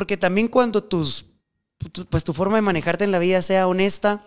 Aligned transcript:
porque 0.00 0.16
también 0.16 0.48
cuando 0.48 0.82
tus, 0.82 1.26
pues 2.08 2.24
tu 2.24 2.32
forma 2.32 2.56
de 2.56 2.62
manejarte 2.62 3.04
en 3.04 3.12
la 3.12 3.18
vida 3.18 3.42
sea 3.42 3.68
honesta, 3.68 4.24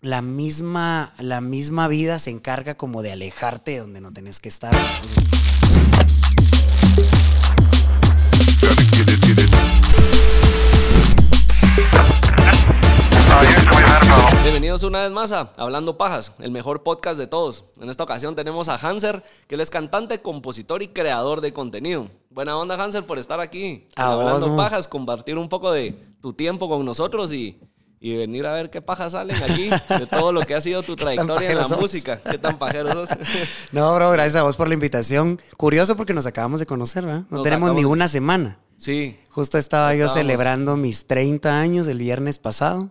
la 0.00 0.22
misma, 0.22 1.12
la 1.18 1.40
misma 1.40 1.88
vida 1.88 2.20
se 2.20 2.30
encarga 2.30 2.76
como 2.76 3.02
de 3.02 3.10
alejarte 3.10 3.72
de 3.72 3.78
donde 3.80 4.00
no 4.00 4.12
tenés 4.12 4.38
que 4.38 4.48
estar. 4.48 4.72
Bienvenidos 14.42 14.82
una 14.82 15.02
vez 15.02 15.10
más 15.10 15.32
a 15.32 15.52
Hablando 15.56 15.98
Pajas, 15.98 16.32
el 16.38 16.50
mejor 16.50 16.82
podcast 16.82 17.18
de 17.18 17.26
todos. 17.26 17.64
En 17.80 17.90
esta 17.90 18.04
ocasión 18.04 18.34
tenemos 18.34 18.68
a 18.68 18.76
Hanser, 18.76 19.22
que 19.46 19.54
él 19.54 19.60
es 19.60 19.70
cantante, 19.70 20.20
compositor 20.20 20.82
y 20.82 20.88
creador 20.88 21.40
de 21.40 21.52
contenido. 21.52 22.08
Buena 22.30 22.56
onda, 22.56 22.82
Hanser, 22.82 23.04
por 23.04 23.18
estar 23.18 23.40
aquí. 23.40 23.86
Hablando 23.96 24.56
Pajas, 24.56 24.88
compartir 24.88 25.36
un 25.36 25.48
poco 25.48 25.70
de 25.72 25.92
tu 26.22 26.32
tiempo 26.32 26.68
con 26.68 26.84
nosotros 26.84 27.32
y, 27.32 27.60
y 28.00 28.16
venir 28.16 28.46
a 28.46 28.54
ver 28.54 28.70
qué 28.70 28.80
pajas 28.80 29.12
salen 29.12 29.36
aquí 29.42 29.68
de 29.68 30.06
todo 30.06 30.32
lo 30.32 30.40
que 30.40 30.54
ha 30.54 30.60
sido 30.60 30.82
tu 30.82 30.96
trayectoria 30.96 31.50
en 31.50 31.58
la 31.58 31.68
música. 31.68 32.18
¿Qué 32.18 32.38
tan 32.38 32.56
pajeros 32.56 32.92
sos? 32.92 33.18
no, 33.72 33.94
bro, 33.94 34.10
gracias 34.12 34.36
a 34.36 34.42
vos 34.42 34.56
por 34.56 34.68
la 34.68 34.74
invitación. 34.74 35.40
Curioso 35.56 35.96
porque 35.96 36.14
nos 36.14 36.26
acabamos 36.26 36.60
de 36.60 36.66
conocer, 36.66 37.04
¿verdad? 37.04 37.24
No 37.30 37.42
tenemos 37.42 37.74
ni 37.74 37.84
una 37.84 38.08
semana. 38.08 38.58
Sí. 38.78 39.18
Justo 39.28 39.58
estaba 39.58 39.94
yo 39.94 40.08
celebrando 40.08 40.76
mis 40.76 41.06
30 41.06 41.60
años 41.60 41.86
el 41.86 41.98
viernes 41.98 42.38
pasado 42.38 42.90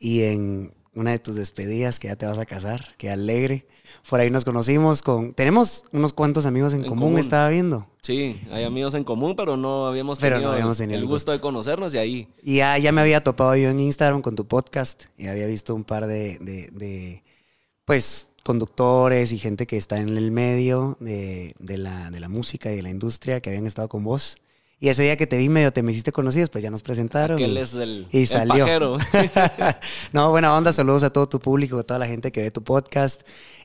y 0.00 0.22
en 0.22 0.74
una 0.94 1.12
de 1.12 1.18
tus 1.20 1.36
despedidas 1.36 2.00
que 2.00 2.08
ya 2.08 2.16
te 2.16 2.26
vas 2.26 2.38
a 2.38 2.46
casar, 2.46 2.94
qué 2.98 3.10
alegre. 3.10 3.66
Por 4.08 4.18
ahí 4.18 4.30
nos 4.30 4.44
conocimos 4.44 5.02
con... 5.02 5.34
Tenemos 5.34 5.84
unos 5.92 6.12
cuantos 6.12 6.46
amigos 6.46 6.72
en, 6.74 6.82
común, 6.82 7.18
estaba 7.18 7.48
viendo. 7.48 7.86
Sí, 8.02 8.40
hay 8.50 8.64
amigos 8.64 8.94
en 8.94 9.04
común, 9.04 9.36
pero 9.36 9.56
no 9.56 9.86
habíamos 9.86 10.18
tenido, 10.18 10.54
el, 10.54 11.06
gusto, 11.06 11.32
de 11.32 11.40
conocernos 11.40 11.94
y 11.94 11.98
ahí. 11.98 12.28
Y 12.42 12.56
ya, 12.56 12.78
ya 12.78 12.92
me 12.92 13.02
había 13.02 13.22
topado 13.22 13.54
yo 13.56 13.68
en 13.68 13.78
Instagram 13.78 14.22
con 14.22 14.36
tu 14.36 14.46
podcast 14.46 15.04
y 15.16 15.26
había 15.26 15.46
visto 15.46 15.74
un 15.74 15.84
par 15.84 16.06
de, 16.06 16.38
de, 16.38 16.70
de 16.72 17.22
pues, 17.84 18.28
conductores 18.42 19.32
y 19.32 19.38
gente 19.38 19.66
que 19.66 19.76
está 19.76 19.98
en 19.98 20.16
el 20.16 20.30
medio 20.30 20.96
de, 20.98 21.54
de, 21.58 21.76
la, 21.76 22.10
de 22.10 22.20
la 22.20 22.28
música 22.28 22.72
y 22.72 22.76
de 22.76 22.82
la 22.82 22.90
industria 22.90 23.40
que 23.40 23.50
habían 23.50 23.66
estado 23.66 23.88
con 23.88 24.02
vos. 24.02 24.38
Y 24.82 24.88
ese 24.88 25.02
día 25.02 25.14
que 25.18 25.26
te 25.26 25.36
vi 25.36 25.50
medio 25.50 25.74
te 25.74 25.82
me 25.82 25.92
hiciste 25.92 26.10
conocidos, 26.10 26.48
pues 26.48 26.64
ya 26.64 26.70
nos 26.70 26.80
presentaron. 26.80 27.36
Aquel 27.36 27.52
y, 27.52 27.58
es 27.58 27.74
el, 27.74 28.06
y 28.10 28.24
salió. 28.24 28.66
no, 30.14 30.30
buena 30.30 30.56
onda, 30.56 30.72
saludos 30.72 31.02
a 31.02 31.12
todo 31.12 31.28
tu 31.28 31.38
público, 31.38 31.78
a 31.78 31.82
toda 31.82 32.00
la 32.00 32.06
gente 32.06 32.32
que 32.32 32.40
ve 32.40 32.50
tu 32.50 32.64
podcast. 32.64 33.20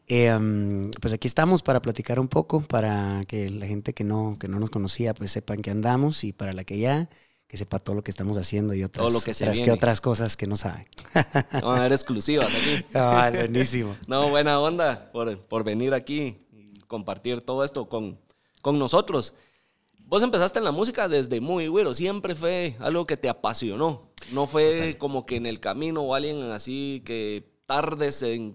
Em, 0.08 0.92
pues 1.00 1.14
aquí 1.14 1.26
estamos 1.30 1.64
para 1.64 1.82
platicar 1.82 2.20
un 2.20 2.28
poco, 2.28 2.60
para 2.60 3.22
que 3.30 3.50
la 3.50 3.66
gente 3.66 3.94
que 3.94 4.04
no, 4.04 4.36
que 4.38 4.50
no 4.50 4.60
nos 4.60 4.70
conocía, 4.70 5.14
pues 5.14 5.32
sepan 5.32 5.62
que 5.62 5.72
andamos 5.72 6.26
y 6.26 6.34
para 6.34 6.52
la 6.52 6.66
que 6.66 6.80
ya, 6.80 7.10
que 7.48 7.56
sepa 7.56 7.80
todo 7.80 7.96
lo 7.96 8.04
que 8.04 8.12
estamos 8.12 8.38
haciendo 8.38 8.74
y 8.74 8.84
otras, 8.84 9.14
lo 9.14 9.22
que, 9.22 9.34
se 9.34 9.50
que 9.64 9.72
otras 9.72 10.02
cosas 10.02 10.36
que 10.36 10.48
no 10.48 10.58
saben. 10.58 10.86
Van 11.54 11.80
a 11.80 11.84
ver 11.84 11.94
exclusivas 11.94 12.50
aquí. 12.50 12.86
Ah, 12.94 13.32
buenísimo. 13.34 13.96
no, 14.08 14.28
buena 14.30 14.60
onda 14.60 15.14
por, 15.14 15.40
por 15.40 15.64
venir 15.64 15.94
aquí 15.94 16.46
y 16.52 16.82
compartir 16.88 17.40
todo 17.40 17.64
esto 17.64 17.88
con, 17.88 18.20
con 18.62 18.78
nosotros. 18.78 19.34
Vos 20.08 20.22
empezaste 20.22 20.60
en 20.60 20.66
la 20.66 20.72
música 20.72 21.08
desde 21.08 21.42
muy 21.42 21.68
güero, 21.68 21.94
siempre 21.94 22.36
fue 22.36 22.76
algo 22.80 23.08
que 23.08 23.18
te 23.18 23.28
apasionó. 23.28 24.12
No 24.32 24.46
fue 24.46 24.98
como 25.00 25.26
que 25.26 25.36
en 25.36 25.46
el 25.46 25.60
camino 25.60 26.02
o 26.02 26.14
alguien 26.14 26.42
así 26.52 27.02
que 27.06 27.50
tarde 27.66 28.12
se, 28.12 28.54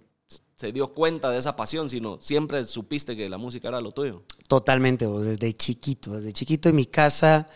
se 0.55 0.73
dio 0.73 0.89
cuenta 0.89 1.31
de 1.31 1.39
esa 1.39 1.57
pasión, 1.57 1.91
sino 1.91 2.21
siempre 2.21 2.65
supiste 2.65 3.17
que 3.17 3.29
la 3.29 3.39
música 3.39 3.69
era 3.69 3.81
lo 3.81 3.91
tuyo. 3.93 4.23
Totalmente, 4.47 5.07
vos, 5.07 5.25
desde 5.25 5.53
chiquito, 5.53 6.13
desde 6.13 6.33
chiquito 6.33 6.69
en 6.69 6.77
mi 6.77 6.87
casa. 6.87 7.47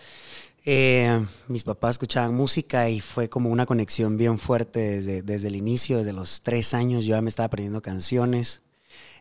Eh, 0.67 1.25
mis 1.47 1.63
papás 1.63 1.93
escuchaban 1.93 2.35
música 2.35 2.89
y 2.89 3.01
fue 3.01 3.29
como 3.29 3.51
una 3.51 3.67
conexión 3.67 4.17
bien 4.17 4.39
fuerte 4.39 4.81
desde, 4.81 5.23
desde 5.23 5.49
el 5.49 5.57
inicio, 5.57 5.99
desde 5.99 6.15
los 6.15 6.41
tres 6.41 6.73
años 6.73 7.05
yo 7.05 7.17
ya 7.17 7.23
me 7.23 7.29
estaba 7.29 7.47
aprendiendo 7.47 7.83
canciones. 7.83 8.64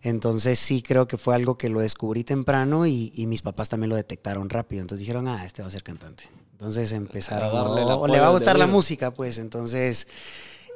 Entonces 0.03 0.59
sí 0.59 0.81
creo 0.81 1.07
que 1.07 1.17
fue 1.17 1.33
algo 1.33 1.57
que 1.57 1.69
lo 1.69 1.79
descubrí 1.79 2.23
temprano 2.25 2.85
y, 2.85 3.11
mis 3.25 3.41
papás 3.41 3.69
también 3.69 3.89
lo 3.89 3.95
detectaron 3.95 4.49
rápido. 4.49 4.81
Entonces 4.81 4.99
dijeron, 4.99 5.27
ah, 5.29 5.45
este 5.45 5.61
va 5.61 5.69
a 5.69 5.71
ser 5.71 5.81
cantante. 5.81 6.25
Entonces 6.51 6.91
empezaron 6.91 7.49
a 7.49 7.63
darle 7.63 7.83
o, 7.83 8.07
le 8.07 8.19
va 8.19 8.27
a 8.27 8.31
gustar 8.31 8.57
la 8.57 8.67
música, 8.67 9.11
pues. 9.11 9.37
Entonces 9.37 10.07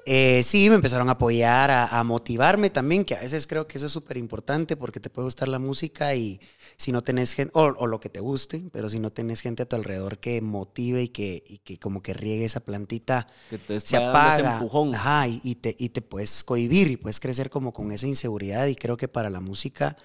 eh, 0.10 0.42
sí, 0.44 0.70
me 0.70 0.76
empezaron 0.76 1.10
a 1.10 1.14
apoyar, 1.14 1.70
a, 1.70 2.02
motivarme 2.06 2.70
también, 2.70 3.04
que 3.04 3.16
a 3.16 3.20
veces 3.20 3.46
creo 3.46 3.68
que 3.68 3.78
eso 3.78 3.88
es 3.88 3.92
súper 3.92 4.16
importante 4.16 4.78
porque 4.78 5.02
te 5.02 5.10
puede 5.10 5.26
gustar 5.26 5.50
la 5.50 5.60
música 5.60 6.16
y 6.16 6.40
si 6.78 6.92
no 6.92 7.02
tenés 7.02 7.34
gente, 7.34 7.52
o, 7.56 7.88
lo 7.88 8.00
que 8.00 8.10
te 8.10 8.20
guste, 8.20 8.64
pero 8.72 8.90
si 8.90 9.00
no 9.00 9.10
tenés 9.10 9.42
gente 9.42 9.64
a 9.64 9.66
tu 9.66 9.76
alrededor 9.76 10.20
que 10.20 10.42
motive 10.42 11.04
y 11.04 11.08
que, 11.10 11.62
que 11.64 11.80
como 11.80 12.02
que 12.02 12.14
riegue 12.14 12.46
esa 12.46 12.60
plantita, 12.60 13.28
que 13.50 13.58
te 13.58 13.80
se 13.80 13.98
apaga. 13.98 14.62
Ajá, 14.94 15.28
y, 15.28 15.56
te, 15.56 15.76
y 15.80 15.90
te 15.90 16.02
puedes 16.02 16.44
cohibir 16.44 16.92
y 16.92 16.98
puedes 16.98 17.20
crecer 17.20 17.50
como 17.50 17.74
con 17.74 17.92
esa 17.92 18.08
inseguridad 18.08 18.68
y 18.68 18.76
creo 18.76 18.98
que 18.98 19.08
para 19.08 19.30
la 19.30 19.40
música... 19.40 19.98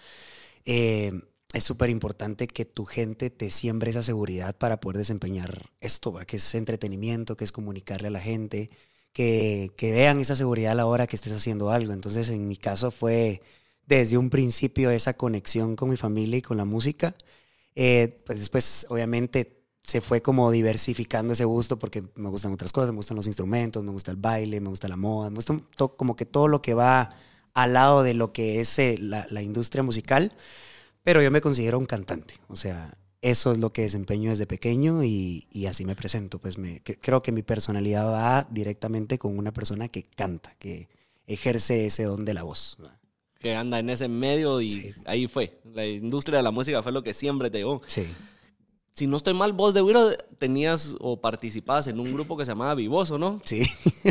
Eh, 0.64 1.12
es 1.52 1.64
súper 1.64 1.90
importante 1.90 2.46
que 2.46 2.64
tu 2.64 2.86
gente 2.86 3.28
te 3.30 3.50
siembre 3.50 3.90
esa 3.90 4.02
seguridad 4.02 4.56
para 4.56 4.80
poder 4.80 4.98
desempeñar 4.98 5.70
esto, 5.80 6.14
que 6.26 6.36
es 6.36 6.54
entretenimiento, 6.54 7.36
que 7.36 7.44
es 7.44 7.52
comunicarle 7.52 8.08
a 8.08 8.10
la 8.10 8.20
gente, 8.20 8.70
que, 9.12 9.70
vean 9.78 10.20
esa 10.20 10.36
seguridad 10.36 10.72
a 10.72 10.76
la 10.76 10.86
hora 10.86 11.06
que 11.06 11.16
estés 11.16 11.32
haciendo 11.32 11.70
algo. 11.70 11.92
Entonces, 11.92 12.30
en 12.30 12.48
mi 12.48 12.56
caso 12.56 12.90
fue 12.90 13.42
desde 13.86 14.18
un 14.18 14.30
principio 14.30 14.90
esa 14.90 15.14
conexión 15.14 15.76
con 15.76 15.90
mi 15.90 15.96
familia 15.96 16.38
y 16.38 16.42
con 16.42 16.56
la 16.56 16.64
música. 16.64 17.14
Eh, 17.74 18.22
pues 18.26 18.38
después, 18.38 18.86
obviamente, 18.90 19.62
se 19.82 20.00
fue 20.00 20.22
como 20.22 20.50
diversificando 20.50 21.32
ese 21.32 21.44
gusto 21.44 21.78
porque 21.78 22.04
me 22.14 22.28
gustan 22.28 22.52
otras 22.52 22.72
cosas, 22.72 22.90
me 22.90 22.96
gustan 22.96 23.16
los 23.16 23.26
instrumentos, 23.26 23.82
me 23.82 23.90
gusta 23.90 24.10
el 24.10 24.16
baile, 24.16 24.60
me 24.60 24.68
gusta 24.68 24.88
la 24.88 24.96
moda, 24.96 25.30
me 25.30 25.36
gusta 25.36 25.58
como 25.96 26.16
que 26.16 26.26
todo 26.26 26.48
lo 26.48 26.62
que 26.62 26.74
va 26.74 27.10
al 27.54 27.72
lado 27.74 28.02
de 28.02 28.14
lo 28.14 28.32
que 28.32 28.60
es 28.60 28.78
eh, 28.78 28.96
la, 28.98 29.26
la 29.30 29.42
industria 29.42 29.82
musical. 29.82 30.32
Pero 31.02 31.22
yo 31.22 31.30
me 31.30 31.40
considero 31.40 31.78
un 31.78 31.86
cantante, 31.86 32.34
o 32.48 32.54
sea, 32.56 32.96
eso 33.22 33.52
es 33.52 33.58
lo 33.58 33.72
que 33.72 33.82
desempeño 33.82 34.30
desde 34.30 34.46
pequeño 34.46 35.04
y, 35.04 35.46
así 35.68 35.84
me 35.84 35.94
presento. 35.94 36.40
Pues 36.40 36.58
me, 36.58 36.82
creo 36.82 37.22
que 37.22 37.32
mi 37.32 37.42
personalidad 37.42 38.06
va 38.06 38.48
directamente 38.50 39.18
con 39.18 39.38
una 39.38 39.52
persona 39.52 39.88
que 39.88 40.02
canta, 40.02 40.54
que 40.58 40.88
ejerce 41.26 41.86
ese 41.86 42.02
don 42.02 42.24
de 42.24 42.34
la 42.34 42.42
voz. 42.42 42.76
Que 43.42 43.56
anda 43.56 43.78
en 43.78 43.90
ese 43.90 44.08
medio 44.08 44.60
y 44.60 44.94
ahí 45.04 45.26
fue. 45.26 45.60
La 45.74 45.84
industria 45.84 46.38
de 46.38 46.44
la 46.44 46.50
música 46.50 46.82
fue 46.82 46.92
lo 46.92 47.02
que 47.02 47.12
siempre 47.12 47.50
te 47.50 47.58
llegó. 47.58 47.82
Sí. 47.86 48.06
Si 48.94 49.06
no 49.06 49.16
estoy 49.16 49.32
mal, 49.32 49.54
vos 49.54 49.72
de 49.72 49.80
Wiro 49.80 50.10
tenías 50.38 50.94
o 51.00 51.20
participabas 51.20 51.86
en 51.86 51.98
un 51.98 52.12
grupo 52.12 52.36
que 52.36 52.44
se 52.44 52.50
llamaba 52.50 52.74
Vivoso, 52.74 53.16
¿no? 53.16 53.40
Sí, 53.44 53.62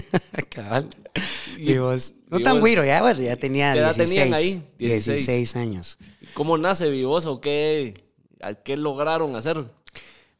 cabal. 0.49 0.89
Vivos. 1.55 2.13
No 2.29 2.39
tan 2.39 2.61
Wiro, 2.63 2.83
ya, 2.83 3.13
ya 3.13 3.35
tenía 3.35 3.73
¿Qué 3.73 3.79
edad 3.79 3.95
tenían 3.95 4.33
ahí? 4.33 4.63
16 4.79 5.55
años. 5.55 5.99
¿Cómo 6.33 6.57
nace 6.57 6.89
Vivoso? 6.89 7.39
¿Qué, 7.41 8.05
¿Qué 8.63 8.75
lograron 8.75 9.35
hacer? 9.35 9.65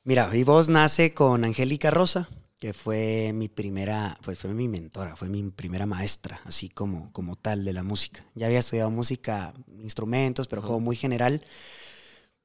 Mira, 0.03 0.27
mi 0.27 0.43
voz 0.43 0.69
nace 0.69 1.13
con 1.13 1.43
Angélica 1.43 1.91
Rosa, 1.91 2.27
que 2.61 2.73
fue 2.73 3.33
mi 3.33 3.49
primera, 3.49 4.15
pues 4.23 4.37
fue 4.37 4.53
mi 4.53 4.67
mentora, 4.67 5.15
fue 5.15 5.27
mi 5.29 5.41
primera 5.49 5.87
maestra, 5.87 6.39
así 6.45 6.69
como, 6.69 7.11
como 7.11 7.35
tal 7.35 7.65
de 7.65 7.73
la 7.73 7.81
música. 7.81 8.23
Ya 8.35 8.45
había 8.45 8.59
estudiado 8.59 8.91
música, 8.91 9.51
instrumentos, 9.79 10.47
pero 10.47 10.61
como 10.61 10.79
muy 10.79 10.95
general. 10.95 11.43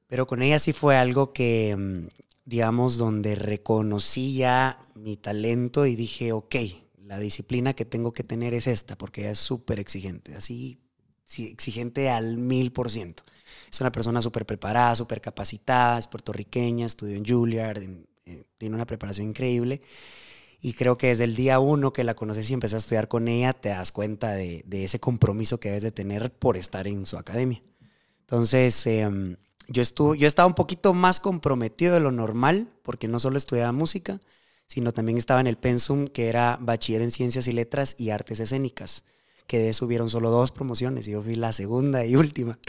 Pero 0.07 0.25
con 0.25 0.41
ella 0.41 0.57
sí 0.57 0.73
fue 0.73 0.97
algo 0.97 1.33
que, 1.33 1.75
mm, 1.77 2.07
digamos, 2.45 2.97
donde 2.97 3.35
reconocí 3.35 4.33
ya 4.33 4.79
mi 4.95 5.17
talento 5.17 5.85
y 5.85 5.95
dije, 5.95 6.31
ok, 6.31 6.55
la 7.05 7.19
disciplina 7.19 7.75
que 7.75 7.85
tengo 7.85 8.11
que 8.11 8.23
tener 8.23 8.55
es 8.55 8.65
esta, 8.65 8.97
porque 8.97 9.21
ella 9.21 9.31
es 9.31 9.39
súper 9.39 9.79
exigente, 9.79 10.33
así 10.33 10.79
exigente 11.37 12.09
al 12.09 12.37
mil 12.37 12.71
por 12.71 12.89
ciento. 12.89 13.21
Es 13.71 13.79
una 13.81 13.91
persona 13.91 14.23
súper 14.23 14.47
preparada, 14.47 14.95
súper 14.95 15.21
capacitada, 15.21 15.99
es 15.99 16.07
puertorriqueña, 16.07 16.87
estudió 16.87 17.15
en 17.15 17.23
Juilliard, 17.23 17.83
eh, 18.27 18.43
tiene 18.57 18.75
una 18.75 18.85
preparación 18.85 19.29
increíble. 19.29 19.81
Y 20.59 20.73
creo 20.73 20.97
que 20.97 21.07
desde 21.07 21.23
el 21.23 21.35
día 21.35 21.59
uno 21.59 21.93
que 21.93 22.03
la 22.03 22.15
conoces 22.15 22.49
y 22.49 22.53
empecé 22.53 22.75
a 22.75 22.79
estudiar 22.79 23.07
con 23.07 23.27
ella, 23.27 23.53
te 23.53 23.69
das 23.69 23.91
cuenta 23.91 24.31
de, 24.33 24.63
ese 24.71 24.99
compromiso 24.99 25.59
que 25.59 25.69
debes 25.69 25.83
de 25.83 25.91
tener 25.91 26.31
por 26.31 26.57
estar 26.57 26.87
en 26.87 27.05
su 27.05 27.17
academia. 27.17 27.61
Entonces, 28.21 28.85
em, 28.87 29.37
yo, 29.67 29.81
estuve, 29.81 30.17
yo 30.17 30.27
estaba 30.27 30.47
un 30.47 30.55
poquito 30.55 30.93
más 30.93 31.19
comprometido 31.19 31.93
de 31.93 31.99
lo 31.99 32.11
normal, 32.11 32.69
porque 32.83 33.07
no 33.07 33.19
solo 33.19 33.37
estudiaba 33.37 33.71
música, 33.71 34.19
sino 34.65 34.91
también 34.93 35.17
estaba 35.17 35.41
en 35.41 35.47
el 35.47 35.57
pensum 35.57 36.07
que 36.07 36.27
era 36.27 36.57
bachiller 36.59 37.01
en 37.01 37.11
ciencias 37.11 37.47
y 37.47 37.53
letras 37.53 37.95
y 37.97 38.09
artes 38.09 38.39
escénicas 38.39 39.03
que 39.47 39.59
de 39.59 39.69
eso 39.69 39.85
hubieron 39.85 40.09
solo 40.09 40.29
dos 40.29 40.51
promociones 40.51 41.07
y 41.07 41.11
yo 41.11 41.23
fui 41.23 41.35
la 41.35 41.53
segunda 41.53 42.05
y 42.05 42.15
última. 42.17 42.59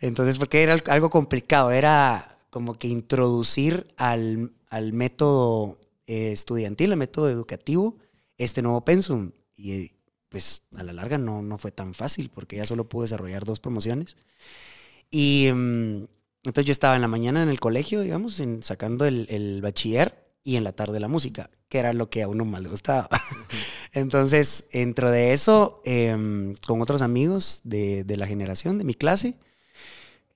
Entonces, 0.00 0.38
porque 0.38 0.62
era 0.62 0.74
algo 0.86 1.10
complicado, 1.10 1.72
era 1.72 2.38
como 2.50 2.78
que 2.78 2.88
introducir 2.88 3.92
al, 3.96 4.52
al 4.70 4.92
método 4.92 5.78
eh, 6.06 6.32
estudiantil, 6.32 6.92
al 6.92 6.98
método 6.98 7.28
educativo, 7.28 7.98
este 8.38 8.62
nuevo 8.62 8.84
pensum. 8.84 9.32
Y 9.54 9.92
pues 10.30 10.62
a 10.76 10.82
la 10.82 10.92
larga 10.92 11.18
no, 11.18 11.42
no 11.42 11.58
fue 11.58 11.72
tan 11.72 11.92
fácil 11.92 12.30
porque 12.30 12.56
ya 12.56 12.66
solo 12.66 12.88
pude 12.88 13.04
desarrollar 13.04 13.44
dos 13.44 13.60
promociones. 13.60 14.16
Y 15.10 15.50
mm, 15.52 16.06
entonces 16.44 16.64
yo 16.64 16.72
estaba 16.72 16.94
en 16.94 17.02
la 17.02 17.08
mañana 17.08 17.42
en 17.42 17.48
el 17.48 17.60
colegio, 17.60 18.00
digamos, 18.00 18.42
sacando 18.62 19.04
el, 19.04 19.60
bachiller 19.60 20.32
y 20.42 20.56
en 20.56 20.64
la 20.64 20.72
tarde 20.72 21.00
la 21.00 21.08
música. 21.08 21.50
que 21.68 21.78
era 21.78 21.92
lo 21.92 22.10
que 22.10 22.22
a 22.22 22.28
uno 22.28 22.44
más 22.44 22.62
le 22.62 22.68
gustaba. 22.68 23.08
Entonces, 23.92 24.68
dentro 24.72 25.10
de 25.10 25.32
eso, 25.32 25.82
em, 25.84 26.54
con 26.66 26.80
otros 26.80 27.02
amigos 27.02 27.60
de, 27.64 28.04
de, 28.04 28.16
la 28.16 28.26
generación, 28.26 28.78
de 28.78 28.84
mi 28.84 28.94
clase, 28.94 29.36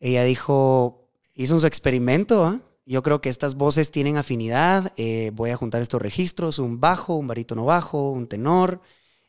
ella 0.00 0.24
dijo, 0.24 1.08
hizo 1.34 1.58
su 1.58 1.66
experimento, 1.66 2.44
¿ah? 2.44 2.60
Yo 2.86 3.02
creo 3.02 3.20
que 3.20 3.28
estas 3.28 3.54
voces 3.54 3.90
tienen 3.90 4.16
afinidad, 4.16 4.92
eh, 4.96 5.30
voy 5.34 5.50
a 5.50 5.56
juntar 5.56 5.80
estos 5.82 6.02
registros, 6.02 6.58
un 6.58 6.80
bajo, 6.80 7.16
un 7.16 7.26
barítono 7.26 7.64
bajo, 7.64 8.10
un 8.10 8.26
tenor, 8.26 8.80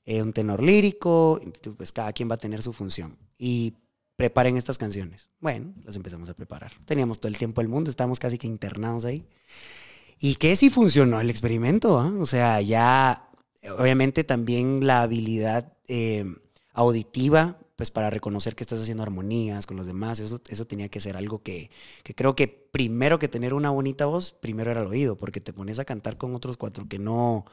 eh, 0.05 0.21
un 0.21 0.33
tenor 0.33 0.61
lírico, 0.61 1.39
pues 1.77 1.91
cada 1.91 2.11
quien 2.11 2.29
va 2.29 2.35
a 2.35 2.39
tener 2.39 2.61
su 2.61 2.73
función. 2.73 3.17
Y 3.37 3.75
preparen 4.17 4.57
estas 4.57 4.77
canciones. 4.77 5.29
Bueno, 5.39 5.73
las 5.83 5.95
empezamos 5.95 6.29
a 6.29 6.33
preparar. 6.33 6.71
Teníamos 6.85 7.19
todo 7.19 7.29
el 7.29 7.37
tiempo 7.37 7.61
del 7.61 7.69
mundo, 7.69 7.89
estábamos 7.89 8.19
casi 8.19 8.37
que 8.37 8.47
internados 8.47 9.05
ahí. 9.05 9.25
Y 10.19 10.35
que 10.35 10.55
sí 10.55 10.69
funcionó 10.69 11.19
el 11.19 11.29
experimento, 11.29 11.99
¿ah? 11.99 12.13
o 12.19 12.25
sea, 12.25 12.61
ya 12.61 13.29
obviamente 13.77 14.23
también 14.23 14.85
la 14.85 15.01
habilidad 15.01 15.73
eh, 15.87 16.25
auditiva 16.73 17.57
pues 17.75 17.91
para 17.91 18.09
reconocer 18.09 18.55
que 18.55 18.63
estás 18.63 18.81
haciendo 18.81 19.03
armonías 19.03 19.65
con 19.65 19.77
los 19.77 19.85
demás, 19.85 20.19
eso, 20.19 20.39
eso 20.47 20.65
tenía 20.65 20.89
que 20.89 21.01
ser 21.01 21.17
algo 21.17 21.43
que, 21.43 21.69
que, 22.03 22.15
creo 22.15 22.35
que 22.35 22.64
primero 22.75 23.19
que 23.19 23.29
tener 23.29 23.53
una 23.53 23.69
bonita 23.69 24.05
voz, 24.05 24.33
primero 24.33 24.69
era 24.69 24.81
el 24.81 24.87
oído, 24.87 25.15
porque 25.15 25.39
te 25.39 25.53
pones 25.53 25.79
a 25.79 25.85
cantar 25.85 26.17
con 26.17 26.35
otros 26.35 26.57
cuatro 26.57 26.85
que 26.89 26.99
no, 26.99 27.45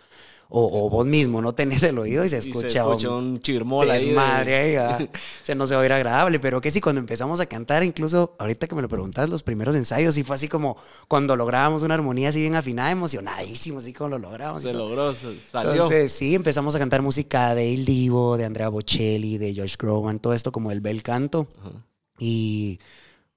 o, 0.48 0.90
vos 0.90 1.06
mismo 1.06 1.40
no 1.40 1.54
tenés 1.54 1.84
el 1.84 1.96
oído 1.96 2.24
y 2.24 2.28
se 2.28 2.38
escucha, 2.38 2.68
se 2.68 2.78
escucha 2.78 3.08
un, 3.08 3.38
chirmol 3.38 3.88
ahí. 3.88 4.10
madre 4.10 4.80
ahí, 4.80 5.08
se 5.44 5.54
no 5.54 5.68
se 5.68 5.74
va 5.74 5.80
a 5.80 5.82
oír 5.84 5.92
agradable, 5.92 6.40
pero 6.40 6.60
que 6.60 6.72
sí, 6.72 6.80
cuando 6.80 6.98
empezamos 6.98 7.38
a 7.38 7.46
cantar, 7.46 7.84
incluso 7.84 8.34
ahorita 8.40 8.66
que 8.66 8.74
me 8.74 8.82
lo 8.82 8.88
preguntas, 8.88 9.28
los 9.28 9.44
primeros 9.44 9.76
ensayos, 9.76 10.16
sí 10.16 10.24
fue 10.24 10.34
así 10.34 10.48
como 10.48 10.76
cuando 11.06 11.36
lográbamos 11.36 11.84
una 11.84 11.94
armonía 11.94 12.30
así 12.30 12.40
bien 12.40 12.56
afinada, 12.56 12.90
emocionadísimo, 12.90 13.78
así 13.78 13.92
como 13.92 14.10
lo 14.10 14.18
logramos. 14.18 14.62
Se 14.62 14.72
logró, 14.72 15.14
salió. 15.14 15.70
Entonces, 15.70 16.10
sí, 16.10 16.34
empezamos 16.34 16.74
a 16.74 16.80
cantar 16.80 17.00
música 17.00 17.54
de 17.54 17.70
Il 17.70 17.84
Divo, 17.84 18.36
de 18.36 18.44
Andrea 18.44 18.70
Bocelli, 18.70 19.38
de 19.38 19.54
Josh 19.54 19.76
Groban, 19.78 20.18
todo 20.18 20.34
esto 20.34 20.50
como 20.50 20.72
el 20.72 20.80
bel 20.80 21.04
canto. 21.04 21.46
Y 22.18 22.80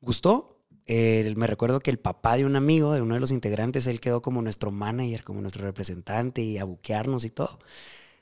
gustó, 0.02 0.55
me 0.88 1.48
recuerdo 1.48 1.80
que 1.80 1.92
el 1.92 2.00
papá 2.00 2.38
de 2.38 2.46
un 2.46 2.56
amigo, 2.56 2.94
de 2.94 3.02
uno 3.02 3.16
de 3.16 3.20
los 3.20 3.32
integrantes, 3.32 3.88
él 3.88 4.00
quedó 4.00 4.22
como 4.22 4.42
nuestro 4.42 4.72
manager, 4.72 5.24
como 5.24 5.42
nuestro 5.42 5.64
representante 5.64 6.42
y 6.42 6.58
a 6.58 6.64
buquearnos 6.64 7.26
y 7.26 7.30
todo. 7.30 7.60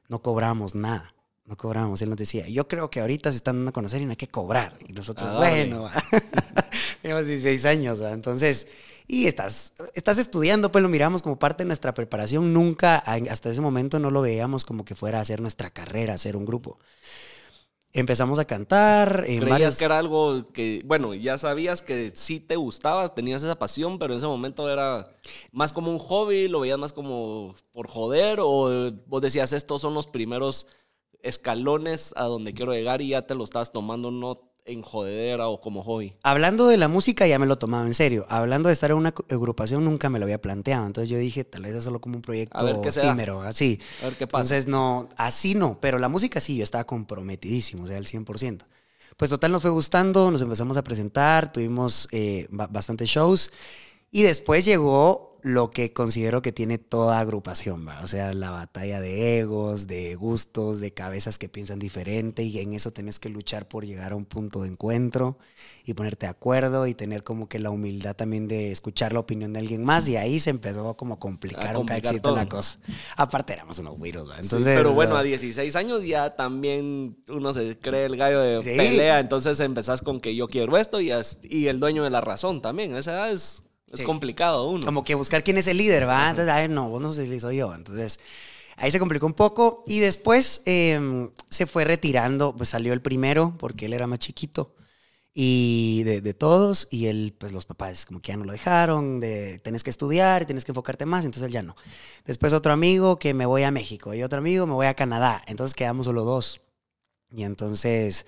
No 0.07 0.21
cobramos 0.21 0.75
nada, 0.75 1.13
no 1.45 1.57
cobramos. 1.57 2.01
Él 2.01 2.09
nos 2.09 2.17
decía, 2.17 2.47
yo 2.47 2.67
creo 2.67 2.89
que 2.89 3.01
ahorita 3.01 3.31
se 3.31 3.37
están 3.37 3.57
dando 3.57 3.69
a 3.69 3.73
conocer 3.73 4.01
y 4.01 4.05
no 4.05 4.11
hay 4.11 4.17
que 4.17 4.27
cobrar. 4.27 4.77
Y 4.87 4.93
nosotros, 4.93 5.27
ah, 5.29 5.37
bueno, 5.37 5.89
tenemos 7.01 7.25
16 7.25 7.65
años, 7.65 7.99
entonces, 8.01 8.67
y 9.07 9.27
estás, 9.27 9.73
estás 9.93 10.17
estudiando, 10.17 10.71
pues 10.71 10.81
lo 10.81 10.89
miramos 10.89 11.21
como 11.21 11.37
parte 11.37 11.63
de 11.63 11.67
nuestra 11.67 11.93
preparación. 11.93 12.53
Nunca, 12.53 12.97
hasta 12.97 13.49
ese 13.49 13.61
momento, 13.61 13.99
no 13.99 14.11
lo 14.11 14.21
veíamos 14.21 14.63
como 14.63 14.85
que 14.85 14.95
fuera 14.95 15.19
a 15.19 15.21
hacer 15.21 15.41
nuestra 15.41 15.69
carrera, 15.69 16.13
hacer 16.13 16.37
un 16.37 16.45
grupo. 16.45 16.79
Empezamos 17.95 18.39
a 18.39 18.45
cantar. 18.45 19.23
En 19.27 19.39
¿Creías 19.39 19.77
que 19.77 19.85
era 19.85 19.99
algo 19.99 20.43
que, 20.51 20.81
bueno, 20.83 21.13
ya 21.13 21.37
sabías 21.37 21.83
que 21.83 22.11
sí 22.15 22.39
te 22.39 22.55
gustaba, 22.55 23.13
tenías 23.13 23.43
esa 23.43 23.59
pasión, 23.59 23.99
pero 23.99 24.13
en 24.13 24.17
ese 24.17 24.25
momento 24.25 24.67
era 24.67 25.15
más 25.51 25.71
como 25.71 25.91
un 25.91 25.99
hobby, 25.99 26.47
lo 26.47 26.61
veías 26.61 26.79
más 26.79 26.91
como 26.91 27.53
por 27.71 27.87
joder, 27.87 28.39
o 28.41 28.91
vos 29.05 29.21
decías, 29.21 29.53
estos 29.53 29.81
son 29.81 29.93
los 29.93 30.07
primeros 30.07 30.65
escalones 31.21 32.13
a 32.17 32.23
donde 32.23 32.55
quiero 32.55 32.73
llegar 32.73 33.01
y 33.03 33.09
ya 33.09 33.27
te 33.27 33.35
lo 33.35 33.43
estabas 33.43 33.71
tomando 33.71 34.09
no 34.09 34.52
en 34.65 34.81
jodedera 34.81 35.47
o 35.47 35.59
como 35.59 35.83
hobby? 35.83 36.13
Hablando 36.23 36.67
de 36.67 36.77
la 36.77 36.87
música 36.87 37.27
ya 37.27 37.39
me 37.39 37.45
lo 37.45 37.57
tomaba 37.57 37.85
en 37.85 37.93
serio. 37.93 38.25
Hablando 38.29 38.69
de 38.69 38.73
estar 38.73 38.91
en 38.91 38.97
una 38.97 39.13
agrupación 39.29 39.83
nunca 39.83 40.09
me 40.09 40.19
lo 40.19 40.25
había 40.25 40.41
planteado. 40.41 40.85
Entonces 40.85 41.09
yo 41.09 41.17
dije, 41.17 41.43
tal 41.43 41.63
vez 41.63 41.75
es 41.75 41.83
solo 41.83 41.99
como 41.99 42.15
un 42.15 42.21
proyecto 42.21 42.67
efímero, 42.67 43.41
así. 43.41 43.79
A 44.01 44.05
ver 44.05 44.13
qué 44.15 44.27
pasa. 44.27 44.43
Entonces 44.43 44.67
no, 44.67 45.09
así 45.17 45.55
no, 45.55 45.79
pero 45.79 45.99
la 45.99 46.09
música 46.09 46.39
sí, 46.39 46.57
yo 46.57 46.63
estaba 46.63 46.85
comprometidísimo, 46.85 47.83
o 47.83 47.87
sea, 47.87 47.97
al 47.97 48.05
100%. 48.05 48.63
Pues 49.17 49.29
total 49.29 49.51
nos 49.51 49.61
fue 49.61 49.71
gustando, 49.71 50.31
nos 50.31 50.41
empezamos 50.41 50.75
a 50.77 50.83
presentar, 50.83 51.51
tuvimos 51.51 52.07
eh, 52.11 52.47
bastantes 52.49 53.09
shows 53.09 53.51
y 54.11 54.23
después 54.23 54.65
llegó 54.65 55.32
lo 55.43 55.71
que 55.71 55.91
considero 55.91 56.41
que 56.41 56.53
tiene 56.53 56.77
toda 56.77 57.19
agrupación, 57.19 57.85
¿va? 57.85 57.99
o 58.01 58.07
sea, 58.07 58.33
la 58.33 58.49
batalla 58.49 59.01
de 59.01 59.39
egos, 59.39 59.87
de 59.87 60.15
gustos, 60.15 60.79
de 60.79 60.93
cabezas 60.93 61.37
que 61.37 61.49
piensan 61.49 61.79
diferente 61.79 62.43
y 62.43 62.59
en 62.59 62.71
eso 62.71 62.91
tenés 62.91 63.19
que 63.19 63.27
luchar 63.27 63.67
por 63.67 63.85
llegar 63.85 64.13
a 64.13 64.15
un 64.15 64.23
punto 64.23 64.61
de 64.61 64.69
encuentro 64.69 65.37
y 65.83 65.95
ponerte 65.95 66.27
de 66.27 66.29
acuerdo 66.29 66.87
y 66.87 66.93
tener 66.93 67.25
como 67.25 67.49
que 67.49 67.59
la 67.59 67.71
humildad 67.71 68.15
también 68.15 68.47
de 68.47 68.71
escuchar 68.71 69.11
la 69.11 69.19
opinión 69.19 69.51
de 69.51 69.59
alguien 69.59 69.83
más 69.83 70.07
y 70.07 70.15
ahí 70.15 70.39
se 70.39 70.49
empezó 70.49 70.95
como 70.95 71.15
a 71.15 71.19
complicar, 71.19 71.75
un 71.75 71.87
cachito 71.87 72.33
la 72.33 72.47
cosa. 72.47 72.79
Aparte 73.17 73.51
éramos 73.51 73.77
unos 73.79 73.97
güiros, 73.97 74.29
entonces... 74.29 74.77
pero 74.77 74.93
bueno, 74.93 75.17
a 75.17 75.23
16 75.23 75.75
años 75.75 76.05
ya 76.05 76.37
también 76.37 77.17
uno 77.27 77.51
se 77.51 77.77
cree 77.77 78.05
el 78.05 78.15
gallo 78.15 78.39
de 78.39 78.61
pelea, 78.61 79.19
entonces 79.19 79.59
empezás 79.59 80.01
con 80.01 80.21
que 80.21 80.37
yo 80.37 80.47
quiero 80.47 80.77
esto 80.77 81.01
y, 81.01 81.11
y 81.43 81.67
el 81.67 81.81
dueño 81.81 82.05
de 82.05 82.11
la 82.11 82.21
razón 82.21 82.61
también, 82.61 82.95
esa 82.95 83.29
es 83.29 83.63
es 83.93 84.03
complicado 84.03 84.69
uno. 84.69 84.85
Como 84.85 85.03
que 85.03 85.15
buscar 85.15 85.43
quién 85.43 85.57
es 85.57 85.67
el 85.67 85.77
líder, 85.77 86.07
¿va? 86.07 86.29
Entonces, 86.29 86.53
ay, 86.53 86.67
no, 86.67 86.89
vos 86.89 87.01
no 87.01 87.13
sé 87.13 87.27
si 87.27 87.39
soy 87.39 87.57
yo. 87.57 87.73
Entonces, 87.73 88.19
ahí 88.77 88.91
se 88.91 88.99
complicó 88.99 89.25
un 89.25 89.33
poco. 89.33 89.83
Y 89.87 89.99
después 89.99 90.61
em, 90.65 91.29
se 91.49 91.65
fue 91.65 91.85
retirando, 91.85 92.55
pues 92.55 92.69
salió 92.69 92.93
el 92.93 93.01
primero, 93.01 93.55
porque 93.57 93.85
él 93.85 93.93
era 93.93 94.07
más 94.07 94.19
chiquito. 94.19 94.75
Y 95.35 96.03
de, 96.03 96.21
de, 96.21 96.33
todos, 96.35 96.87
y 96.91 97.07
él, 97.07 97.35
pues 97.37 97.53
los 97.53 97.65
papás 97.65 98.05
como 98.05 98.21
que 98.21 98.29
ya 98.29 98.37
no 98.37 98.45
lo 98.45 98.51
dejaron, 98.51 99.19
de 99.19 99.57
tenés 99.59 99.83
que 99.83 99.89
estudiar, 99.89 100.45
tienes 100.45 100.63
que 100.63 100.71
enfocarte 100.71 101.07
más, 101.07 101.25
entonces 101.25 101.47
él 101.47 101.53
ya 101.53 101.63
no. 101.63 101.75
Después 102.23 102.53
otro 102.53 102.71
amigo 102.71 103.17
que 103.17 103.33
me 103.33 103.47
voy 103.47 103.63
a 103.63 103.71
México, 103.71 104.13
y 104.13 104.21
otro 104.21 104.37
amigo 104.37 104.67
me 104.67 104.73
voy 104.73 104.85
a 104.85 104.93
Canadá, 104.93 105.41
entonces 105.47 105.73
quedamos 105.73 106.05
solo 106.05 106.23
dos. 106.23 106.61
Y 107.31 107.43
entonces 107.43 108.27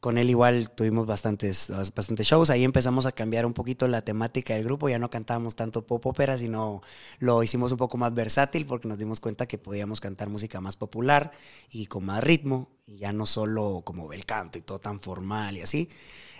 con 0.00 0.16
él 0.16 0.30
igual 0.30 0.70
tuvimos 0.70 1.06
bastantes, 1.06 1.72
bastantes 1.94 2.26
shows. 2.26 2.50
Ahí 2.50 2.64
empezamos 2.64 3.06
a 3.06 3.12
cambiar 3.12 3.46
un 3.46 3.52
poquito 3.52 3.88
la 3.88 4.02
temática 4.02 4.54
del 4.54 4.64
grupo. 4.64 4.88
Ya 4.88 4.98
no 4.98 5.10
cantábamos 5.10 5.56
tanto 5.56 5.86
pop 5.86 6.06
ópera, 6.06 6.38
sino 6.38 6.82
lo 7.18 7.42
hicimos 7.42 7.72
un 7.72 7.78
poco 7.78 7.96
más 7.96 8.14
versátil 8.14 8.64
porque 8.64 8.86
nos 8.86 8.98
dimos 8.98 9.18
cuenta 9.20 9.46
que 9.46 9.58
podíamos 9.58 10.00
cantar 10.00 10.28
música 10.28 10.60
más 10.60 10.76
popular 10.76 11.32
y 11.70 11.86
con 11.86 12.04
más 12.04 12.22
ritmo. 12.22 12.68
Y 12.86 12.98
ya 12.98 13.12
no 13.12 13.26
solo 13.26 13.82
como 13.84 14.12
el 14.12 14.24
canto 14.24 14.58
y 14.58 14.62
todo 14.62 14.78
tan 14.78 15.00
formal 15.00 15.56
y 15.56 15.62
así. 15.62 15.88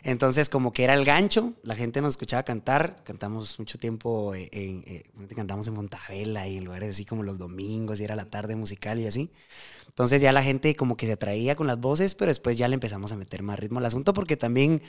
Entonces, 0.02 0.49
como 0.49 0.72
que 0.72 0.84
era 0.84 0.94
el 0.94 1.05
gancho, 1.05 1.55
la 1.62 1.75
gente 1.75 2.00
nos 2.00 2.14
escuchaba 2.14 2.44
cantar. 2.44 3.02
Cantamos 3.05 3.58
mucho 3.58 3.78
tiempo, 3.78 4.34
en, 4.34 4.49
en, 4.87 5.26
cantamos 5.34 5.66
en 5.66 5.75
Montavela 5.75 6.46
y 6.46 6.56
en 6.56 6.64
lugares 6.64 6.90
así 6.90 7.05
como 7.05 7.22
los 7.25 7.38
domingos 7.38 8.00
y 8.00 8.05
era 8.05 8.14
la 8.14 8.26
tarde 8.26 8.56
musical 8.56 9.00
y 9.00 9.06
así. 9.06 9.31
Entonces 9.89 10.23
ya 10.23 10.33
la 10.33 10.43
gente 10.43 10.77
como 10.77 10.97
que 10.97 11.07
se 11.07 11.13
atraía 11.13 11.57
con 11.57 11.67
las 11.67 11.81
voces, 11.81 12.15
pero 12.15 12.29
después 12.29 12.57
ya 12.57 12.69
le 12.69 12.75
empezamos 12.75 13.11
a 13.11 13.17
meter 13.17 13.43
más 13.43 13.59
ritmo 13.59 13.81
al 13.81 13.87
asunto 13.87 14.13
porque 14.13 14.37
también 14.37 14.81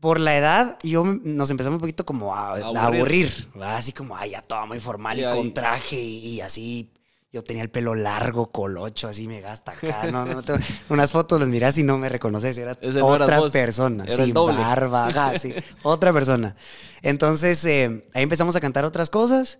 por 0.00 0.20
la 0.20 0.36
edad 0.36 0.78
yo 0.82 1.04
nos 1.04 1.50
empezamos 1.50 1.76
un 1.76 1.80
poquito 1.80 2.04
como 2.04 2.34
a, 2.34 2.56
aburrir, 2.56 3.48
así 3.62 3.92
como, 3.92 4.16
ay, 4.16 4.30
ya 4.30 4.42
todo 4.42 4.66
muy 4.66 4.80
formal 4.80 5.18
y, 5.18 5.24
con 5.24 5.52
traje 5.54 6.00
y, 6.00 6.40
así. 6.40 6.92
Yo 7.32 7.42
tenía 7.42 7.62
el 7.62 7.70
pelo 7.70 7.94
largo, 7.94 8.50
colocho, 8.50 9.08
así 9.08 9.26
me 9.26 9.40
gasta 9.40 9.72
acá. 9.72 10.04
No, 10.12 10.24
no, 10.24 10.42
unas 10.88 11.12
fotos 11.12 11.38
las 11.38 11.48
miras 11.48 11.76
y 11.76 11.82
no 11.82 11.98
me 11.98 12.08
reconoces. 12.08 12.56
Era 12.56 12.78
otra 13.02 13.40
persona. 13.50 14.06
sin 14.10 14.32
barba, 14.32 15.10
sí, 15.38 15.52
otra 15.82 16.12
persona. 16.12 16.56
Entonces, 17.02 17.62
eh, 17.64 18.06
ahí 18.14 18.22
empezamos 18.22 18.56
a 18.56 18.60
cantar 18.60 18.84
otras 18.84 19.10
cosas. 19.10 19.58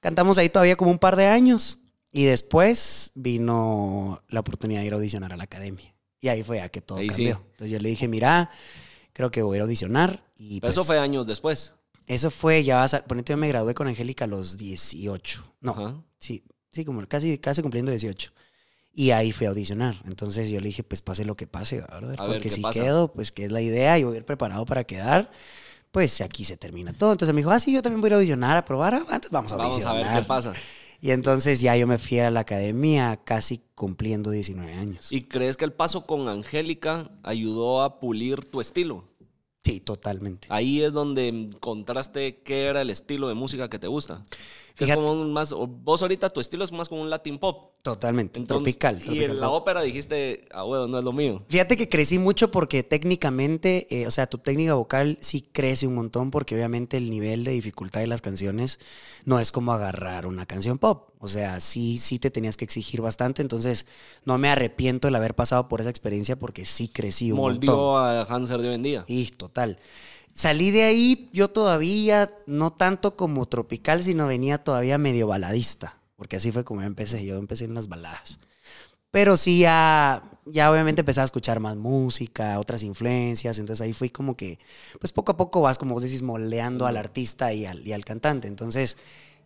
Cantamos 0.00 0.36
ahí 0.36 0.50
todavía 0.50 0.76
como 0.76 0.90
un 0.90 0.98
par 0.98 1.16
de 1.16 1.26
años. 1.26 1.78
Y 2.16 2.26
después 2.26 3.10
vino 3.16 4.22
la 4.28 4.38
oportunidad 4.38 4.82
de 4.82 4.86
ir 4.86 4.92
a 4.92 4.96
audicionar 4.96 5.32
a 5.32 5.36
la 5.36 5.42
academia. 5.42 5.96
Y 6.20 6.28
ahí 6.28 6.44
fue 6.44 6.60
a 6.60 6.68
que 6.68 6.80
todo 6.80 6.98
cambió. 6.98 7.42
Entonces 7.50 7.72
yo 7.72 7.80
le 7.80 7.88
dije, 7.88 8.06
mira, 8.06 8.52
creo 9.12 9.32
que 9.32 9.42
voy 9.42 9.54
a 9.54 9.56
ir 9.56 9.60
a 9.62 9.64
audicionar. 9.64 10.24
Y 10.36 10.58
eso 10.58 10.60
pues 10.60 10.86
fue 10.86 10.98
años 11.00 11.26
después. 11.26 11.74
Eso 12.06 12.30
fue, 12.30 12.62
ya 12.62 12.86
ponete, 13.08 13.32
yo 13.32 13.36
me 13.36 13.48
gradué 13.48 13.74
con 13.74 13.88
Angélica 13.88 14.26
a 14.26 14.28
los 14.28 14.56
18. 14.56 15.56
No, 15.60 16.04
sí, 16.16 16.44
sí, 16.70 16.84
como 16.84 17.04
casi, 17.08 17.36
casi 17.38 17.62
cumpliendo 17.62 17.90
18. 17.90 18.30
Y 18.92 19.10
ahí 19.10 19.32
fui 19.32 19.48
a 19.48 19.50
audicionar. 19.50 20.00
Entonces 20.04 20.50
yo 20.50 20.60
le 20.60 20.68
dije, 20.68 20.84
pues 20.84 21.02
pase 21.02 21.24
lo 21.24 21.36
que 21.36 21.48
pase. 21.48 21.80
A 21.80 22.00
Porque 22.28 22.48
si 22.48 22.62
quedo, 22.62 23.12
pues 23.12 23.32
que 23.32 23.46
es 23.46 23.50
la 23.50 23.60
idea 23.60 23.98
y 23.98 24.04
voy 24.04 24.14
a 24.14 24.18
ir 24.18 24.24
preparado 24.24 24.64
para 24.66 24.84
quedar, 24.84 25.32
pues 25.90 26.20
aquí 26.20 26.44
se 26.44 26.56
termina 26.56 26.92
todo. 26.92 27.10
Entonces 27.10 27.34
me 27.34 27.40
dijo, 27.40 27.50
ah, 27.50 27.58
sí, 27.58 27.72
yo 27.72 27.82
también 27.82 28.00
voy 28.00 28.12
a 28.12 28.14
audicionar, 28.14 28.56
a 28.56 28.64
probar. 28.64 29.04
Antes 29.08 29.32
vamos 29.32 29.50
a 29.50 29.56
audicionar. 29.56 29.94
Vamos 29.94 30.08
a 30.08 30.14
ver 30.14 30.22
qué 30.22 30.28
pasa. 30.28 30.54
Y 31.04 31.10
entonces 31.10 31.60
ya 31.60 31.76
yo 31.76 31.86
me 31.86 31.98
fui 31.98 32.18
a 32.20 32.30
la 32.30 32.40
academia 32.40 33.20
casi 33.24 33.60
cumpliendo 33.74 34.30
19 34.30 34.72
años. 34.72 35.12
¿Y 35.12 35.24
crees 35.24 35.58
que 35.58 35.66
el 35.66 35.72
paso 35.74 36.06
con 36.06 36.28
Angélica 36.28 37.10
ayudó 37.22 37.82
a 37.82 38.00
pulir 38.00 38.42
tu 38.46 38.62
estilo? 38.62 39.04
Sí, 39.62 39.80
totalmente. 39.80 40.48
Ahí 40.48 40.80
es 40.80 40.94
donde 40.94 41.28
encontraste 41.28 42.40
qué 42.42 42.68
era 42.68 42.80
el 42.80 42.88
estilo 42.88 43.28
de 43.28 43.34
música 43.34 43.68
que 43.68 43.78
te 43.78 43.86
gusta. 43.86 44.24
Que 44.76 44.86
es 44.86 44.94
como 44.96 45.12
un 45.12 45.32
más, 45.32 45.52
vos 45.52 46.02
ahorita 46.02 46.30
tu 46.30 46.40
estilo 46.40 46.64
es 46.64 46.72
más 46.72 46.88
como 46.88 47.00
un 47.02 47.08
Latin 47.08 47.38
pop. 47.38 47.74
Totalmente, 47.82 48.40
tropical. 48.40 49.00
Y 49.08 49.22
en 49.22 49.38
la 49.38 49.50
ópera 49.50 49.82
dijiste, 49.82 50.46
ah, 50.50 50.64
bueno, 50.64 50.88
no 50.88 50.98
es 50.98 51.04
lo 51.04 51.12
mío. 51.12 51.44
Fíjate 51.48 51.76
que 51.76 51.88
crecí 51.88 52.18
mucho 52.18 52.50
porque 52.50 52.82
técnicamente, 52.82 53.86
eh, 53.90 54.06
o 54.08 54.10
sea, 54.10 54.26
tu 54.26 54.38
técnica 54.38 54.74
vocal 54.74 55.16
sí 55.20 55.42
crece 55.42 55.86
un 55.86 55.94
montón 55.94 56.32
porque 56.32 56.56
obviamente 56.56 56.96
el 56.96 57.08
nivel 57.08 57.44
de 57.44 57.52
dificultad 57.52 58.00
de 58.00 58.08
las 58.08 58.20
canciones 58.20 58.80
no 59.24 59.38
es 59.38 59.52
como 59.52 59.72
agarrar 59.72 60.26
una 60.26 60.44
canción 60.44 60.78
pop. 60.78 61.10
O 61.20 61.28
sea, 61.28 61.60
sí, 61.60 61.98
sí 61.98 62.18
te 62.18 62.30
tenías 62.30 62.56
que 62.56 62.64
exigir 62.64 63.00
bastante. 63.00 63.42
Entonces, 63.42 63.86
no 64.24 64.38
me 64.38 64.48
arrepiento 64.48 65.06
el 65.08 65.14
haber 65.14 65.34
pasado 65.34 65.68
por 65.68 65.80
esa 65.80 65.90
experiencia 65.90 66.36
porque 66.36 66.66
sí 66.66 66.88
crecí 66.88 67.30
un 67.30 67.38
Moldió 67.38 67.70
montón. 67.76 68.06
a 68.06 68.22
Hanser 68.22 68.60
de 68.60 68.68
hoy 68.70 68.74
en 68.74 68.82
día. 68.82 69.04
Y 69.06 69.26
total. 69.28 69.78
Salí 70.34 70.72
de 70.72 70.82
ahí, 70.82 71.30
yo 71.32 71.48
todavía, 71.48 72.32
no 72.46 72.72
tanto 72.72 73.16
como 73.16 73.46
tropical, 73.46 74.02
sino 74.02 74.26
venía 74.26 74.58
todavía 74.58 74.98
medio 74.98 75.28
baladista, 75.28 76.00
porque 76.16 76.36
así 76.36 76.50
fue 76.50 76.64
como 76.64 76.80
yo 76.80 76.88
empecé, 76.88 77.24
yo 77.24 77.36
empecé 77.36 77.66
en 77.66 77.74
las 77.74 77.88
baladas. 77.88 78.40
Pero 79.12 79.36
sí, 79.36 79.60
ya, 79.60 80.24
ya 80.44 80.72
obviamente 80.72 81.02
empecé 81.02 81.20
a 81.20 81.24
escuchar 81.24 81.60
más 81.60 81.76
música, 81.76 82.58
otras 82.58 82.82
influencias, 82.82 83.60
entonces 83.60 83.80
ahí 83.80 83.92
fui 83.92 84.10
como 84.10 84.36
que, 84.36 84.58
pues 84.98 85.12
poco 85.12 85.30
a 85.30 85.36
poco 85.36 85.60
vas, 85.60 85.78
como 85.78 85.94
vos 85.94 86.02
decís, 86.02 86.22
moldeando 86.22 86.86
al 86.86 86.96
artista 86.96 87.52
y 87.52 87.64
al, 87.64 87.86
y 87.86 87.92
al 87.92 88.04
cantante. 88.04 88.48
Entonces, 88.48 88.98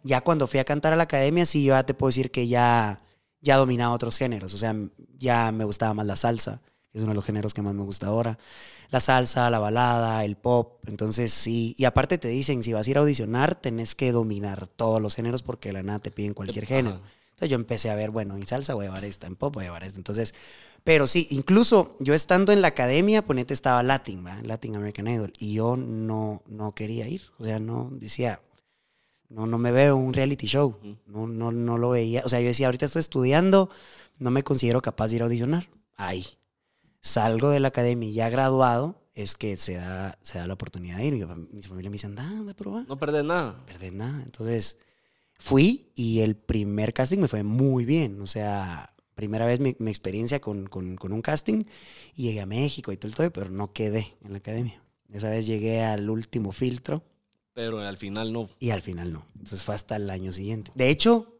ya 0.04 0.22
cuando 0.22 0.46
fui 0.46 0.58
a 0.58 0.64
cantar 0.64 0.94
a 0.94 0.96
la 0.96 1.02
academia, 1.02 1.44
sí, 1.44 1.64
yo 1.64 1.74
ya 1.74 1.84
te 1.84 1.92
puedo 1.92 2.08
decir 2.08 2.30
que 2.30 2.48
ya, 2.48 3.02
ya 3.42 3.58
dominaba 3.58 3.94
otros 3.94 4.16
géneros, 4.16 4.54
o 4.54 4.58
sea, 4.58 4.74
ya 5.18 5.52
me 5.52 5.64
gustaba 5.64 5.92
más 5.92 6.06
la 6.06 6.16
salsa, 6.16 6.62
es 6.92 7.02
uno 7.02 7.10
de 7.10 7.16
los 7.16 7.24
géneros 7.24 7.54
que 7.54 7.62
más 7.62 7.74
me 7.74 7.82
gusta 7.82 8.06
ahora 8.06 8.38
la 8.90 9.00
salsa, 9.00 9.50
la 9.50 9.58
balada, 9.58 10.24
el 10.24 10.36
pop. 10.36 10.82
Entonces, 10.86 11.32
sí. 11.32 11.74
Y 11.78 11.84
aparte 11.84 12.18
te 12.18 12.28
dicen, 12.28 12.62
si 12.62 12.72
vas 12.72 12.86
a 12.86 12.90
ir 12.90 12.96
a 12.96 13.00
audicionar, 13.00 13.54
tenés 13.54 13.94
que 13.94 14.12
dominar 14.12 14.66
todos 14.66 15.00
los 15.00 15.14
géneros 15.14 15.42
porque 15.42 15.68
de 15.70 15.74
la 15.74 15.82
nada 15.82 15.98
te 15.98 16.10
piden 16.10 16.34
cualquier 16.34 16.66
género. 16.66 17.00
Entonces 17.30 17.50
yo 17.50 17.56
empecé 17.56 17.90
a 17.90 17.94
ver, 17.94 18.10
bueno, 18.10 18.34
en 18.34 18.46
salsa 18.46 18.74
voy 18.74 18.86
a 18.86 18.88
llevar 18.88 19.04
esta, 19.04 19.26
en 19.26 19.36
pop 19.36 19.54
voy 19.54 19.64
a 19.64 19.66
llevar 19.66 19.84
esta. 19.84 19.98
Entonces, 19.98 20.34
pero 20.82 21.06
sí, 21.06 21.28
incluso 21.30 21.96
yo 22.00 22.14
estando 22.14 22.50
en 22.52 22.62
la 22.62 22.68
academia, 22.68 23.24
ponete, 23.24 23.54
estaba 23.54 23.82
Latin, 23.82 24.26
¿va? 24.26 24.40
Latin 24.42 24.74
American 24.74 25.06
Idol, 25.06 25.32
y 25.38 25.54
yo 25.54 25.76
no, 25.76 26.42
no 26.46 26.74
quería 26.74 27.06
ir. 27.06 27.22
O 27.38 27.44
sea, 27.44 27.60
no, 27.60 27.90
decía, 27.92 28.40
no, 29.28 29.46
no 29.46 29.58
me 29.58 29.70
veo 29.70 29.96
un 29.96 30.14
reality 30.14 30.48
show. 30.48 30.78
No, 31.06 31.28
no, 31.28 31.52
no 31.52 31.78
lo 31.78 31.90
veía. 31.90 32.22
O 32.24 32.28
sea, 32.28 32.40
yo 32.40 32.48
decía, 32.48 32.66
ahorita 32.66 32.86
estoy 32.86 33.00
estudiando, 33.00 33.70
no 34.18 34.30
me 34.30 34.42
considero 34.42 34.82
capaz 34.82 35.08
de 35.08 35.16
ir 35.16 35.22
a 35.22 35.26
audicionar. 35.26 35.68
Ahí 35.96 36.37
salgo 37.00 37.50
de 37.50 37.60
la 37.60 37.68
academia 37.68 38.10
ya 38.10 38.30
graduado, 38.30 39.00
es 39.14 39.36
que 39.36 39.56
se 39.56 39.74
da, 39.74 40.18
se 40.22 40.38
da 40.38 40.46
la 40.46 40.54
oportunidad 40.54 40.98
de 40.98 41.06
ir. 41.06 41.26
Mi 41.52 41.62
familia 41.62 41.90
me 41.90 41.94
dice, 41.94 42.06
anda, 42.06 42.22
anda, 42.22 42.54
probar. 42.54 42.86
No 42.88 42.98
perdés 42.98 43.24
nada. 43.24 43.56
No 43.58 43.66
perdés 43.66 43.92
nada. 43.92 44.22
Entonces 44.22 44.78
fui 45.38 45.90
y 45.94 46.20
el 46.20 46.36
primer 46.36 46.92
casting 46.92 47.18
me 47.18 47.28
fue 47.28 47.42
muy 47.42 47.84
bien. 47.84 48.20
O 48.22 48.26
sea, 48.26 48.94
primera 49.14 49.44
vez 49.44 49.58
mi, 49.58 49.74
mi 49.80 49.90
experiencia 49.90 50.40
con, 50.40 50.66
con, 50.68 50.96
con, 50.96 51.12
un 51.12 51.22
casting 51.22 51.64
y 52.14 52.24
llegué 52.24 52.40
a 52.40 52.46
México 52.46 52.92
y 52.92 52.96
todo 52.96 53.08
el 53.08 53.14
todo, 53.16 53.32
pero 53.32 53.50
no 53.50 53.72
quedé 53.72 54.16
en 54.22 54.32
la 54.32 54.38
academia. 54.38 54.80
Esa 55.12 55.30
vez 55.30 55.46
llegué 55.46 55.82
al 55.82 56.08
último 56.08 56.52
filtro. 56.52 57.02
Pero 57.54 57.80
al 57.80 57.96
final 57.96 58.32
no. 58.32 58.48
Y 58.60 58.70
al 58.70 58.82
final 58.82 59.12
no. 59.12 59.26
Entonces 59.34 59.64
fue 59.64 59.74
hasta 59.74 59.96
el 59.96 60.08
año 60.10 60.30
siguiente. 60.30 60.70
De 60.76 60.90
hecho, 60.90 61.37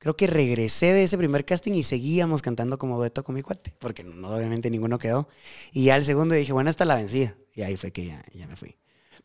creo 0.00 0.16
que 0.16 0.26
regresé 0.26 0.94
de 0.94 1.04
ese 1.04 1.18
primer 1.18 1.44
casting 1.44 1.74
y 1.74 1.82
seguíamos 1.82 2.42
cantando 2.42 2.78
como 2.78 2.96
dueto 2.96 3.22
con 3.22 3.34
mi 3.34 3.42
cuate, 3.42 3.74
porque 3.78 4.02
no, 4.02 4.34
obviamente 4.34 4.70
ninguno 4.70 4.98
quedó. 4.98 5.28
Y 5.72 5.84
ya 5.84 5.96
el 5.96 6.04
segundo 6.04 6.34
dije, 6.34 6.52
bueno, 6.52 6.70
hasta 6.70 6.86
la 6.86 6.96
vencida. 6.96 7.36
Y 7.54 7.62
ahí 7.62 7.76
fue 7.76 7.92
que 7.92 8.06
ya, 8.06 8.46
me 8.48 8.56
fui. 8.56 8.76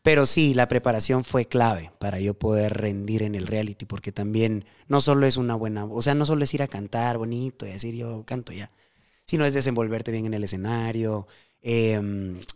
Pero 0.02 0.26
sí, 0.26 0.52
la 0.54 0.68
preparación 0.68 1.24
fue 1.24 1.46
clave 1.46 1.90
para 1.98 2.20
yo 2.20 2.34
poder 2.34 2.74
rendir 2.74 3.22
en 3.22 3.34
el 3.34 3.46
reality, 3.46 3.86
porque 3.86 4.12
también 4.12 4.66
no 4.86 5.00
solo 5.00 5.26
es 5.26 5.38
una 5.38 5.54
buena, 5.54 5.86
o 5.86 6.02
sea, 6.02 6.14
no 6.14 6.26
solo 6.26 6.44
es 6.44 6.52
ir 6.54 6.62
a 6.62 6.68
cantar 6.68 7.18
bonito 7.18 7.66
y 7.66 7.70
decir 7.70 7.94
yo 7.96 8.22
canto 8.24 8.52
ya, 8.52 8.70
sino 9.26 9.44
es 9.46 9.54
desenvolverte 9.54 10.12
bien 10.12 10.26
en 10.26 10.34
el 10.34 10.44
escenario, 10.44 11.26
eh, 11.62 12.00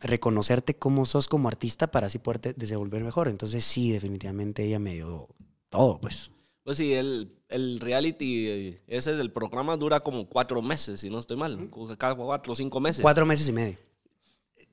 reconocerte 0.02 0.76
como 0.76 1.06
sos 1.06 1.26
como 1.26 1.48
artista 1.48 1.90
para 1.90 2.08
así 2.08 2.18
poder 2.18 2.54
desenvolver 2.54 3.02
mejor. 3.02 3.28
Entonces 3.28 3.64
sí, 3.64 3.90
definitivamente 3.90 4.62
ella 4.62 4.78
me 4.78 4.94
dio 4.94 5.28
todo, 5.70 5.98
pues. 6.00 6.30
Pues 6.70 6.78
sí, 6.78 6.94
el, 6.94 7.36
el 7.48 7.80
reality, 7.80 8.78
ese 8.86 9.12
es 9.12 9.18
el 9.18 9.32
programa, 9.32 9.76
dura 9.76 9.98
como 9.98 10.28
cuatro 10.28 10.62
meses, 10.62 11.00
si 11.00 11.10
no 11.10 11.18
estoy 11.18 11.36
mal. 11.36 11.68
Cada 11.98 12.14
cuatro 12.14 12.52
o 12.52 12.54
cinco 12.54 12.78
meses. 12.78 13.02
Cuatro 13.02 13.26
meses 13.26 13.48
y 13.48 13.52
medio. 13.52 13.76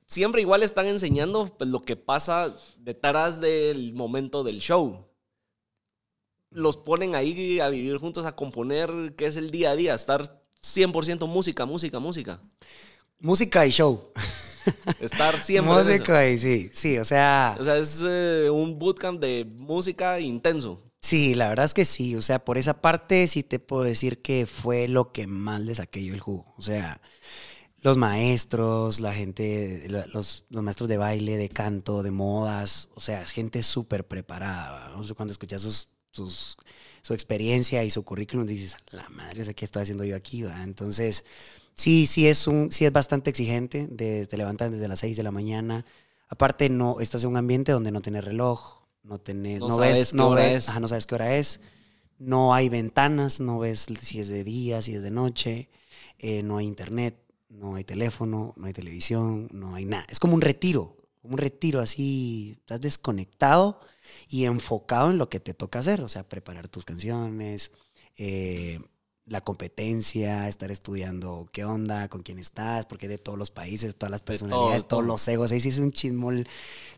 Siempre 0.06 0.42
igual 0.42 0.62
están 0.62 0.86
enseñando 0.86 1.48
pues, 1.58 1.68
lo 1.68 1.82
que 1.82 1.96
pasa 1.96 2.56
detrás 2.78 3.42
del 3.42 3.96
momento 3.96 4.44
del 4.44 4.60
show. 4.60 5.08
Los 6.52 6.78
ponen 6.78 7.16
ahí 7.16 7.60
a 7.60 7.70
vivir 7.70 7.98
juntos, 7.98 8.28
a 8.28 8.36
componer, 8.36 9.16
que 9.18 9.26
es 9.26 9.36
el 9.36 9.50
día 9.50 9.72
a 9.72 9.76
día, 9.76 9.96
estar 9.96 10.40
100% 10.62 11.28
música, 11.28 11.66
música, 11.66 11.98
música. 11.98 12.40
Música 13.18 13.66
y 13.66 13.72
show. 13.72 14.12
Estar 15.00 15.36
siempre. 15.44 15.74
música 15.74 16.30
y 16.30 16.38
sí, 16.38 16.70
sí, 16.74 17.00
o 17.00 17.06
sea. 17.06 17.58
O 17.60 17.64
sea, 17.64 17.78
es 17.78 18.04
eh, 18.06 18.52
un 18.52 18.78
bootcamp 18.78 19.20
de 19.20 19.46
música 19.46 20.20
intenso. 20.20 20.84
Sí, 21.02 21.36
la 21.36 21.48
verdad 21.50 21.66
es 21.66 21.74
que 21.74 21.86
sí. 21.86 22.16
O 22.16 22.22
sea, 22.22 22.44
por 22.44 22.58
esa 22.58 22.82
parte 22.82 23.28
sí 23.28 23.44
te 23.44 23.60
puedo 23.60 23.84
decir 23.84 24.22
que 24.22 24.46
fue 24.46 24.88
lo 24.88 25.12
que 25.12 25.28
más 25.28 25.62
le 25.62 25.76
saqué 25.76 26.04
yo 26.04 26.14
el 26.14 26.20
jugo. 26.20 26.54
O 26.58 26.62
sea, 26.62 27.02
los 27.82 27.98
maestros, 27.98 29.00
la 29.00 29.14
gente, 29.14 29.88
los, 29.90 30.46
los 30.50 30.64
maestros 30.64 30.90
de 30.90 30.98
baile, 30.98 31.38
de 31.38 31.50
canto, 31.50 32.04
de 32.04 32.12
modas. 32.12 32.90
O 32.96 33.00
sea, 33.00 33.26
gente 33.26 33.64
súper 33.64 34.08
preparada. 34.08 34.96
O 34.98 35.04
sea, 35.04 35.16
cuando 35.16 35.32
escuchas 35.34 35.62
sus, 35.62 35.90
sus, 36.12 36.58
su 37.02 37.14
experiencia 37.14 37.84
y 37.84 37.92
su 37.92 38.04
currículum, 38.04 38.46
dices, 38.46 38.78
la 38.92 39.10
madre, 39.10 39.54
¿qué 39.56 39.66
estoy 39.66 39.84
haciendo 39.84 40.04
yo 40.04 40.16
aquí? 40.16 40.44
¿va? 40.44 40.64
Entonces, 40.64 41.26
sí, 41.76 42.08
sí 42.08 42.28
es, 42.28 42.48
un, 42.48 42.72
sí 42.72 42.86
es 42.86 42.92
bastante 42.92 43.30
exigente. 43.30 43.88
De, 43.88 44.28
te 44.28 44.38
levantan 44.38 44.72
desde 44.72 44.88
las 44.88 45.00
6 45.00 45.18
de 45.18 45.24
la 45.24 45.32
mañana. 45.32 45.86
Aparte, 46.30 46.70
no 46.70 47.00
estás 47.00 47.24
en 47.24 47.32
un 47.32 47.38
ambiente 47.38 47.72
donde 47.72 47.92
no 47.92 48.02
tienes 48.02 48.26
reloj, 48.26 48.87
no 49.08 49.20
tenés, 49.20 49.64
no, 49.64 49.68
No 49.68 49.78
ves, 49.78 49.98
sabes 49.98 50.14
qué 50.14 50.18
no 50.18 50.30
hora 50.30 50.50
ves, 50.50 50.66
es. 50.66 50.70
ajá, 50.70 50.80
no 50.80 50.88
sabes 50.88 51.06
qué 51.08 51.16
hora 51.16 51.36
es, 51.38 51.62
no 52.20 52.54
hay 52.54 52.70
ventanas, 52.70 53.40
no 53.40 53.60
ves 53.60 53.88
si 54.02 54.20
es 54.20 54.28
de 54.30 54.44
día, 54.44 54.82
si 54.82 54.96
es 54.96 55.04
de 55.04 55.12
noche, 55.12 55.70
eh, 56.20 56.44
no 56.44 56.58
hay 56.58 56.66
internet, 56.68 57.16
no 57.50 57.76
hay 57.76 57.84
teléfono, 57.84 58.54
no 58.58 58.68
hay 58.68 58.74
televisión, 58.74 59.48
no 59.52 59.76
hay 59.76 59.86
nada. 59.86 60.06
Es 60.10 60.20
como 60.20 60.34
un 60.36 60.42
retiro, 60.42 60.98
un 61.24 61.38
retiro 61.38 61.80
así, 61.82 62.56
estás 62.60 62.82
desconectado 62.82 63.80
y 64.30 64.46
enfocado 64.46 65.12
en 65.12 65.18
lo 65.18 65.30
que 65.30 65.40
te 65.40 65.54
toca 65.54 65.80
hacer, 65.80 66.02
o 66.02 66.10
sea, 66.10 66.28
preparar 66.28 66.68
tus 66.68 66.86
canciones, 66.86 67.72
eh, 68.18 68.80
la 69.28 69.42
competencia, 69.42 70.48
estar 70.48 70.72
estudiando 70.72 71.50
qué 71.52 71.66
onda, 71.66 72.08
con 72.08 72.24
quién 72.24 72.40
estás, 72.40 72.86
porque 72.86 73.08
de 73.10 73.18
todos 73.18 73.38
los 73.38 73.52
países, 73.52 73.94
todas 73.96 74.10
las 74.10 74.22
personalidades, 74.22 74.84
todo. 74.84 75.00
todos 75.00 75.06
los 75.06 75.28
egos, 75.28 75.52
ahí 75.52 75.60
sí 75.60 75.70
es 75.70 75.80
un 75.80 75.92
chismol 75.92 76.48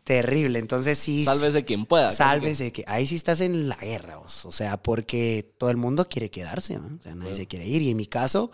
terrible. 0.04 0.58
Entonces 0.60 0.96
sí. 0.98 1.24
Sálvese 1.24 1.64
quien 1.64 1.86
pueda. 1.86 2.06
casi 2.06 2.16
que- 2.18 2.24
Sálvese, 2.24 2.72
que 2.72 2.84
ahí 2.86 3.06
sí 3.06 3.16
estás 3.16 3.40
en 3.40 3.68
la 3.68 3.76
guerra, 3.76 4.16
vos. 4.18 4.44
o 4.46 4.52
sea, 4.52 4.76
porque 4.76 5.52
todo 5.58 5.70
el 5.70 5.76
mundo 5.76 6.08
quiere 6.08 6.30
quedarse, 6.30 6.78
¿no? 6.78 6.96
o 6.98 7.02
sea, 7.02 7.14
nadie 7.14 7.34
se 7.34 7.46
quiere 7.46 7.66
ir. 7.66 7.82
Y 7.82 7.90
en 7.90 7.96
mi 7.96 8.06
caso, 8.06 8.52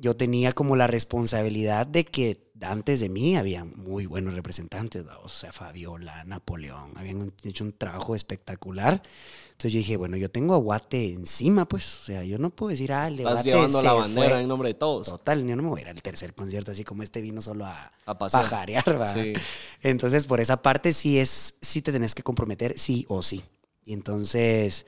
yo 0.00 0.16
tenía 0.16 0.52
como 0.52 0.76
la 0.76 0.86
responsabilidad 0.86 1.86
de 1.86 2.04
que 2.04 2.50
antes 2.62 3.00
de 3.00 3.08
mí 3.08 3.36
había 3.36 3.64
muy 3.64 4.06
buenos 4.06 4.34
representantes, 4.34 5.06
¿va? 5.06 5.18
o 5.18 5.28
sea, 5.28 5.52
Fabiola, 5.52 6.24
Napoleón, 6.24 6.92
habían 6.96 7.32
hecho 7.42 7.64
un 7.64 7.72
trabajo 7.72 8.14
espectacular. 8.14 9.02
Entonces 9.50 9.72
yo 9.72 9.78
dije, 9.78 9.96
bueno, 9.98 10.16
yo 10.16 10.30
tengo 10.30 10.54
a 10.54 10.58
Guate 10.58 11.12
encima, 11.12 11.68
pues, 11.68 12.00
o 12.00 12.04
sea, 12.04 12.24
yo 12.24 12.38
no 12.38 12.48
puedo 12.48 12.70
decir, 12.70 12.92
ah, 12.94 13.08
el 13.08 13.16
de 13.16 13.24
Estás 13.24 13.34
Guate 13.34 13.50
llevando 13.50 13.78
se 13.78 13.84
la 13.84 13.92
bandera 13.92 14.30
fue. 14.30 14.40
en 14.40 14.48
nombre 14.48 14.68
de 14.70 14.74
todos. 14.74 15.06
Total, 15.06 15.46
yo 15.46 15.54
no 15.54 15.62
me 15.62 15.68
voy 15.68 15.80
a 15.80 15.82
ir 15.82 15.88
al 15.88 16.00
tercer 16.00 16.34
concierto 16.34 16.70
así 16.70 16.82
como 16.82 17.02
este 17.02 17.20
vino 17.20 17.42
solo 17.42 17.66
a, 17.66 17.92
A 18.06 18.18
pajarear, 18.18 18.98
¿va? 18.98 19.12
Sí. 19.12 19.34
Entonces, 19.82 20.26
por 20.26 20.40
esa 20.40 20.62
parte 20.62 20.94
sí 20.94 21.18
es, 21.18 21.56
sí 21.60 21.82
te 21.82 21.92
tenés 21.92 22.14
que 22.14 22.22
comprometer, 22.22 22.78
sí 22.78 23.04
o 23.08 23.22
sí. 23.22 23.42
Y 23.84 23.92
entonces, 23.92 24.86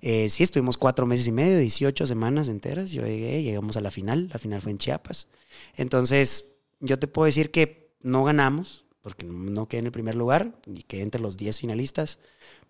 eh, 0.00 0.28
sí, 0.30 0.42
estuvimos 0.42 0.76
cuatro 0.76 1.06
meses 1.06 1.26
y 1.26 1.32
medio, 1.32 1.58
18 1.58 2.06
semanas 2.06 2.48
enteras. 2.48 2.90
Yo 2.92 3.02
llegué, 3.06 3.42
llegamos 3.42 3.76
a 3.76 3.80
la 3.80 3.90
final, 3.90 4.28
la 4.32 4.38
final 4.38 4.60
fue 4.60 4.72
en 4.72 4.78
Chiapas. 4.78 5.28
Entonces, 5.76 6.52
yo 6.80 6.98
te 6.98 7.06
puedo 7.06 7.26
decir 7.26 7.50
que 7.50 7.90
no 8.00 8.24
ganamos, 8.24 8.84
porque 9.02 9.24
no 9.24 9.68
quedé 9.68 9.80
en 9.80 9.86
el 9.86 9.92
primer 9.92 10.14
lugar, 10.14 10.58
y 10.66 10.82
quedé 10.82 11.02
entre 11.02 11.20
los 11.20 11.36
10 11.36 11.58
finalistas, 11.60 12.18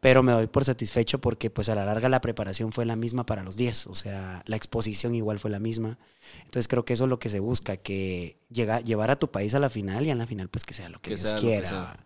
pero 0.01 0.23
me 0.23 0.33
doy 0.33 0.47
por 0.47 0.65
satisfecho 0.65 1.19
porque 1.21 1.49
pues 1.49 1.69
a 1.71 1.75
la 1.75 1.85
larga 1.87 2.09
la 2.11 2.21
preparación 2.21 2.73
fue 2.73 2.85
la 2.85 2.97
misma 2.97 3.25
para 3.25 3.43
los 3.43 3.57
10, 3.57 3.87
o 3.87 3.95
sea, 3.95 4.43
la 4.47 4.57
exposición 4.57 5.15
igual 5.15 5.39
fue 5.39 5.51
la 5.51 5.59
misma. 5.59 5.99
Entonces 6.45 6.69
creo 6.69 6.85
que 6.85 6.93
eso 6.93 7.05
es 7.05 7.11
lo 7.11 7.19
que 7.19 7.31
se 7.31 7.41
busca, 7.41 7.79
que 7.79 8.39
llega, 8.51 8.81
llevar 8.81 9.11
a 9.11 9.19
tu 9.19 9.31
país 9.31 9.55
a 9.55 9.61
la 9.61 9.71
final 9.71 10.05
y 10.07 10.11
en 10.11 10.19
la 10.19 10.27
final 10.27 10.49
pues 10.51 10.65
que 10.65 10.75
sea 10.75 10.91
lo 10.91 11.01
que, 11.01 11.11
Que 11.11 11.17
Dios 11.17 11.31
quiera. 11.41 11.97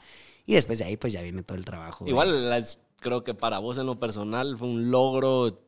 Y 0.47 0.55
después 0.55 0.79
de 0.79 0.85
ahí 0.85 0.97
pues 0.97 1.13
ya 1.13 1.23
viene 1.23 1.43
todo 1.43 1.59
el 1.59 1.65
trabajo. 1.65 2.05
de- 2.05 2.11
Igual 2.11 2.49
las- 2.51 2.79
creo 3.01 3.25
que 3.25 3.35
para 3.35 3.59
vos 3.59 3.79
en 3.79 3.87
lo 3.87 3.99
personal 3.99 4.57
fue 4.59 4.69
un 4.69 4.91
logro 4.91 5.59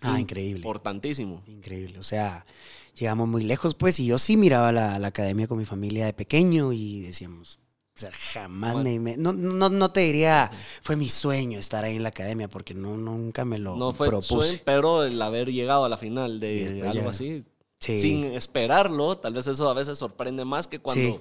Ah, 0.00 0.20
increíble. 0.20 0.56
importantísimo. 0.58 1.42
Increíble, 1.46 1.98
o 1.98 2.02
sea, 2.02 2.44
llegamos 2.98 3.28
muy 3.28 3.42
lejos, 3.42 3.74
pues, 3.74 3.98
y 4.00 4.06
yo 4.06 4.18
sí 4.18 4.36
miraba 4.36 4.70
la, 4.72 4.98
la 4.98 5.08
academia 5.08 5.46
con 5.46 5.56
mi 5.58 5.64
familia 5.64 6.04
de 6.06 6.12
pequeño 6.12 6.72
y 6.72 7.00
decíamos, 7.02 7.58
O 7.96 8.00
sea, 8.00 8.10
jamás 8.12 8.76
me, 8.76 8.98
me- 8.98 9.16
no, 9.16 9.32
no, 9.32 9.68
no 9.68 9.90
te 9.92 10.00
diría, 10.00 10.50
fue 10.82 10.96
mi 10.96 11.08
sueño 11.08 11.58
estar 11.60 11.84
ahí 11.84 11.94
en 11.96 12.02
la 12.02 12.08
academia, 12.10 12.48
porque 12.48 12.74
no, 12.74 12.96
nunca 12.96 13.44
me 13.44 13.58
lo 13.58 13.76
No 13.76 13.92
fue 13.94 14.08
propuse. 14.08 14.26
sueño, 14.48 14.58
pero 14.64 15.04
el 15.04 15.22
haber 15.22 15.52
llegado 15.52 15.84
a 15.84 15.88
la 15.88 15.96
final 15.96 16.40
de 16.40 16.82
algo 16.86 17.04
ya- 17.04 17.10
así, 17.10 17.44
Sí. 17.80 18.00
sin 18.00 18.24
esperarlo, 18.24 19.16
tal 19.18 19.32
vez 19.34 19.46
eso 19.46 19.68
a 19.70 19.74
veces 19.74 19.96
sorprende 19.98 20.44
más 20.44 20.66
que 20.66 20.80
cuando 20.80 21.02
Sí. 21.02 21.20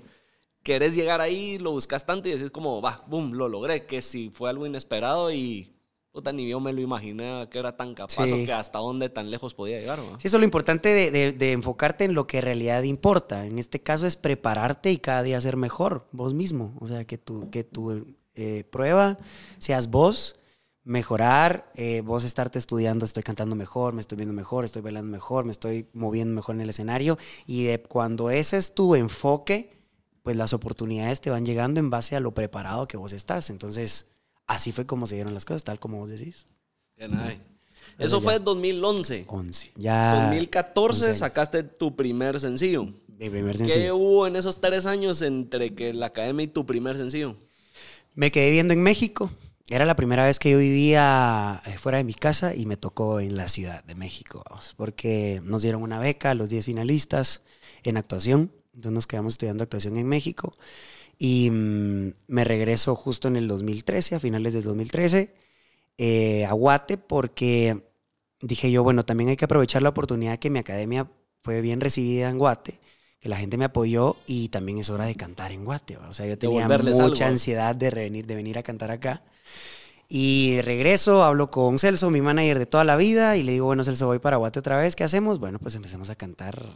Querés 0.64 0.96
llegar 0.96 1.22
ahí, 1.22 1.58
lo 1.60 1.72
buscas 1.72 2.06
tanto 2.06 2.30
y 2.30 2.32
decís 2.32 2.50
como, 2.50 2.82
va, 2.82 3.04
boom, 3.08 3.34
lo 3.34 3.48
logré, 3.50 3.86
que 3.86 4.02
si 4.02 4.30
fue 4.30 4.50
algo 4.50 4.66
inesperado 4.66 5.32
y 5.32 5.70
puta, 6.12 6.32
ni 6.32 6.48
yo 6.50 6.60
me 6.60 6.72
lo 6.74 6.80
imaginé 6.80 7.48
que 7.50 7.58
era 7.60 7.76
tan 7.76 7.96
capaz 7.96 8.28
Sí. 8.28 8.32
o 8.32 8.46
que 8.46 8.54
hasta 8.54 8.78
dónde 8.80 9.10
tan 9.10 9.32
lejos 9.32 9.54
podía 9.56 9.80
llegar. 9.80 9.98
¿no? 10.00 10.20
Sí, 10.20 10.28
eso 10.28 10.38
es 10.38 10.42
lo 10.42 10.46
importante 10.46 10.90
de, 10.90 11.10
de- 11.12 11.32
de 11.32 11.52
enfocarte 11.54 12.04
en 12.04 12.14
lo 12.14 12.28
que 12.28 12.38
en 12.38 12.44
realidad 12.46 12.84
importa. 12.84 13.46
En 13.48 13.58
este 13.58 13.82
caso 13.82 14.06
es 14.06 14.16
prepararte 14.16 14.92
y 14.92 14.98
cada 15.00 15.24
día 15.24 15.42
ser 15.42 15.58
mejor 15.58 16.08
vos 16.12 16.34
mismo. 16.36 16.78
O 16.80 16.88
sea, 16.88 17.04
que 17.06 17.18
tu, 17.18 17.50
que 17.50 17.64
tu 17.64 18.06
eh, 18.36 18.64
prueba 18.72 19.18
seas 19.58 19.90
vos, 19.90 20.40
mejorar, 20.84 21.72
eh, 21.76 22.02
vos 22.06 22.24
estarte 22.26 22.60
estudiando, 22.60 23.06
estoy 23.06 23.24
cantando 23.24 23.56
mejor, 23.56 23.94
me 23.94 24.02
estoy 24.02 24.16
viendo 24.18 24.34
mejor, 24.34 24.66
estoy 24.66 24.82
bailando 24.84 25.10
mejor, 25.12 25.46
me 25.46 25.52
estoy 25.52 25.88
moviendo 25.94 26.36
mejor 26.36 26.56
en 26.56 26.62
el 26.62 26.70
escenario. 26.70 27.18
Y 27.48 27.64
de 27.64 27.82
cuando 27.82 28.30
ese 28.30 28.58
es 28.58 28.76
tu 28.76 28.94
enfoque, 28.96 29.72
pues 30.24 30.36
las 30.36 30.54
oportunidades 30.54 31.22
te 31.22 31.30
van 31.30 31.46
llegando 31.46 31.80
en 31.80 31.90
base 31.90 32.16
a 32.16 32.20
lo 32.20 32.34
preparado 32.34 32.88
que 32.88 32.98
vos 32.98 33.14
estás. 33.14 33.50
Entonces, 33.50 34.08
así 34.48 34.72
fue 34.72 34.86
como 34.86 35.06
se 35.06 35.16
dieron 35.16 35.34
las 35.34 35.46
cosas, 35.46 35.64
tal 35.64 35.80
como 35.80 36.00
vos 36.00 36.10
decís. 36.10 36.48
Que 36.96 37.08
nada. 37.08 37.32
Eso 37.34 37.42
Eso 38.00 38.22
fue 38.22 38.36
en 38.36 38.44
2011. 38.44 39.26
11. 39.28 39.72
Ya. 39.76 40.24
2014 40.24 40.96
11 40.98 41.06
años. 41.06 41.18
sacaste 41.18 41.64
tu 41.64 41.96
primer 41.96 42.40
sencillo. 42.40 42.86
Mi 43.08 43.30
primer 43.30 43.52
¿Qué 43.58 43.66
sencillo. 43.66 43.98
hubo 43.98 44.26
en 44.26 44.36
esos 44.36 44.60
tres 44.60 44.86
años 44.86 45.22
entre 45.22 45.76
que 45.76 45.94
la 45.94 46.08
academia 46.08 46.46
y 46.46 46.48
tu 46.48 46.66
primer 46.66 46.98
sencillo? 46.98 47.36
Me 48.16 48.32
quedé 48.32 48.48
viviendo 48.48 48.74
en 48.74 48.82
México. 48.82 49.30
Era 49.70 49.86
la 49.86 49.96
primera 49.96 50.26
vez 50.26 50.40
que 50.40 50.52
yo 50.52 50.58
vivía 50.58 51.62
eh, 51.66 51.78
fuera 51.78 51.98
de 51.98 52.04
mi 52.04 52.14
casa 52.14 52.56
y 52.56 52.66
me 52.66 52.78
tocó 52.78 53.20
en 53.20 53.36
la 53.38 53.48
Ciudad 53.48 53.84
de 53.84 53.96
México, 53.96 54.44
vamos, 54.50 54.74
porque 54.76 55.42
nos 55.44 55.62
dieron 55.62 55.82
una 55.84 56.00
beca 56.00 56.32
a 56.32 56.34
los 56.36 56.50
10 56.50 56.66
finalistas 56.66 57.44
en 57.84 57.98
actuación. 57.98 58.52
Entonces 58.74 58.92
nos 58.94 59.08
quedamos 59.08 59.34
estudiando 59.34 59.64
actuación 59.64 59.98
en 59.98 60.08
México 60.08 60.52
y 61.18 61.50
mm, 61.52 62.14
me 62.28 62.44
regreso 62.44 62.96
justo 62.96 63.28
en 63.28 63.36
el 63.36 63.48
2013, 63.48 64.16
a 64.16 64.20
finales 64.20 64.54
del 64.54 64.64
2013, 64.64 65.34
eh, 65.98 66.46
a 66.46 66.54
Guate 66.54 66.98
porque 66.98 67.84
dije 68.42 68.72
yo, 68.72 68.84
bueno, 68.84 69.06
también 69.06 69.30
hay 69.30 69.38
que 69.38 69.46
aprovechar 69.46 69.82
la 69.82 69.90
oportunidad 69.90 70.40
que 70.40 70.50
mi 70.50 70.60
academia 70.60 71.10
fue 71.42 71.62
bien 71.62 71.82
recibida 71.82 72.30
en 72.30 72.38
Guate, 72.38 72.80
que 73.20 73.30
la 73.30 73.38
gente 73.38 73.58
me 73.58 73.66
apoyó 73.66 74.18
y 74.26 74.50
también 74.50 74.80
es 74.80 74.90
hora 74.90 75.06
de 75.06 75.16
cantar 75.16 75.52
en 75.52 75.66
Guate. 75.66 75.98
¿va? 75.98 76.10
O 76.10 76.14
sea, 76.14 76.26
yo 76.26 76.38
tenía 76.38 76.68
mucha 76.68 77.06
algo. 77.06 77.26
ansiedad 77.26 77.76
de 77.76 77.90
revenir, 77.90 78.26
de 78.26 78.36
venir 78.36 78.58
a 78.58 78.64
cantar 78.64 78.92
acá. 78.92 79.24
Y 80.10 80.62
regreso, 80.62 81.24
hablo 81.24 81.50
con 81.50 81.80
Celso, 81.80 82.12
mi 82.12 82.22
manager 82.22 82.60
de 82.60 82.66
toda 82.66 82.84
la 82.84 82.98
vida, 82.98 83.38
y 83.38 83.44
le 83.44 83.54
digo, 83.54 83.66
bueno, 83.66 83.84
Celso, 83.84 84.08
voy 84.08 84.20
para 84.20 84.38
Guate 84.38 84.60
otra 84.60 84.78
vez, 84.78 84.96
¿qué 84.96 85.04
hacemos? 85.04 85.40
Bueno, 85.40 85.60
pues 85.60 85.76
empecemos 85.76 86.10
a 86.10 86.16
cantar 86.16 86.70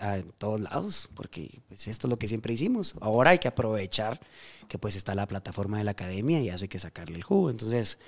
en 0.00 0.30
todos 0.38 0.60
lados, 0.60 1.08
porque 1.14 1.62
pues, 1.68 1.88
esto 1.88 2.06
es 2.06 2.10
lo 2.10 2.18
que 2.18 2.28
siempre 2.28 2.54
hicimos. 2.54 2.94
Ahora 3.00 3.30
hay 3.30 3.38
que 3.38 3.48
aprovechar 3.48 4.20
que 4.68 4.78
pues 4.78 4.96
está 4.96 5.14
la 5.14 5.26
plataforma 5.26 5.78
de 5.78 5.84
la 5.84 5.92
academia 5.92 6.40
y 6.40 6.48
eso 6.48 6.64
hay 6.64 6.68
que 6.68 6.78
sacarle 6.78 7.16
el 7.16 7.22
jugo. 7.22 7.50
Entonces, 7.50 7.98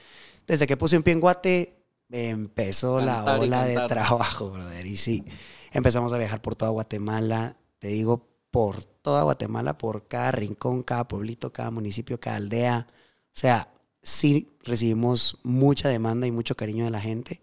desde 0.46 0.66
que 0.66 0.76
puse 0.76 0.96
un 0.96 1.02
pie 1.02 1.14
en 1.14 1.20
Guate, 1.20 1.76
empezó 2.10 3.00
la 3.00 3.16
Cantar 3.16 3.38
y 3.38 3.42
ola 3.42 3.64
de 3.64 3.88
trabajo, 3.88 4.50
brother. 4.50 4.86
Y 4.86 4.96
sí, 4.96 5.24
empezamos 5.72 6.12
a 6.12 6.18
viajar 6.18 6.42
por 6.42 6.54
toda 6.54 6.70
Guatemala, 6.70 7.56
te 7.78 7.88
digo, 7.88 8.28
por 8.50 8.84
toda 8.84 9.22
Guatemala, 9.22 9.78
por 9.78 10.08
cada 10.08 10.32
rincón, 10.32 10.82
cada 10.82 11.06
pueblito, 11.06 11.52
cada 11.52 11.70
municipio, 11.70 12.20
cada 12.20 12.36
aldea. 12.36 12.86
O 12.90 13.38
sea, 13.38 13.72
sí 14.02 14.48
recibimos 14.64 15.38
mucha 15.42 15.88
demanda 15.88 16.26
y 16.26 16.32
mucho 16.32 16.54
cariño 16.56 16.84
de 16.84 16.90
la 16.90 17.00
gente. 17.00 17.40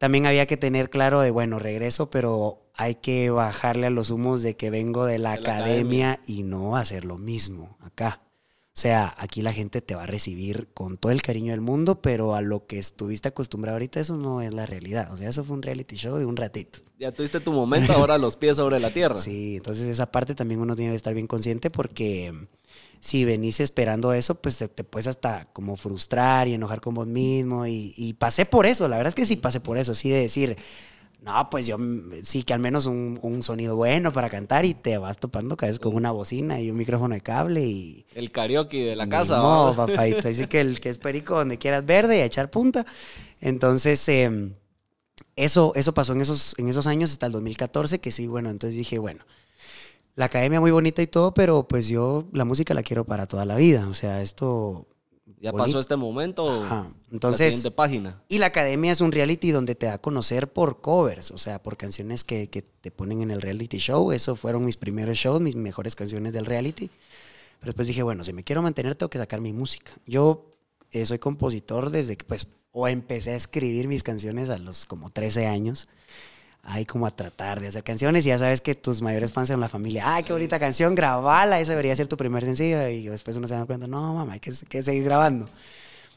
También 0.00 0.24
había 0.24 0.46
que 0.46 0.56
tener 0.56 0.88
claro 0.88 1.20
de, 1.20 1.30
bueno, 1.30 1.58
regreso, 1.58 2.08
pero 2.08 2.72
hay 2.74 2.94
que 2.94 3.28
bajarle 3.28 3.88
a 3.88 3.90
los 3.90 4.08
humos 4.08 4.40
de 4.40 4.56
que 4.56 4.70
vengo 4.70 5.04
de 5.04 5.18
la, 5.18 5.32
De 5.32 5.42
la 5.42 5.52
academia, 5.52 6.22
y 6.26 6.42
no 6.42 6.78
hacer 6.78 7.04
lo 7.04 7.18
mismo 7.18 7.76
acá. 7.82 8.22
O 8.68 8.80
sea, 8.80 9.14
aquí 9.18 9.42
la 9.42 9.52
gente 9.52 9.82
te 9.82 9.94
va 9.94 10.04
a 10.04 10.06
recibir 10.06 10.68
con 10.72 10.96
todo 10.96 11.12
el 11.12 11.20
cariño 11.20 11.50
del 11.52 11.60
mundo, 11.60 12.00
pero 12.00 12.34
a 12.34 12.40
lo 12.40 12.66
que 12.66 12.78
estuviste 12.78 13.28
acostumbrado 13.28 13.74
ahorita, 13.74 14.00
eso 14.00 14.16
no 14.16 14.40
es 14.40 14.54
la 14.54 14.64
realidad. 14.64 15.12
O 15.12 15.18
sea, 15.18 15.28
eso 15.28 15.44
fue 15.44 15.54
un 15.54 15.60
reality 15.60 15.96
show 15.96 16.16
de 16.16 16.24
un 16.24 16.34
ratito. 16.34 16.78
Ya 16.98 17.12
tuviste 17.12 17.40
tu 17.40 17.52
momento, 17.52 17.92
ahora 17.92 18.16
los 18.16 18.38
pies 18.38 18.56
sobre 18.56 18.80
la 18.80 18.88
tierra. 18.88 19.16
Sí, 19.20 19.56
entonces 19.56 19.86
esa 19.86 20.10
parte 20.10 20.34
también 20.34 20.60
uno 20.60 20.74
tiene 20.76 20.92
que 20.92 20.96
estar 20.96 21.12
bien 21.12 21.26
consciente 21.26 21.68
porque 21.68 22.32
si 23.00 23.24
venís 23.24 23.60
esperando 23.60 24.12
eso, 24.12 24.36
pues 24.36 24.58
te, 24.58 24.68
te 24.68 24.84
puedes 24.84 25.06
hasta 25.06 25.46
como 25.52 25.76
frustrar 25.76 26.48
y 26.48 26.54
enojar 26.54 26.80
con 26.80 26.94
vos 26.94 27.06
mismo. 27.06 27.66
Y, 27.66 27.94
y 27.96 28.12
pasé 28.14 28.46
por 28.46 28.66
eso, 28.66 28.88
la 28.88 28.96
verdad 28.96 29.08
es 29.08 29.14
que 29.14 29.26
sí 29.26 29.36
pasé 29.36 29.60
por 29.60 29.78
eso, 29.78 29.94
sí 29.94 30.10
de 30.10 30.20
decir, 30.20 30.56
no, 31.22 31.50
pues 31.50 31.66
yo 31.66 31.76
sí 32.22 32.44
que 32.44 32.54
al 32.54 32.60
menos 32.60 32.86
un, 32.86 33.18
un 33.22 33.42
sonido 33.42 33.76
bueno 33.76 34.12
para 34.12 34.30
cantar 34.30 34.64
y 34.64 34.72
te 34.72 34.96
vas 34.96 35.18
topando 35.18 35.56
cada 35.56 35.70
vez 35.70 35.78
con 35.78 35.94
una 35.94 36.10
bocina 36.12 36.60
y 36.60 36.70
un 36.70 36.76
micrófono 36.78 37.14
de 37.14 37.20
cable 37.20 37.62
y... 37.66 38.06
El 38.14 38.30
karaoke 38.30 38.84
de 38.84 38.96
la 38.96 39.06
casa. 39.08 39.40
¿va? 39.40 39.74
papadito. 39.74 40.28
Dice 40.28 40.48
que 40.48 40.60
el 40.60 40.80
que 40.80 40.88
es 40.88 40.98
perico 40.98 41.36
donde 41.36 41.58
quieras 41.58 41.84
verde 41.84 42.18
y 42.18 42.20
a 42.20 42.24
echar 42.24 42.50
punta. 42.50 42.86
Entonces, 43.40 44.06
eh, 44.08 44.50
eso, 45.36 45.72
eso 45.74 45.92
pasó 45.92 46.14
en 46.14 46.22
esos, 46.22 46.54
en 46.58 46.68
esos 46.68 46.86
años 46.86 47.12
hasta 47.12 47.26
el 47.26 47.32
2014, 47.32 47.98
que 47.98 48.12
sí, 48.12 48.26
bueno, 48.26 48.48
entonces 48.48 48.76
dije, 48.76 48.98
bueno, 48.98 49.24
la 50.14 50.26
academia 50.26 50.60
muy 50.60 50.70
bonita 50.70 51.02
y 51.02 51.06
todo, 51.06 51.32
pero 51.34 51.66
pues 51.66 51.88
yo 51.88 52.28
la 52.32 52.44
música 52.44 52.74
la 52.74 52.82
quiero 52.82 53.04
para 53.04 53.26
toda 53.26 53.44
la 53.44 53.56
vida. 53.56 53.88
O 53.88 53.94
sea, 53.94 54.20
esto... 54.20 54.86
Ya 55.42 55.52
bonito. 55.52 55.68
pasó 55.68 55.80
este 55.80 55.96
momento. 55.96 56.64
Ajá. 56.64 56.82
la 56.82 56.94
Entonces, 57.12 57.54
siguiente 57.54 57.70
página. 57.70 58.22
y 58.28 58.38
la 58.38 58.46
academia 58.46 58.92
es 58.92 59.00
un 59.00 59.10
reality 59.10 59.52
donde 59.52 59.74
te 59.74 59.86
da 59.86 59.94
a 59.94 59.98
conocer 59.98 60.52
por 60.52 60.82
covers, 60.82 61.30
o 61.30 61.38
sea, 61.38 61.62
por 61.62 61.78
canciones 61.78 62.24
que, 62.24 62.50
que 62.50 62.60
te 62.60 62.90
ponen 62.90 63.22
en 63.22 63.30
el 63.30 63.40
reality 63.40 63.78
show. 63.78 64.12
Eso 64.12 64.36
fueron 64.36 64.66
mis 64.66 64.76
primeros 64.76 65.16
shows, 65.16 65.40
mis 65.40 65.56
mejores 65.56 65.96
canciones 65.96 66.34
del 66.34 66.44
reality. 66.44 66.90
Pero 67.60 67.70
después 67.70 67.88
dije, 67.88 68.02
bueno, 68.02 68.22
si 68.22 68.34
me 68.34 68.44
quiero 68.44 68.60
mantener, 68.60 68.94
tengo 68.96 69.08
que 69.08 69.18
sacar 69.18 69.40
mi 69.40 69.54
música. 69.54 69.92
Yo 70.06 70.56
eh, 70.92 71.06
soy 71.06 71.18
compositor 71.18 71.90
desde 71.90 72.16
que, 72.16 72.24
pues, 72.24 72.46
o 72.72 72.88
empecé 72.88 73.30
a 73.30 73.36
escribir 73.36 73.88
mis 73.88 74.02
canciones 74.02 74.50
a 74.50 74.58
los 74.58 74.86
como 74.86 75.10
13 75.10 75.46
años. 75.46 75.88
Ahí 76.62 76.84
como 76.84 77.06
a 77.06 77.10
tratar 77.10 77.58
de 77.60 77.68
hacer 77.68 77.82
canciones 77.82 78.24
y 78.26 78.28
ya 78.28 78.38
sabes 78.38 78.60
que 78.60 78.74
tus 78.74 79.00
mayores 79.00 79.32
fans 79.32 79.48
son 79.48 79.60
la 79.60 79.68
familia. 79.68 80.02
¡Ay, 80.14 80.22
qué 80.24 80.32
bonita 80.32 80.58
canción! 80.58 80.94
Grabala, 80.94 81.58
ese 81.58 81.72
debería 81.72 81.96
ser 81.96 82.06
tu 82.06 82.16
primer 82.16 82.44
sencillo. 82.44 82.86
Y 82.88 83.08
después 83.08 83.36
uno 83.36 83.48
se 83.48 83.54
da 83.54 83.64
cuenta, 83.64 83.86
no, 83.86 84.14
mamá, 84.14 84.34
hay 84.34 84.40
que, 84.40 84.52
que 84.68 84.82
seguir 84.82 85.04
grabando. 85.04 85.48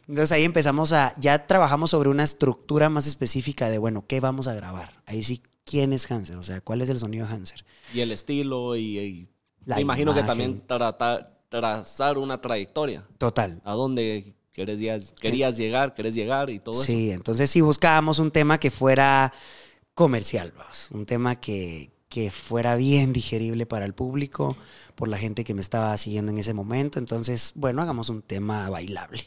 Entonces 0.07 0.33
ahí 0.33 0.43
empezamos 0.43 0.91
a, 0.91 1.13
ya 1.17 1.47
trabajamos 1.47 1.91
sobre 1.91 2.09
una 2.09 2.23
estructura 2.25 2.89
más 2.89 3.07
específica 3.07 3.69
de, 3.69 3.77
bueno, 3.77 4.03
¿qué 4.05 4.19
vamos 4.19 4.47
a 4.47 4.53
grabar? 4.53 4.91
Ahí 5.05 5.23
sí, 5.23 5.41
¿quién 5.63 5.93
es 5.93 6.11
Hanser? 6.11 6.35
O 6.35 6.43
sea, 6.43 6.59
¿cuál 6.59 6.81
es 6.81 6.89
el 6.89 6.99
sonido 6.99 7.25
de 7.25 7.33
Hanser? 7.33 7.63
Y 7.93 8.01
el 8.01 8.11
estilo 8.11 8.75
y, 8.75 8.99
y 8.99 9.29
La 9.65 9.75
me 9.77 9.81
imagino 9.83 10.13
que 10.13 10.19
imagen. 10.19 10.27
también 10.27 10.61
trata- 10.67 11.29
trazar 11.47 12.17
una 12.17 12.41
trayectoria. 12.41 13.05
Total. 13.17 13.61
A 13.63 13.71
dónde 13.73 14.33
llegar- 14.53 14.99
querías 15.21 15.57
llegar, 15.57 15.93
querés 15.93 16.15
llegar 16.15 16.49
y 16.49 16.59
todo 16.59 16.75
eso. 16.75 16.83
Sí, 16.83 17.11
entonces 17.11 17.49
sí 17.49 17.61
buscábamos 17.61 18.19
un 18.19 18.29
tema 18.29 18.59
que 18.59 18.71
fuera 18.71 19.31
comercial, 19.93 20.53
vamos, 20.57 20.89
un 20.91 21.05
tema 21.05 21.39
que, 21.39 21.91
que 22.09 22.31
fuera 22.31 22.75
bien 22.75 23.13
digerible 23.13 23.65
para 23.65 23.85
el 23.85 23.93
público, 23.93 24.57
por 24.95 25.07
la 25.07 25.17
gente 25.17 25.43
que 25.43 25.53
me 25.53 25.61
estaba 25.61 25.97
siguiendo 25.97 26.31
en 26.31 26.37
ese 26.37 26.53
momento. 26.53 26.99
Entonces, 26.99 27.53
bueno, 27.55 27.81
hagamos 27.81 28.09
un 28.09 28.21
tema 28.21 28.69
bailable. 28.69 29.23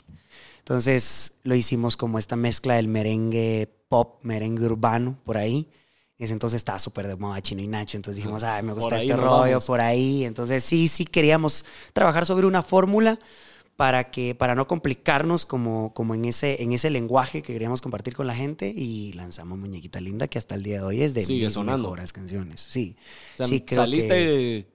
Entonces 0.59 1.39
lo 1.45 1.55
hicimos 1.55 1.97
como 1.97 2.19
esta 2.19 2.37
mezcla 2.37 2.75
del 2.77 2.89
merengue 2.89 3.69
pop, 3.89 4.19
merengue 4.23 4.65
urbano, 4.67 5.19
por 5.25 5.37
ahí. 5.37 5.69
En 6.19 6.25
ese 6.25 6.33
entonces 6.33 6.57
estaba 6.59 6.79
súper 6.79 7.07
de 7.09 7.17
moda 7.17 7.41
Chino 7.43 7.61
y 7.63 7.67
Nacho, 7.69 7.97
entonces 7.97 8.17
dijimos, 8.17 8.43
ay, 8.43 8.63
me 8.63 8.75
Por 8.75 8.75
gusta 8.75 8.97
este 8.97 9.17
rollo 9.17 9.61
vamos. 9.61 9.67
por 9.67 9.81
ahí. 9.81 10.25
Entonces 10.25 10.65
sí, 10.65 10.89
sí 10.89 11.05
queríamos 11.05 11.65
trabajar 11.93 12.27
sobre 12.27 12.47
una 12.47 12.63
fórmula 12.63 13.19
para 13.77 14.11
que 14.11 14.35
para 14.35 14.55
no 14.55 14.67
complicarnos 14.67 15.45
como, 15.47 15.93
como 15.93 16.15
en, 16.15 16.25
ese, 16.25 16.63
en 16.63 16.73
ese 16.73 16.89
lenguaje 16.91 17.43
que 17.43 17.53
queríamos 17.53 17.83
compartir 17.83 18.15
con 18.15 18.27
la 18.27 18.35
gente 18.35 18.73
y 18.75 19.13
lanzamos 19.13 19.59
Muñequita 19.59 20.01
Linda 20.01 20.29
que 20.29 20.39
hasta 20.39 20.55
el 20.55 20.63
día 20.63 20.79
de 20.79 20.85
hoy 20.85 21.03
es 21.03 21.13
de 21.15 21.25
Sigue 21.25 21.45
mis 21.45 21.53
sonando. 21.55 21.89
mejores 21.91 22.13
canciones. 22.13 22.61
Sí, 22.61 22.97
O 23.35 23.37
sea, 23.37 23.47
sí 23.47 23.61
creo 23.61 23.67
que 23.67 23.75
es- 23.99 24.05
saliste 24.07 24.67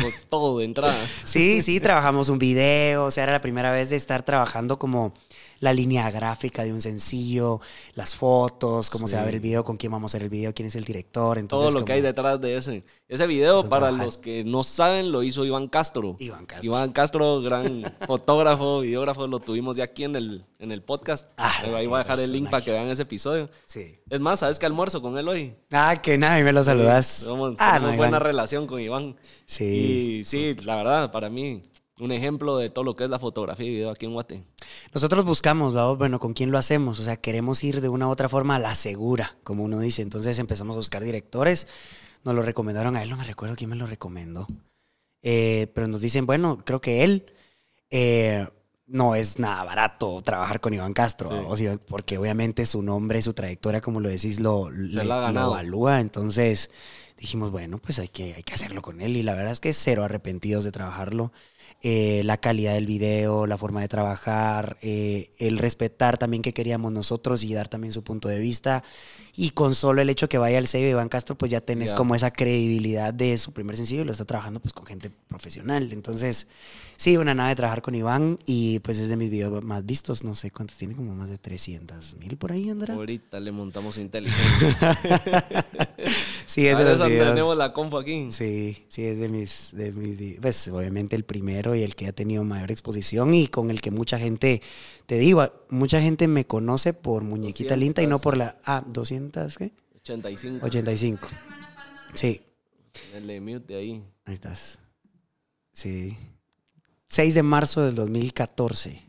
con 0.00 0.12
todo 0.28 0.58
de 0.58 0.64
entrada. 0.64 0.98
Sí, 1.24 1.62
sí, 1.62 1.80
trabajamos 1.80 2.28
un 2.28 2.38
video, 2.38 3.04
o 3.04 3.10
sea, 3.10 3.22
era 3.24 3.32
la 3.32 3.40
primera 3.40 3.70
vez 3.72 3.90
de 3.90 3.96
estar 3.96 4.22
trabajando 4.24 4.78
como 4.78 5.14
la 5.60 5.72
línea 5.72 6.10
gráfica 6.10 6.64
de 6.64 6.72
un 6.72 6.80
sencillo, 6.80 7.60
las 7.94 8.16
fotos, 8.16 8.90
cómo 8.90 9.06
se 9.06 9.16
va 9.16 9.22
a 9.22 9.24
ver 9.26 9.34
el 9.34 9.40
video, 9.40 9.64
con 9.64 9.76
quién 9.76 9.92
vamos 9.92 10.10
a 10.10 10.16
hacer 10.16 10.24
el 10.24 10.30
video, 10.30 10.52
quién 10.54 10.68
es 10.68 10.74
el 10.74 10.84
director, 10.84 11.38
entonces 11.38 11.68
todo 11.70 11.80
lo 11.80 11.84
que 11.84 11.92
hay 11.92 12.00
detrás 12.00 12.40
de 12.40 12.56
ese. 12.56 12.84
Ese 13.08 13.26
video, 13.26 13.68
para 13.68 13.86
trabajar. 13.88 14.06
los 14.06 14.16
que 14.16 14.42
no 14.44 14.64
saben, 14.64 15.12
lo 15.12 15.22
hizo 15.22 15.44
Iván 15.44 15.68
Castro. 15.68 16.16
Iván 16.18 16.46
Castro. 16.46 16.66
Iván 16.66 16.92
Castro, 16.92 17.40
gran 17.42 17.82
fotógrafo, 18.06 18.80
videógrafo, 18.80 19.26
lo 19.26 19.38
tuvimos 19.38 19.76
ya 19.76 19.84
aquí 19.84 20.04
en 20.04 20.16
el, 20.16 20.44
en 20.58 20.72
el 20.72 20.82
podcast. 20.82 21.28
Ah, 21.36 21.52
Ahí 21.74 21.86
voy 21.86 21.96
a 21.96 21.98
dejar 22.04 22.20
el 22.20 22.32
link 22.32 22.48
para 22.48 22.64
que 22.64 22.70
vean 22.70 22.88
ese 22.88 23.02
episodio. 23.02 23.50
Sí. 23.66 23.98
Es 24.08 24.20
más, 24.20 24.40
¿sabes 24.40 24.58
qué 24.58 24.66
almuerzo 24.66 25.02
con 25.02 25.18
él 25.18 25.28
hoy? 25.28 25.54
Ah, 25.72 26.00
que 26.02 26.16
nada, 26.16 26.38
y 26.40 26.42
me 26.42 26.52
lo 26.52 26.64
saludas. 26.64 27.26
Ah, 27.58 27.74
tenemos 27.74 27.90
no, 27.92 27.96
buena 27.96 28.16
Iván. 28.16 28.22
relación 28.22 28.66
con 28.66 28.80
Iván. 28.80 29.16
Sí. 29.44 29.64
Y 30.20 30.24
sí, 30.24 30.54
la 30.64 30.76
verdad, 30.76 31.12
para 31.12 31.28
mí, 31.28 31.60
un 32.00 32.12
ejemplo 32.12 32.56
de 32.56 32.70
todo 32.70 32.84
lo 32.84 32.96
que 32.96 33.04
es 33.04 33.10
la 33.10 33.18
fotografía 33.18 33.66
y 33.66 33.70
video 33.70 33.90
aquí 33.90 34.06
en 34.06 34.12
Guate. 34.12 34.42
Nosotros 34.94 35.24
buscamos, 35.24 35.76
¿va? 35.76 35.92
bueno, 35.94 36.18
¿con 36.18 36.32
quién 36.32 36.50
lo 36.50 36.58
hacemos? 36.58 36.98
O 36.98 37.02
sea, 37.02 37.16
queremos 37.16 37.62
ir 37.62 37.80
de 37.80 37.88
una 37.88 38.08
u 38.08 38.10
otra 38.10 38.28
forma 38.28 38.56
a 38.56 38.58
la 38.58 38.74
segura, 38.74 39.36
como 39.44 39.64
uno 39.64 39.78
dice. 39.80 40.02
Entonces 40.02 40.38
empezamos 40.38 40.76
a 40.76 40.78
buscar 40.78 41.04
directores. 41.04 41.66
Nos 42.24 42.34
lo 42.34 42.42
recomendaron 42.42 42.96
a 42.96 43.02
él, 43.02 43.10
no 43.10 43.16
me 43.16 43.24
recuerdo 43.24 43.56
quién 43.56 43.70
me 43.70 43.76
lo 43.76 43.86
recomendó. 43.86 44.46
Eh, 45.22 45.70
pero 45.74 45.88
nos 45.88 46.00
dicen, 46.00 46.26
bueno, 46.26 46.62
creo 46.64 46.80
que 46.80 47.04
él. 47.04 47.26
Eh, 47.90 48.46
no 48.90 49.14
es 49.14 49.38
nada 49.38 49.62
barato 49.62 50.20
trabajar 50.22 50.60
con 50.60 50.74
Iván 50.74 50.94
Castro, 50.94 51.30
porque 51.86 52.18
obviamente 52.18 52.66
su 52.66 52.82
nombre, 52.82 53.22
su 53.22 53.34
trayectoria, 53.34 53.80
como 53.80 54.00
lo 54.00 54.08
decís, 54.08 54.40
lo, 54.40 54.68
lo 54.68 55.02
evalúa. 55.02 56.00
Entonces 56.00 56.70
dijimos, 57.16 57.52
bueno, 57.52 57.78
pues 57.78 58.00
hay 58.00 58.08
que, 58.08 58.34
hay 58.34 58.42
que 58.42 58.54
hacerlo 58.54 58.82
con 58.82 59.00
él. 59.00 59.16
Y 59.16 59.22
la 59.22 59.34
verdad 59.34 59.52
es 59.52 59.60
que 59.60 59.72
cero 59.72 60.04
arrepentidos 60.04 60.64
de 60.64 60.72
trabajarlo. 60.72 61.32
Eh, 61.82 62.20
la 62.24 62.36
calidad 62.36 62.74
del 62.74 62.84
video, 62.84 63.46
la 63.46 63.56
forma 63.56 63.80
de 63.80 63.88
trabajar, 63.88 64.76
eh, 64.82 65.30
el 65.38 65.56
respetar 65.56 66.18
también 66.18 66.42
que 66.42 66.52
queríamos 66.52 66.92
nosotros 66.92 67.42
y 67.42 67.54
dar 67.54 67.68
también 67.68 67.94
su 67.94 68.04
punto 68.04 68.28
de 68.28 68.38
vista. 68.38 68.84
Y 69.34 69.52
con 69.52 69.74
solo 69.74 70.02
el 70.02 70.10
hecho 70.10 70.28
que 70.28 70.36
vaya 70.36 70.58
al 70.58 70.66
sello 70.66 70.84
de 70.84 70.90
Iván 70.90 71.08
Castro, 71.08 71.38
pues 71.38 71.50
ya 71.50 71.62
tenés 71.62 71.94
como 71.94 72.14
esa 72.14 72.32
credibilidad 72.32 73.14
de 73.14 73.38
su 73.38 73.52
primer 73.52 73.78
sencillo 73.78 74.02
y 74.02 74.04
lo 74.04 74.12
está 74.12 74.26
trabajando 74.26 74.60
pues 74.60 74.74
con 74.74 74.84
gente 74.84 75.10
profesional. 75.28 75.90
Entonces, 75.92 76.48
sí, 77.00 77.16
una 77.16 77.34
nave 77.34 77.48
de 77.48 77.56
trabajar 77.56 77.80
con 77.80 77.94
Iván 77.94 78.38
y 78.44 78.78
pues 78.80 78.98
es 78.98 79.08
de 79.08 79.16
mis 79.16 79.30
videos 79.30 79.64
más 79.64 79.86
vistos, 79.86 80.22
no 80.22 80.34
sé 80.34 80.50
cuántos 80.50 80.76
tiene, 80.76 80.94
como 80.94 81.14
más 81.14 81.30
de 81.30 81.38
300 81.38 82.16
mil 82.16 82.36
por 82.36 82.52
ahí, 82.52 82.68
Andrés. 82.68 82.94
Ahorita 82.94 83.40
le 83.40 83.52
montamos 83.52 83.96
inteligencia. 83.96 84.98
sí, 86.44 86.66
es 86.66 86.76
de 86.76 86.84
los 86.84 87.08
videos. 87.08 87.28
tenemos 87.28 87.56
la 87.56 87.72
compu 87.72 87.96
aquí. 87.96 88.30
Sí, 88.32 88.84
sí, 88.88 89.06
es 89.06 89.18
de 89.18 89.30
mis, 89.30 89.70
de 89.72 89.92
mis, 89.92 90.38
pues 90.40 90.68
obviamente 90.68 91.16
el 91.16 91.24
primero 91.24 91.74
y 91.74 91.82
el 91.82 91.96
que 91.96 92.06
ha 92.06 92.12
tenido 92.12 92.44
mayor 92.44 92.70
exposición 92.70 93.32
y 93.32 93.46
con 93.46 93.70
el 93.70 93.80
que 93.80 93.90
mucha 93.90 94.18
gente, 94.18 94.60
te 95.06 95.18
digo, 95.18 95.50
mucha 95.70 96.02
gente 96.02 96.28
me 96.28 96.46
conoce 96.46 96.92
por 96.92 97.24
Muñequita 97.24 97.76
Linda 97.76 98.02
y 98.02 98.08
no 98.08 98.18
por 98.18 98.36
la, 98.36 98.58
ah, 98.66 98.84
200, 98.86 99.56
¿qué? 99.56 99.72
85. 100.02 100.66
85. 100.66 101.28
Sí. 102.12 102.42
El 103.14 103.40
mute 103.40 103.74
ahí. 103.74 104.04
Ahí 104.26 104.34
estás. 104.34 104.78
Sí. 105.72 106.14
6 107.10 107.34
de 107.34 107.42
marzo 107.42 107.82
del 107.82 107.96
2014. 107.96 109.02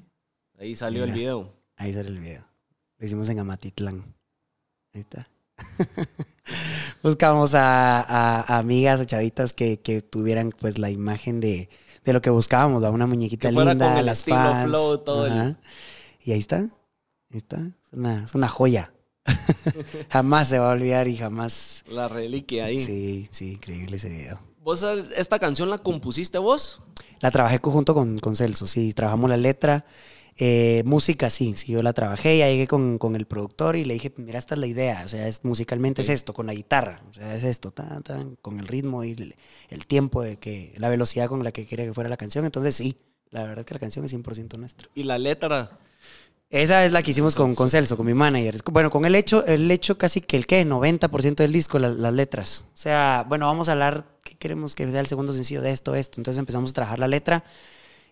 Ahí 0.59 0.75
salió 0.75 1.03
el 1.03 1.11
video. 1.11 1.47
Ahí 1.77 1.93
salió 1.93 2.09
el 2.09 2.19
video. 2.19 2.43
Lo 2.97 3.05
hicimos 3.05 3.29
en 3.29 3.39
Amatitlán. 3.39 4.15
Ahí 4.91 5.01
está. 5.01 5.29
Buscamos 7.03 7.53
a, 7.53 8.57
amigas, 8.57 9.01
a 9.01 9.05
chavitas 9.05 9.53
que, 9.53 9.77
tuvieran 10.09 10.51
pues 10.51 10.79
la 10.79 10.89
imagen 10.89 11.39
de, 11.39 11.69
lo 12.05 12.23
que 12.23 12.31
buscábamos, 12.31 12.83
una 12.83 13.05
muñequita 13.05 13.51
linda, 13.51 14.01
las 14.01 14.23
fans. 14.23 14.75
Y 16.23 16.31
ahí 16.31 16.39
está. 16.39 16.57
Ahí 16.57 17.37
está. 17.37 17.57
Es 17.85 17.93
una, 17.93 18.25
es 18.25 18.33
una 18.33 18.47
joya. 18.47 18.91
jamás 20.09 20.47
se 20.47 20.57
va 20.57 20.71
a 20.71 20.73
olvidar 20.73 21.07
y 21.07 21.17
jamás. 21.17 21.83
La 21.87 22.07
reliquia 22.07 22.65
ahí. 22.65 22.79
Sí, 22.79 23.29
sí, 23.29 23.51
increíble 23.51 23.97
ese 23.97 24.09
video. 24.09 24.50
¿Vos 24.63 24.83
esta 25.15 25.39
canción 25.39 25.69
la 25.71 25.79
compusiste 25.79 26.37
vos? 26.37 26.81
La 27.19 27.31
trabajé 27.31 27.59
junto 27.61 27.95
con, 27.95 28.19
con 28.19 28.35
Celso, 28.35 28.67
sí. 28.67 28.93
Trabajamos 28.93 29.29
la 29.29 29.37
letra. 29.37 29.85
Eh, 30.37 30.83
música, 30.85 31.29
sí, 31.29 31.55
sí, 31.55 31.73
yo 31.73 31.83
la 31.83 31.93
trabajé, 31.93 32.37
ya 32.37 32.47
llegué 32.47 32.67
con, 32.67 32.97
con, 32.97 33.15
el 33.15 33.25
productor 33.25 33.75
y 33.75 33.83
le 33.83 33.95
dije, 33.95 34.13
mira, 34.15 34.39
esta 34.39 34.55
es 34.55 34.61
la 34.61 34.67
idea, 34.67 35.03
o 35.05 35.07
sea, 35.09 35.27
es, 35.27 35.43
musicalmente 35.43 36.01
es 36.01 36.09
esto, 36.09 36.33
con 36.33 36.47
la 36.47 36.53
guitarra, 36.53 37.03
o 37.11 37.13
sea, 37.13 37.35
es 37.35 37.43
esto, 37.43 37.73
con 38.41 38.59
el 38.59 38.65
ritmo 38.65 39.03
y 39.03 39.35
el, 39.69 39.85
tiempo 39.87 40.21
de 40.23 40.37
que, 40.37 40.73
la 40.77 40.87
velocidad 40.87 41.27
con 41.27 41.43
la 41.43 41.51
que 41.51 41.67
quería 41.67 41.85
que 41.85 41.93
fuera 41.93 42.09
la 42.09 42.15
canción, 42.15 42.45
entonces 42.45 42.75
sí, 42.75 42.97
la 43.29 43.41
verdad 43.41 43.59
es 43.59 43.65
que 43.65 43.73
la 43.73 43.79
canción 43.81 44.05
es 44.05 44.13
100% 44.13 44.57
nuestra. 44.57 44.87
¿Y 44.95 45.03
la 45.03 45.17
letra? 45.17 45.75
Esa 46.51 46.85
es 46.85 46.91
la 46.91 47.01
que 47.01 47.11
hicimos 47.11 47.33
con, 47.33 47.55
con 47.55 47.69
Celso, 47.69 47.95
con 47.95 48.05
mi 48.05 48.13
manager. 48.13 48.57
Bueno, 48.73 48.89
con 48.89 49.05
el 49.05 49.15
hecho, 49.15 49.45
el 49.45 49.71
hecho 49.71 49.97
casi 49.97 50.19
que 50.19 50.35
el 50.35 50.45
qué, 50.45 50.67
90% 50.67 51.35
del 51.35 51.53
disco, 51.53 51.79
las 51.79 52.13
letras. 52.13 52.67
O 52.73 52.77
sea, 52.77 53.25
bueno, 53.27 53.45
vamos 53.45 53.69
a 53.69 53.71
hablar, 53.71 54.19
¿qué 54.21 54.35
queremos 54.35 54.75
que 54.75 54.89
sea 54.91 54.99
el 54.99 55.07
segundo 55.07 55.31
sencillo 55.31 55.61
de 55.61 55.71
esto, 55.71 55.95
esto? 55.95 56.19
Entonces 56.19 56.39
empezamos 56.39 56.71
a 56.71 56.73
trabajar 56.73 56.99
la 56.99 57.07
letra 57.07 57.45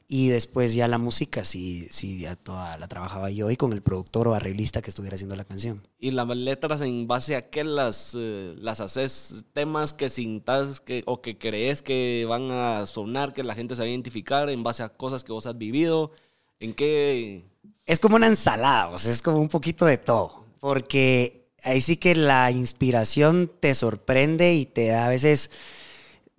y 0.08 0.30
después 0.30 0.74
ya 0.74 0.88
la 0.88 0.98
música, 0.98 1.44
sí, 1.44 1.88
sí, 1.92 2.22
ya 2.22 2.38
toda 2.38 2.78
la 2.78 2.88
trabajaba 2.88 3.30
yo 3.30 3.52
y 3.52 3.58
con 3.58 3.74
el 3.74 3.82
productor 3.82 4.30
o 4.30 4.34
arreglista 4.34 4.82
que 4.82 4.90
estuviera 4.90 5.16
haciendo 5.16 5.36
la 5.36 5.44
canción. 5.44 5.86
¿Y 6.00 6.12
las 6.12 6.26
letras 6.30 6.80
en 6.80 7.08
base 7.08 7.36
a 7.36 7.50
qué 7.50 7.66
las, 7.66 8.16
eh, 8.18 8.56
las 8.58 8.80
haces? 8.80 9.44
¿Temas 9.52 9.92
que 9.92 10.10
sintas 10.10 10.80
que, 10.80 11.04
o 11.06 11.22
que 11.22 11.38
crees 11.38 11.82
que 11.82 12.26
van 12.28 12.50
a 12.52 12.86
sonar, 12.86 13.34
que 13.34 13.44
la 13.44 13.54
gente 13.54 13.76
se 13.76 13.82
va 13.82 13.86
a 13.86 13.90
identificar 13.90 14.50
en 14.50 14.64
base 14.64 14.82
a 14.82 14.88
cosas 14.88 15.26
que 15.26 15.34
vos 15.34 15.46
has 15.46 15.58
vivido? 15.58 16.12
¿En 16.62 16.74
qué...? 16.74 17.44
Es 17.90 18.00
como 18.00 18.18
una 18.18 18.28
ensalada, 18.28 18.90
o 18.90 19.00
sea, 19.00 19.12
es 19.12 19.24
como 19.24 19.40
un 19.40 19.50
poquito 19.50 19.84
de 19.84 19.98
todo. 19.98 20.46
Porque 20.60 21.44
ahí 21.64 21.82
sí 21.82 21.98
que 21.98 22.14
la 22.14 22.52
inspiración 22.52 23.52
te 23.60 23.74
sorprende 23.74 24.54
y 24.54 24.68
te 24.68 24.90
da 24.90 25.08
a 25.08 25.10
veces 25.10 25.50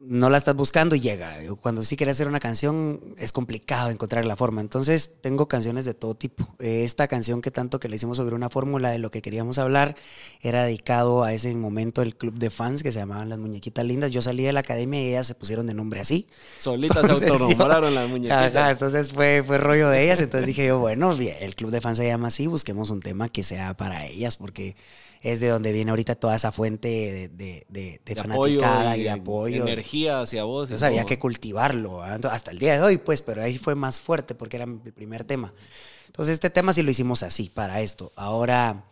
no 0.00 0.30
la 0.30 0.38
estás 0.38 0.56
buscando 0.56 0.94
y 0.94 1.00
llega. 1.00 1.36
Cuando 1.60 1.84
sí 1.84 1.94
quieres 1.94 2.16
hacer 2.16 2.26
una 2.26 2.40
canción 2.40 3.00
es 3.18 3.32
complicado 3.32 3.90
encontrar 3.90 4.24
la 4.24 4.34
forma. 4.34 4.62
Entonces 4.62 5.12
tengo 5.20 5.46
canciones 5.46 5.84
de 5.84 5.92
todo 5.92 6.14
tipo. 6.14 6.48
Esta 6.58 7.06
canción 7.06 7.42
que 7.42 7.50
tanto 7.50 7.78
que 7.78 7.88
le 7.88 7.96
hicimos 7.96 8.16
sobre 8.16 8.34
una 8.34 8.48
fórmula 8.48 8.90
de 8.90 8.98
lo 8.98 9.10
que 9.10 9.20
queríamos 9.20 9.58
hablar 9.58 9.96
era 10.40 10.64
dedicado 10.64 11.22
a 11.22 11.34
ese 11.34 11.54
momento 11.54 12.00
el 12.00 12.16
club 12.16 12.34
de 12.34 12.48
fans 12.48 12.82
que 12.82 12.92
se 12.92 12.98
llamaban 12.98 13.28
las 13.28 13.38
muñequitas 13.38 13.84
lindas. 13.84 14.10
Yo 14.10 14.22
salí 14.22 14.42
de 14.42 14.54
la 14.54 14.60
academia 14.60 15.02
y 15.02 15.08
ellas 15.08 15.26
se 15.26 15.34
pusieron 15.34 15.66
de 15.66 15.74
nombre 15.74 16.00
así. 16.00 16.26
Solitas 16.58 17.06
se 17.06 17.12
autonombraron 17.12 17.94
las 17.94 18.08
muñequitas. 18.08 18.70
entonces 18.70 19.12
fue, 19.12 19.44
fue 19.46 19.58
rollo 19.58 19.90
de 19.90 20.02
ellas. 20.02 20.20
Entonces 20.20 20.46
dije 20.46 20.66
yo, 20.66 20.78
bueno, 20.78 21.12
el 21.12 21.54
club 21.54 21.70
de 21.70 21.82
fans 21.82 21.98
se 21.98 22.06
llama 22.06 22.28
así, 22.28 22.46
busquemos 22.46 22.88
un 22.88 23.00
tema 23.00 23.28
que 23.28 23.42
sea 23.42 23.76
para 23.76 24.06
ellas 24.06 24.38
porque 24.38 24.76
es 25.20 25.40
de 25.40 25.48
donde 25.48 25.72
viene 25.72 25.90
ahorita 25.90 26.14
toda 26.14 26.34
esa 26.34 26.50
fuente 26.50 26.88
de, 26.88 27.66
de, 27.68 28.00
de, 28.04 28.16
fanaticada 28.16 28.96
y, 28.96 29.02
de 29.02 29.10
apoyo. 29.10 29.66
energía 29.66 30.20
hacia 30.20 30.44
vos. 30.44 30.68
Entonces 30.68 30.86
había 30.86 31.04
que 31.04 31.18
cultivarlo, 31.18 32.02
hasta 32.02 32.50
el 32.50 32.58
día 32.58 32.74
de 32.74 32.82
hoy, 32.82 32.96
pues, 32.96 33.20
pero 33.20 33.42
ahí 33.42 33.58
fue 33.58 33.74
más 33.74 34.00
fuerte 34.00 34.34
porque 34.34 34.56
era 34.56 34.64
el 34.64 34.92
primer 34.92 35.24
tema. 35.24 35.52
Entonces 36.06 36.34
este 36.34 36.50
tema 36.50 36.72
sí 36.72 36.82
lo 36.82 36.90
hicimos 36.90 37.22
así, 37.22 37.50
para 37.50 37.82
esto. 37.82 38.12
Ahora, 38.16 38.84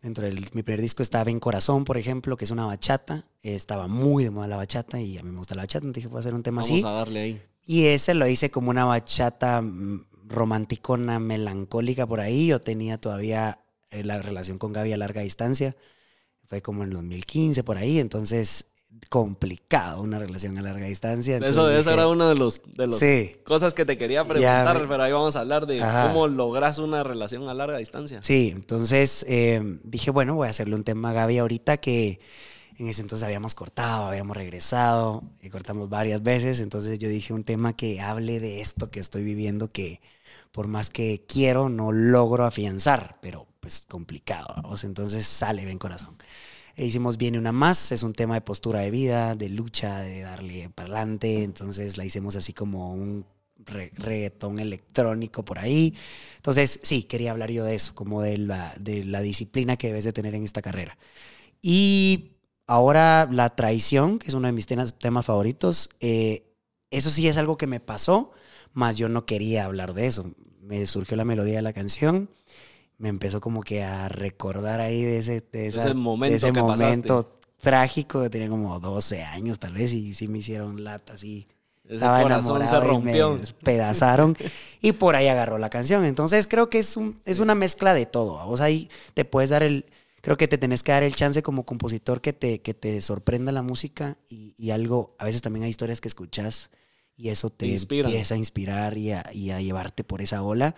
dentro 0.00 0.24
de 0.24 0.32
mi 0.52 0.62
primer 0.62 0.80
disco 0.80 1.02
estaba 1.02 1.30
En 1.30 1.40
Corazón, 1.40 1.84
por 1.84 1.98
ejemplo, 1.98 2.36
que 2.36 2.44
es 2.44 2.50
una 2.52 2.66
bachata. 2.66 3.24
Estaba 3.42 3.88
muy 3.88 4.24
de 4.24 4.30
moda 4.30 4.46
la 4.46 4.56
bachata 4.56 5.00
y 5.00 5.18
a 5.18 5.22
mí 5.22 5.30
me 5.30 5.38
gusta 5.38 5.56
la 5.56 5.62
bachata, 5.62 5.84
entonces 5.86 6.04
dije, 6.04 6.08
voy 6.08 6.18
a 6.18 6.20
hacer 6.20 6.34
un 6.34 6.42
tema 6.42 6.62
así. 6.62 6.80
Vamos 6.80 6.84
a 6.84 6.92
darle 6.92 7.20
ahí. 7.20 7.42
Y 7.66 7.86
ese 7.86 8.14
lo 8.14 8.28
hice 8.28 8.50
como 8.50 8.70
una 8.70 8.84
bachata 8.84 9.60
mm, 9.60 10.06
romanticona, 10.28 11.18
melancólica 11.18 12.06
por 12.06 12.20
ahí. 12.20 12.46
Yo 12.46 12.60
tenía 12.60 12.98
todavía 12.98 13.58
la 14.02 14.20
relación 14.20 14.58
con 14.58 14.72
Gaby 14.72 14.92
a 14.92 14.96
larga 14.96 15.22
distancia. 15.22 15.76
Fue 16.46 16.60
como 16.62 16.82
en 16.82 16.90
2015 16.90 17.62
por 17.64 17.78
ahí, 17.78 17.98
entonces 17.98 18.66
complicado 19.08 20.02
una 20.02 20.18
relación 20.18 20.56
a 20.58 20.62
larga 20.62 20.86
distancia. 20.86 21.38
eso, 21.38 21.70
era 21.70 22.08
una 22.08 22.28
de 22.28 22.34
los 22.34 22.60
de 22.64 23.40
cosas 23.44 23.74
que 23.74 23.84
te 23.84 23.98
quería 23.98 24.24
preguntar, 24.24 24.86
pero 24.88 25.02
ahí 25.02 25.12
vamos 25.12 25.36
a 25.36 25.40
hablar 25.40 25.66
de 25.66 25.78
cómo 25.78 26.28
logras 26.28 26.78
una 26.78 27.02
relación 27.02 27.48
a 27.48 27.54
larga 27.54 27.78
distancia. 27.78 28.20
Sí, 28.22 28.52
entonces 28.54 29.24
eh, 29.28 29.78
dije, 29.82 30.10
bueno, 30.10 30.34
voy 30.34 30.48
a 30.48 30.50
hacerle 30.50 30.74
un 30.74 30.84
tema 30.84 31.10
a 31.10 31.12
Gaby 31.12 31.38
ahorita 31.38 31.76
que 31.78 32.20
en 32.76 32.88
ese 32.88 33.02
entonces 33.02 33.24
habíamos 33.24 33.54
cortado, 33.54 34.06
habíamos 34.06 34.36
regresado 34.36 35.22
y 35.40 35.50
cortamos 35.50 35.88
varias 35.88 36.22
veces, 36.22 36.60
entonces 36.60 36.98
yo 36.98 37.08
dije 37.08 37.32
un 37.32 37.44
tema 37.44 37.74
que 37.74 38.00
hable 38.00 38.40
de 38.40 38.60
esto 38.60 38.90
que 38.90 39.00
estoy 39.00 39.22
viviendo 39.22 39.70
que 39.70 40.00
por 40.50 40.66
más 40.66 40.90
que 40.90 41.24
quiero 41.26 41.68
no 41.68 41.92
logro 41.92 42.44
afianzar, 42.44 43.18
pero 43.20 43.46
pues 43.64 43.86
complicado, 43.88 44.46
vamos, 44.56 44.84
entonces 44.84 45.26
sale 45.26 45.64
bien 45.64 45.78
corazón. 45.78 46.18
E 46.76 46.84
hicimos 46.84 47.16
Viene 47.16 47.38
una 47.38 47.50
más, 47.50 47.92
es 47.92 48.02
un 48.02 48.12
tema 48.12 48.34
de 48.34 48.42
postura 48.42 48.80
de 48.80 48.90
vida, 48.90 49.34
de 49.36 49.48
lucha, 49.48 50.00
de 50.00 50.20
darle 50.20 50.68
para 50.68 50.88
adelante, 50.88 51.44
entonces 51.44 51.96
la 51.96 52.04
hicimos 52.04 52.36
así 52.36 52.52
como 52.52 52.92
un 52.92 53.24
reggaetón 53.64 54.58
electrónico 54.58 55.46
por 55.46 55.58
ahí. 55.58 55.94
Entonces, 56.36 56.78
sí, 56.82 57.04
quería 57.04 57.30
hablar 57.30 57.50
yo 57.50 57.64
de 57.64 57.74
eso, 57.74 57.94
como 57.94 58.20
de 58.20 58.36
la, 58.36 58.74
de 58.78 59.02
la 59.04 59.22
disciplina 59.22 59.78
que 59.78 59.86
debes 59.86 60.04
de 60.04 60.12
tener 60.12 60.34
en 60.34 60.44
esta 60.44 60.60
carrera. 60.60 60.98
Y 61.62 62.32
ahora 62.66 63.26
la 63.32 63.56
traición, 63.56 64.18
que 64.18 64.28
es 64.28 64.34
uno 64.34 64.46
de 64.46 64.52
mis 64.52 64.66
temas, 64.66 64.92
temas 64.98 65.24
favoritos, 65.24 65.88
eh, 66.00 66.54
eso 66.90 67.08
sí 67.08 67.28
es 67.28 67.38
algo 67.38 67.56
que 67.56 67.66
me 67.66 67.80
pasó, 67.80 68.30
más 68.74 68.96
yo 68.96 69.08
no 69.08 69.24
quería 69.24 69.64
hablar 69.64 69.94
de 69.94 70.06
eso. 70.06 70.34
Me 70.60 70.84
surgió 70.84 71.16
la 71.16 71.24
melodía 71.24 71.56
de 71.56 71.62
la 71.62 71.72
canción 71.72 72.28
me 72.98 73.08
empezó 73.08 73.40
como 73.40 73.62
que 73.62 73.82
a 73.82 74.08
recordar 74.08 74.80
ahí 74.80 75.02
de 75.02 75.18
ese, 75.18 75.42
de 75.52 75.68
ese 75.68 75.94
momento, 75.94 76.36
ese 76.36 76.52
momento 76.52 77.38
trágico, 77.60 78.22
que 78.22 78.30
tenía 78.30 78.48
como 78.48 78.78
12 78.78 79.22
años 79.22 79.58
tal 79.58 79.74
vez, 79.74 79.92
y 79.92 80.14
sí 80.14 80.28
me 80.28 80.38
hicieron 80.38 80.84
lata, 80.84 81.14
y 81.22 81.46
Estaba 81.88 82.22
corazón 82.22 82.66
se 82.66 82.80
rompió. 82.80 83.32
me 83.32 83.38
despedazaron 83.40 84.36
y 84.80 84.92
por 84.92 85.16
ahí 85.16 85.28
agarró 85.28 85.58
la 85.58 85.68
canción. 85.68 86.04
Entonces 86.04 86.46
creo 86.46 86.70
que 86.70 86.78
es, 86.78 86.96
un, 86.96 87.20
es 87.26 87.40
una 87.40 87.54
mezcla 87.54 87.92
de 87.92 88.06
todo. 88.06 88.44
Vos 88.46 88.60
ahí 88.60 88.88
te 89.12 89.26
puedes 89.26 89.50
dar 89.50 89.62
el, 89.62 89.84
creo 90.22 90.38
que 90.38 90.48
te 90.48 90.56
tenés 90.56 90.82
que 90.82 90.92
dar 90.92 91.02
el 91.02 91.14
chance 91.14 91.42
como 91.42 91.64
compositor 91.64 92.22
que 92.22 92.32
te, 92.32 92.62
que 92.62 92.72
te 92.72 93.02
sorprenda 93.02 93.52
la 93.52 93.60
música 93.60 94.16
y, 94.30 94.54
y 94.56 94.70
algo, 94.70 95.14
a 95.18 95.26
veces 95.26 95.42
también 95.42 95.64
hay 95.64 95.70
historias 95.70 96.00
que 96.00 96.08
escuchas 96.08 96.70
y 97.16 97.28
eso 97.28 97.50
te, 97.50 97.66
Te 97.66 97.96
empieza 98.00 98.34
a 98.34 98.38
inspirar 98.38 98.96
y 98.96 99.12
a, 99.12 99.28
y 99.32 99.50
a 99.50 99.60
llevarte 99.60 100.04
por 100.04 100.22
esa 100.22 100.42
ola 100.42 100.74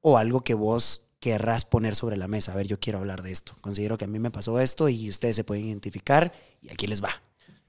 o 0.00 0.16
algo 0.16 0.42
que 0.42 0.54
vos 0.54 1.10
querrás 1.22 1.64
poner 1.64 1.94
sobre 1.94 2.16
la 2.16 2.26
mesa. 2.26 2.52
A 2.52 2.56
ver, 2.56 2.66
yo 2.66 2.80
quiero 2.80 2.98
hablar 2.98 3.22
de 3.22 3.30
esto. 3.30 3.54
Considero 3.60 3.96
que 3.96 4.06
a 4.06 4.08
mí 4.08 4.18
me 4.18 4.32
pasó 4.32 4.58
esto 4.58 4.88
y 4.88 5.08
ustedes 5.08 5.36
se 5.36 5.44
pueden 5.44 5.66
identificar 5.68 6.32
y 6.60 6.72
aquí 6.72 6.88
les 6.88 7.00
va. 7.00 7.10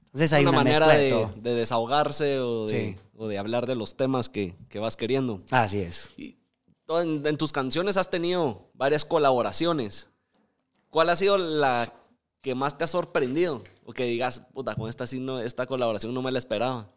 Entonces 0.06 0.32
hay 0.32 0.42
una, 0.42 0.50
una, 0.50 0.58
manera 0.58 0.86
mezcla 0.86 0.94
de, 0.98 1.04
de, 1.04 1.10
todo. 1.10 1.34
de 1.36 1.54
desahogarse 1.54 2.40
o 2.40 2.66
de, 2.66 2.80
Sí. 2.80 2.96
o 3.16 3.28
de 3.28 3.38
hablar 3.38 3.66
de 3.66 3.76
los 3.76 3.96
temas 3.96 4.28
que, 4.28 4.56
que 4.68 4.80
vas 4.80 4.96
queriendo. 4.96 5.40
Así 5.52 5.78
es. 5.78 6.10
Y 6.16 6.36
en, 6.88 7.24
en 7.24 7.36
tus 7.36 7.52
canciones 7.52 7.96
has 7.96 8.10
tenido 8.10 8.68
varias 8.74 9.04
colaboraciones. 9.04 10.08
¿Cuál 10.90 11.10
ha 11.10 11.16
sido 11.16 11.38
la 11.38 11.92
que 12.40 12.56
más 12.56 12.76
te 12.76 12.82
ha 12.82 12.88
sorprendido? 12.88 13.62
O 13.84 13.92
que 13.92 14.04
digas, 14.04 14.40
puta, 14.52 14.74
con 14.74 14.88
esta, 14.88 15.06
sí 15.06 15.20
no, 15.20 15.38
esta 15.38 15.66
colaboración 15.66 16.12
no 16.12 16.22
me 16.22 16.32
la 16.32 16.40
esperaba. 16.40 16.90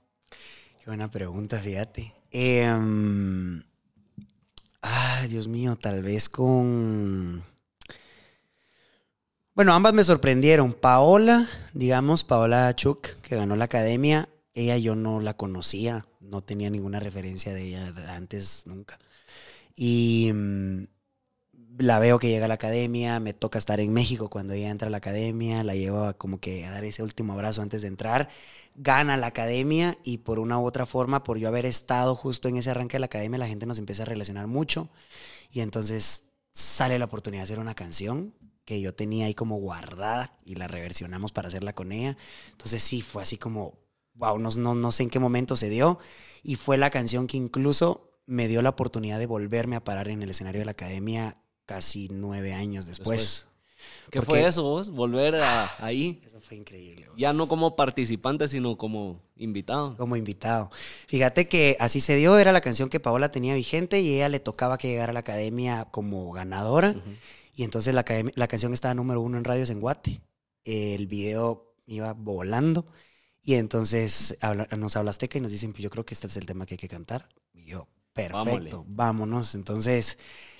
Qué 0.79 0.85
buena 0.87 1.11
pregunta, 1.11 1.59
fíjate. 1.59 2.15
Em, 2.31 3.61
ay, 4.87 5.27
Dios 5.27 5.47
mío, 5.47 5.75
tal 5.75 6.03
vez 6.03 6.29
con... 6.29 7.43
Bueno, 9.53 9.73
ambas 9.73 9.93
me 9.93 10.03
sorprendieron. 10.03 10.73
Paola, 10.73 11.49
digamos, 11.73 12.23
Paola 12.23 12.73
Chuk, 12.75 13.07
que 13.21 13.35
ganó 13.35 13.55
la 13.55 13.65
academia, 13.65 14.29
ella 14.53 14.77
yo 14.77 14.95
no 14.95 15.19
la 15.19 15.35
conocía, 15.35 16.05
no 16.19 16.41
tenía 16.41 16.69
ninguna 16.69 16.99
referencia 16.99 17.53
de 17.53 17.63
ella 17.63 17.93
antes 18.15 18.63
nunca. 18.67 18.99
Y 19.75 20.31
mm, 20.33 20.83
la 21.77 21.99
veo 21.99 22.19
que 22.19 22.29
llega 22.29 22.45
a 22.45 22.47
la 22.47 22.55
academia, 22.55 23.19
me 23.19 23.33
toca 23.33 23.59
estar 23.59 23.79
en 23.79 23.93
México 23.93 24.29
cuando 24.29 24.53
ella 24.53 24.69
entra 24.69 24.87
a 24.87 24.91
la 24.91 24.97
academia, 24.97 25.63
la 25.63 25.75
llevo 25.75 26.13
como 26.17 26.39
que 26.39 26.65
a 26.65 26.71
dar 26.71 26.83
ese 26.85 27.03
último 27.03 27.33
abrazo 27.33 27.61
antes 27.61 27.81
de 27.81 27.87
entrar, 27.87 28.29
gana 28.75 29.17
la 29.17 29.27
academia 29.27 29.97
y 30.03 30.19
por 30.19 30.39
una 30.39 30.59
u 30.59 30.65
otra 30.65 30.85
forma, 30.85 31.23
por 31.23 31.37
yo 31.37 31.47
haber 31.47 31.65
estado 31.65 32.15
justo 32.15 32.47
en 32.47 32.57
ese 32.57 32.71
arranque 32.71 32.95
de 32.95 33.01
la 33.01 33.05
academia, 33.07 33.39
la 33.39 33.47
gente 33.47 33.65
nos 33.65 33.79
empieza 33.79 34.03
a 34.03 34.05
relacionar 34.05 34.47
mucho 34.47 34.89
y 35.51 35.61
entonces 35.61 36.31
sale 36.53 36.97
la 36.99 37.05
oportunidad 37.05 37.41
de 37.41 37.45
hacer 37.45 37.59
una 37.59 37.75
canción 37.75 38.33
que 38.65 38.81
yo 38.81 38.93
tenía 38.93 39.27
ahí 39.27 39.33
como 39.33 39.57
guardada 39.57 40.35
y 40.43 40.55
la 40.55 40.67
reversionamos 40.67 41.31
para 41.31 41.47
hacerla 41.47 41.73
con 41.73 41.91
ella. 41.91 42.17
Entonces 42.51 42.83
sí, 42.83 43.01
fue 43.01 43.23
así 43.23 43.37
como, 43.37 43.79
wow, 44.15 44.37
no, 44.39 44.49
no, 44.57 44.75
no 44.75 44.91
sé 44.91 45.03
en 45.03 45.09
qué 45.09 45.19
momento 45.19 45.55
se 45.55 45.69
dio 45.69 45.99
y 46.43 46.55
fue 46.55 46.77
la 46.77 46.89
canción 46.89 47.27
que 47.27 47.37
incluso 47.37 48.19
me 48.25 48.47
dio 48.47 48.61
la 48.61 48.69
oportunidad 48.69 49.19
de 49.19 49.25
volverme 49.25 49.77
a 49.77 49.83
parar 49.83 50.09
en 50.09 50.21
el 50.21 50.31
escenario 50.31 50.59
de 50.59 50.65
la 50.65 50.71
academia 50.71 51.37
casi 51.67 52.07
nueve 52.11 52.53
años 52.55 52.87
después. 52.87 53.45
¿Qué 54.09 54.19
Porque- 54.21 54.25
fue 54.41 54.47
eso 54.47 54.63
vos? 54.63 54.89
Volver 54.89 55.35
a- 55.35 55.85
ahí. 55.85 56.19
Eso 56.25 56.41
fue 56.41 56.57
increíble. 56.57 57.07
Ya 57.15 57.31
no 57.33 57.47
como 57.47 57.75
participante, 57.75 58.47
sino 58.47 58.75
como 58.77 59.21
invitado. 59.35 59.95
como 59.97 60.15
invitado. 60.15 60.71
Fíjate 61.07 61.47
que 61.47 61.77
así 61.79 61.99
se 62.01 62.15
dio, 62.15 62.39
era 62.39 62.51
la 62.51 62.61
canción 62.61 62.89
que 62.89 62.99
Paola 62.99 63.29
tenía 63.29 63.53
vigente 63.53 63.99
y 64.01 64.15
ella 64.15 64.29
le 64.29 64.39
tocaba 64.39 64.77
que 64.79 64.87
llegara 64.87 65.11
a 65.11 65.13
la 65.13 65.19
academia 65.19 65.85
como 65.91 66.31
ganadora. 66.31 66.95
Y 67.55 67.63
entonces 67.63 67.93
la, 67.93 68.03
la 68.35 68.47
canción 68.47 68.73
estaba 68.73 68.93
número 68.95 69.21
uno 69.21 69.37
en 69.37 69.43
radios 69.43 69.69
en 69.69 69.79
Guate. 69.81 70.21
El 70.63 71.05
video 71.07 71.73
iba 71.85 72.13
volando. 72.13 72.87
Y 73.43 73.55
entonces 73.55 74.37
habla- 74.41 74.67
nos 74.77 74.95
habla 74.95 75.11
Azteca 75.11 75.37
y 75.37 75.41
nos 75.41 75.51
dicen, 75.51 75.71
pues 75.71 75.83
yo 75.83 75.89
creo 75.89 76.05
que 76.05 76.13
este 76.13 76.27
es 76.27 76.35
el 76.37 76.45
tema 76.45 76.65
que 76.65 76.73
hay 76.73 76.77
que 76.79 76.87
cantar. 76.89 77.29
Y 77.53 77.65
yo, 77.65 77.87
perfecto, 78.13 78.83
vámonos. 78.87 79.53
Entonces, 79.55 80.17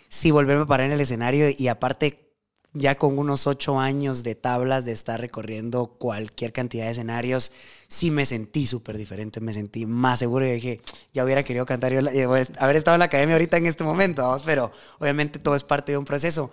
sí, 0.10 0.32
volverme 0.32 0.64
a 0.64 0.68
parar 0.68 0.88
en 0.88 0.94
el 0.94 1.02
escenario 1.02 1.48
y 1.56 1.68
aparte 1.68 2.28
ya 2.74 2.96
con 2.96 3.18
unos 3.18 3.48
ocho 3.48 3.80
años 3.80 4.24
de 4.24 4.36
tablas, 4.36 4.86
de 4.86 4.92
estar 4.92 5.20
recorriendo 5.20 5.98
cualquier 5.98 6.54
cantidad 6.54 6.86
de 6.86 6.92
escenarios, 6.92 7.52
sí 7.88 8.12
me 8.12 8.26
sentí 8.26 8.68
súper 8.68 8.98
diferente, 8.98 9.42
me 9.42 9.54
sentí 9.54 9.86
más 9.86 10.20
seguro 10.20 10.46
y 10.46 10.52
dije, 10.52 10.82
ya 11.14 11.24
hubiera 11.24 11.44
querido 11.44 11.66
cantar 11.66 11.94
yo, 11.94 12.00
eh, 12.00 12.28
pues, 12.28 12.52
haber 12.60 12.76
estado 12.76 12.96
en 12.96 13.00
la 13.00 13.06
academia 13.06 13.36
ahorita 13.36 13.58
en 13.58 13.66
este 13.66 13.84
momento, 13.84 14.22
vamos, 14.22 14.44
pero 14.44 14.72
obviamente 15.00 15.40
todo 15.40 15.56
es 15.56 15.64
parte 15.64 15.94
de 15.94 15.98
un 15.98 16.06
proceso. 16.06 16.52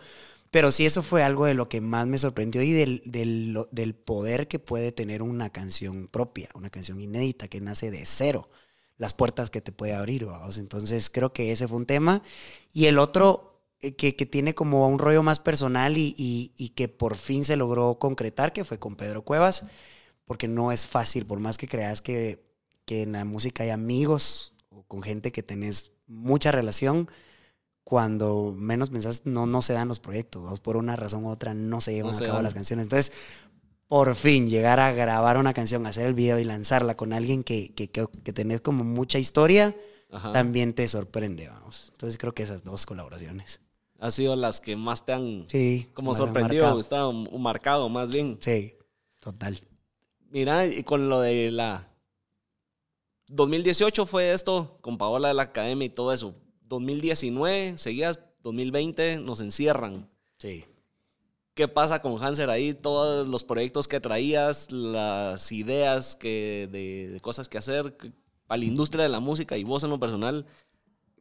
Pero 0.51 0.71
sí, 0.71 0.87
eso 0.87 1.03
fue 1.03 1.25
algo 1.25 1.47
de 1.47 1.55
lo 1.55 1.69
que 1.69 1.81
más 1.81 2.07
me 2.07 2.17
sorprendió 2.17 2.63
y 2.63 2.71
del, 2.71 3.03
del 3.05 3.95
poder 3.95 4.47
que 4.47 4.61
puede 4.61 4.93
tener 4.93 5.21
una 5.21 5.51
canción 5.51 6.07
propia, 6.07 6.49
una 6.55 6.71
canción 6.71 7.01
inédita 7.01 7.49
que 7.49 7.61
nace 7.61 7.91
de 7.91 8.07
cero, 8.07 8.49
las 8.97 9.15
puertas 9.15 9.51
que 9.51 9.61
te 9.61 9.73
puede 9.73 9.95
abrir, 9.95 10.25
vamos. 10.27 10.59
Entonces 10.59 11.11
creo 11.11 11.33
que 11.33 11.53
ese 11.53 11.69
fue 11.69 11.79
un 11.79 11.87
tema. 11.87 12.23
Y 12.73 12.87
el 12.87 12.99
otro 12.99 13.63
eh, 13.81 13.97
que, 13.97 14.17
que 14.17 14.27
tiene 14.27 14.55
como 14.55 14.89
un 14.89 14.99
rollo 14.99 15.23
más 15.23 15.39
personal 15.41 15.97
y, 15.99 16.15
y- 16.17 16.53
y 16.57 16.71
que 16.71 16.89
por 16.89 17.17
fin 17.17 17.45
se 17.45 17.57
logró 17.57 17.99
concretar, 17.99 18.53
que 18.53 18.65
fue 18.65 18.79
con 18.79 18.97
Pedro 18.97 19.23
Cuevas, 19.25 19.65
porque 20.27 20.49
no 20.49 20.73
es 20.73 20.87
fácil, 20.87 21.27
por 21.27 21.39
más 21.41 21.59
que 21.59 21.69
creas 21.69 22.01
que, 22.01 22.45
que 22.87 23.03
en 23.03 23.13
la 23.13 23.25
música 23.25 23.65
hay 23.65 23.71
amigos 23.71 24.55
o 24.71 24.85
con 24.85 25.03
gente 25.03 25.33
que 25.33 25.43
tenés 25.43 25.93
mucha 26.07 26.53
relación, 26.53 27.09
cuando 27.85 28.55
menos 28.57 28.91
pensás 28.91 29.27
no, 29.27 29.47
no 29.47 29.61
se 29.63 29.75
dan 29.75 29.89
los 29.89 30.01
proyectos, 30.01 30.43
¿vos? 30.43 30.61
por 30.61 30.77
una 30.77 30.97
razón 30.97 31.25
u 31.25 31.31
otra 31.31 31.53
no 31.55 31.81
se 31.81 31.93
llevan 31.93 32.13
No 32.13 32.19
a 32.19 32.21
cabo 32.21 32.35
dan. 32.35 32.45
las 32.45 32.55
canciones. 32.55 32.85
Entonces, 32.87 33.13
por 33.89 34.15
fin 34.17 34.49
llegar 34.49 34.81
a 34.81 34.93
grabar 34.93 35.37
una 35.37 35.53
canción, 35.55 35.87
hacer 35.87 36.07
el 36.07 36.15
video 36.15 36.39
y 36.39 36.45
lanzarla 36.45 36.97
con 36.97 37.13
alguien 37.13 37.45
que, 37.45 37.75
que, 37.75 37.91
que, 37.91 38.07
que 38.25 38.33
tenés 38.33 38.61
como 38.61 38.83
mucha 38.85 39.19
historia, 39.19 39.77
Ajá. 40.11 40.33
también 40.33 40.75
te 40.75 40.89
sorprende, 40.89 41.49
vamos. 41.49 41.89
Entonces 41.93 42.19
creo 42.19 42.33
que 42.35 42.43
esas 42.45 42.65
dos 42.65 42.87
colaboraciones. 42.87 43.61
Ha 44.01 44.11
sido 44.11 44.37
las 44.37 44.61
que 44.61 44.77
más 44.77 45.07
te 45.07 45.13
han 45.13 45.45
Sí. 45.49 45.91
como 45.95 46.15
sorprendido, 46.15 46.65
marcado. 46.65 46.81
está 46.81 47.39
marcado 47.39 47.89
más 47.89 48.11
bien. 48.11 48.39
Sí, 48.41 48.75
total. 49.21 49.61
Mira, 50.31 50.67
y 50.67 50.83
con 50.83 51.09
lo 51.09 51.21
de 51.21 51.51
la 51.53 51.91
2018 53.29 54.05
fue 54.07 54.33
esto, 54.33 54.79
con 54.81 54.99
Paola 54.99 55.29
de 55.29 55.35
la 55.35 55.45
Academia 55.45 55.87
y 55.87 55.91
todo 55.91 56.13
eso. 56.13 56.35
2019, 56.63 57.79
seguías, 57.79 58.19
2020 58.43 59.19
nos 59.19 59.41
encierran. 59.41 60.11
Sí. 60.39 60.65
¿Qué 61.55 61.69
pasa 61.69 62.03
con 62.03 62.23
Hanser 62.23 62.51
ahí? 62.51 62.75
Todos 62.75 63.29
los 63.29 63.45
proyectos 63.45 63.87
que 63.87 64.01
traías, 64.01 64.73
las 64.73 65.53
ideas 65.53 66.17
que, 66.17 66.69
de, 66.71 67.11
de 67.13 67.21
cosas 67.21 67.49
que 67.49 67.59
hacer 67.59 67.97
para 68.47 68.59
la 68.59 68.65
industria 68.65 69.05
de 69.05 69.09
la 69.11 69.21
música 69.21 69.57
y 69.57 69.65
vos 69.65 69.85
en 69.85 69.91
lo 69.91 70.01
personal. 70.01 70.47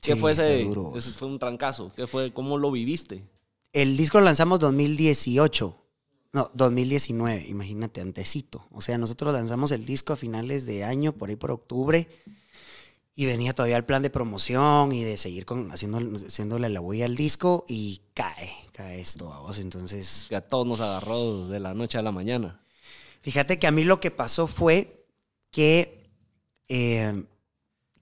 ¿Qué 0.02 0.16
Sí, 0.16 0.20
fue 0.20 0.32
ese? 0.32 0.68
ese 0.96 1.12
fue 1.12 1.28
un 1.28 1.40
trancazo. 1.40 1.92
¿Qué 1.96 2.08
fue? 2.08 2.34
¿Cómo 2.34 2.58
lo 2.58 2.72
viviste? 2.72 3.24
El 3.72 3.98
disco 3.98 4.20
lo 4.20 4.26
lanzamos 4.26 4.60
2018. 4.60 5.78
No, 6.34 6.50
2019, 6.56 7.46
imagínate, 7.48 8.02
antecito. 8.02 8.66
O 8.72 8.82
sea, 8.82 8.98
nosotros 8.98 9.34
lanzamos 9.34 9.72
el 9.72 9.86
disco 9.86 10.14
a 10.14 10.16
finales 10.18 10.66
de 10.66 10.84
año, 10.84 11.14
por 11.14 11.30
ahí 11.30 11.36
por 11.36 11.52
octubre. 11.52 12.10
Y 13.16 13.26
venía 13.28 13.54
todavía 13.54 13.78
el 13.78 13.86
plan 13.86 14.02
de 14.02 14.10
promoción 14.10 14.92
y 14.92 15.04
de 15.04 15.18
seguir 15.18 15.46
con, 15.46 15.72
haciendo, 15.72 16.00
haciéndole 16.26 16.70
la 16.70 16.80
bulla 16.80 17.06
al 17.06 17.16
disco 17.16 17.64
y 17.68 18.02
cae, 18.16 18.52
cae 18.74 19.00
esto 19.00 19.32
a 19.32 19.40
vos. 19.40 19.60
Entonces, 19.60 20.30
a 20.34 20.42
todos 20.42 20.68
nos 20.68 20.82
agarró 20.82 21.48
de 21.48 21.60
la 21.60 21.74
noche 21.74 21.98
a 21.98 22.02
la 22.02 22.12
mañana. 22.12 22.60
Fíjate 23.22 23.58
que 23.60 23.68
a 23.68 23.72
mí 23.72 23.84
lo 23.86 24.00
que 24.02 24.12
pasó 24.12 24.48
fue 24.48 25.06
que 25.52 26.10
eh, 26.68 27.24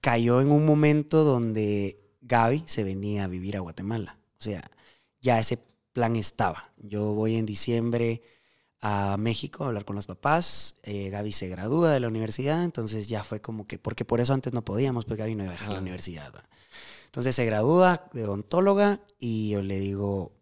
cayó 0.00 0.40
en 0.40 0.50
un 0.50 0.66
momento 0.66 1.22
donde 1.24 1.96
Gaby 2.22 2.64
se 2.66 2.82
venía 2.84 3.24
a 3.24 3.28
vivir 3.28 3.56
a 3.56 3.60
Guatemala. 3.60 4.18
O 4.38 4.42
sea, 4.42 4.68
ya 5.20 5.38
ese 5.38 5.58
plan 5.92 6.16
estaba. 6.16 6.72
Yo 6.78 7.12
voy 7.14 7.36
en 7.36 7.46
diciembre 7.46 8.22
a 8.80 9.16
México 9.16 9.62
a 9.62 9.68
hablar 9.68 9.84
con 9.84 9.94
los 9.94 10.06
papás. 10.06 10.76
eh, 10.82 11.08
Gaby 11.10 11.32
se 11.32 11.48
gradúa 11.48 11.92
de 11.92 12.00
la 12.00 12.08
universidad, 12.08 12.64
entonces 12.64 13.06
ya 13.08 13.22
fue 13.22 13.40
como 13.40 13.66
que, 13.68 13.78
porque 13.78 14.04
por 14.04 14.20
eso 14.20 14.34
antes 14.34 14.52
no 14.52 14.64
podíamos, 14.64 15.04
porque 15.04 15.20
Gaby 15.22 15.36
no 15.36 15.44
iba 15.44 15.52
a 15.52 15.54
dejar 15.54 15.68
la 15.68 15.74
Ajá. 15.74 15.82
universidad. 15.82 16.32
Entonces 17.06 17.36
se 17.36 17.44
gradúa 17.44 18.08
de 18.12 18.24
odontóloga 18.24 19.00
y 19.20 19.50
yo 19.50 19.62
le 19.62 19.78
digo, 19.78 20.32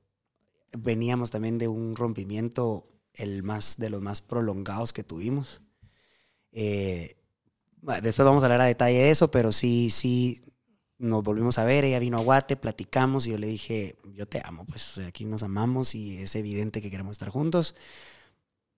veníamos 0.72 1.30
también 1.30 1.59
de 1.59 1.68
un 1.68 1.96
rompimiento, 1.96 2.87
el 3.14 3.42
más 3.42 3.76
de 3.78 3.90
los 3.90 4.00
más 4.00 4.20
prolongados 4.20 4.92
que 4.92 5.04
tuvimos. 5.04 5.62
Eh, 6.52 7.16
después 8.02 8.24
vamos 8.26 8.42
a 8.42 8.46
hablar 8.46 8.61
a 8.62 8.66
detalle 8.66 8.98
de 8.98 9.11
eso, 9.11 9.30
pero 9.30 9.52
sí, 9.52 9.90
sí, 9.90 10.42
nos 10.98 11.22
volvimos 11.22 11.59
a 11.59 11.64
ver, 11.64 11.85
ella 11.85 11.98
vino 11.98 12.18
a 12.18 12.22
Guate, 12.22 12.56
platicamos 12.56 13.26
y 13.26 13.30
yo 13.30 13.38
le 13.38 13.46
dije, 13.46 13.96
yo 14.14 14.26
te 14.28 14.42
amo, 14.44 14.64
pues 14.66 14.98
aquí 14.98 15.24
nos 15.24 15.42
amamos 15.42 15.94
y 15.94 16.18
es 16.18 16.35
evidente 16.37 16.83
que 16.83 16.90
queremos 16.90 17.12
estar 17.12 17.30
juntos, 17.30 17.74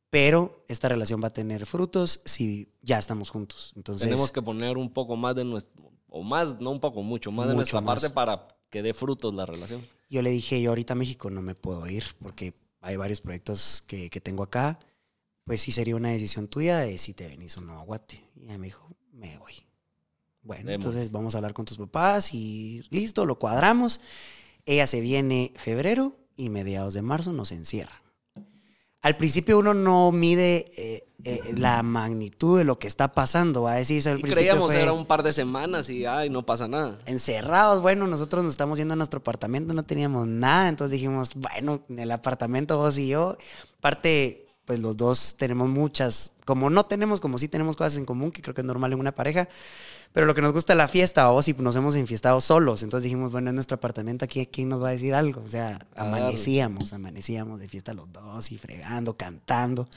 pero 0.09 0.65
esta 0.69 0.89
relación 0.89 1.21
va 1.23 1.29
a 1.29 1.33
tener 1.33 1.67
frutos 1.67 2.21
si 2.25 2.73
ya 2.83 2.99
estamos 2.99 3.31
juntos. 3.31 3.73
Entonces, 3.77 4.05
Tenemos 4.09 4.31
que 4.31 4.43
poner 4.43 4.77
un 4.77 4.91
poco 4.93 5.17
más 5.17 5.35
de 5.35 5.45
nuestro, 5.45 5.91
o 6.09 6.23
más, 6.23 6.61
no 6.61 6.71
un 6.71 6.81
poco, 6.81 7.03
mucho 7.03 7.33
más 7.33 7.49
de 7.49 7.55
Mucho 7.55 7.59
nuestra 7.77 7.81
más. 7.81 8.01
parte 8.03 8.15
para 8.15 8.47
que 8.73 8.83
dé 8.83 8.95
frutos 8.95 9.35
la 9.35 9.47
relación. 9.47 9.87
yo 10.09 10.23
le 10.23 10.31
dije, 10.31 10.61
yo 10.61 10.71
ahorita 10.71 10.95
a 10.95 10.97
México 10.97 11.31
no 11.31 11.43
me 11.43 11.55
puedo 11.55 11.87
ir 11.87 12.05
porque 12.21 12.55
hay 12.81 12.97
varios 12.97 13.21
proyectos 13.21 13.85
que, 13.87 14.11
que 14.11 14.21
tengo 14.21 14.43
acá. 14.43 14.81
Pues 15.45 15.61
sí 15.61 15.73
sería 15.73 15.95
una 15.95 16.09
decisión 16.09 16.49
tuya 16.49 16.79
de 16.79 16.97
si 16.99 17.13
te 17.13 17.29
venís 17.29 17.57
o 17.59 17.61
no 17.61 17.79
a 17.79 17.85
Guate. 17.85 18.25
Y 18.35 18.45
ella 18.45 18.59
me 18.59 18.69
dijo, 18.69 18.89
me 19.13 19.37
voy. 19.39 19.53
Bueno, 20.43 20.71
entonces 20.71 21.13
vamos 21.13 21.35
a 21.35 21.39
hablar 21.39 21.53
con 21.53 21.67
tus 21.67 21.77
papás 21.77 22.33
y 22.33 22.83
listo, 22.91 23.27
lo 23.27 23.39
cuadramos. 23.39 24.01
Ella 24.65 24.87
se 24.87 25.01
viene 25.01 25.53
febrero 25.57 26.17
y 26.35 26.49
mediados 26.49 26.95
de 26.95 27.03
marzo 27.03 27.33
nos 27.33 27.53
encierra. 27.53 28.02
Al 29.03 29.17
principio 29.17 29.59
uno 29.59 29.75
no 29.75 30.13
mide, 30.13 30.71
eh, 30.77 31.05
eh, 31.25 31.55
la 31.57 31.83
magnitud 31.83 32.59
de 32.59 32.65
lo 32.65 32.79
que 32.79 32.87
está 32.87 33.15
pasando. 33.15 33.63
Va 33.63 33.73
a 33.73 33.77
decir, 33.77 33.97
al 34.09 34.19
Y 34.19 34.23
principio 34.23 34.35
creíamos 34.35 34.73
fue 34.73 34.81
era 34.81 34.93
un 34.93 35.07
par 35.07 35.23
de 35.23 35.33
semanas 35.33 35.89
y 35.91 36.05
ay, 36.07 36.31
no 36.31 36.45
pasa 36.47 36.69
nada. 36.69 36.99
encerrados. 37.07 37.83
Bueno, 37.83 38.07
nosotros 38.07 38.43
nos 38.45 38.53
estamos 38.53 38.79
yendo 38.79 38.95
a 38.95 38.97
nuestro 38.97 39.19
apartamento, 39.19 39.75
no 39.75 39.83
teníamos 39.83 40.27
nada. 40.27 40.69
Entonces 40.69 40.93
dijimos, 40.93 41.35
bueno, 41.35 41.83
en 41.89 41.99
el 41.99 42.11
apartamento 42.11 42.77
vos 42.77 42.99
y 42.99 43.09
yo. 43.09 43.37
Aparte, 43.79 44.47
pues 44.65 44.79
los 44.79 44.97
dos 44.97 45.37
tenemos 45.37 45.69
muchas, 45.69 46.33
como 46.45 46.71
no 46.71 46.87
tenemos, 46.87 47.21
como 47.21 47.39
sí 47.39 47.49
tenemos 47.49 47.77
cosas 47.77 47.97
en 47.97 48.05
común, 48.05 48.31
que 48.31 48.43
creo 48.43 48.55
que 48.55 48.61
es 48.61 48.67
normal 48.67 48.93
en 48.93 49.01
una 49.01 49.13
pareja. 49.13 49.49
Pero 50.13 50.27
lo 50.27 50.35
que 50.35 50.43
nos 50.43 50.53
gusta 50.53 50.75
es 50.75 50.77
la 50.77 50.89
fiesta, 50.89 51.29
vos 51.31 51.49
y 51.49 51.55
nos 51.55 51.75
hemos 51.75 51.95
enfiestado 51.95 52.41
solos. 52.41 52.83
Entonces 52.83 53.05
dijimos, 53.05 53.33
bueno, 53.33 53.49
en 53.51 53.55
nuestro 53.55 53.77
apartamento 53.77 54.25
aquí, 54.27 54.45
¿quién 54.47 54.69
nos 54.69 54.83
va 54.83 54.89
a 54.89 54.93
decir 54.93 55.15
algo? 55.15 55.43
O 55.43 55.49
sea, 55.49 55.87
amanecíamos, 55.97 56.93
amanecíamos 56.93 57.61
de 57.61 57.69
fiesta 57.69 57.95
los 57.95 58.13
dos 58.13 58.53
y 58.53 58.59
fregando, 58.59 59.17
cantando. 59.17 59.89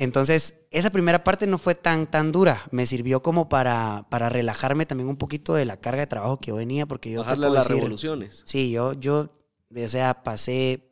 Entonces, 0.00 0.54
esa 0.70 0.90
primera 0.90 1.24
parte 1.24 1.48
no 1.48 1.58
fue 1.58 1.74
tan, 1.74 2.08
tan 2.08 2.30
dura. 2.30 2.62
Me 2.70 2.86
sirvió 2.86 3.20
como 3.20 3.48
para, 3.48 4.06
para 4.10 4.28
relajarme 4.28 4.86
también 4.86 5.08
un 5.08 5.16
poquito 5.16 5.54
de 5.54 5.64
la 5.64 5.78
carga 5.78 6.02
de 6.02 6.06
trabajo 6.06 6.38
que 6.38 6.48
yo 6.50 6.54
venía, 6.54 6.86
porque 6.86 7.10
yo 7.10 7.20
Bajarle 7.20 7.46
a 7.46 7.50
las 7.50 7.64
decir- 7.68 7.76
revoluciones. 7.78 8.42
Sí, 8.46 8.70
yo, 8.70 8.92
yo, 8.92 9.30
o 9.74 9.88
sea, 9.88 10.22
pasé, 10.22 10.84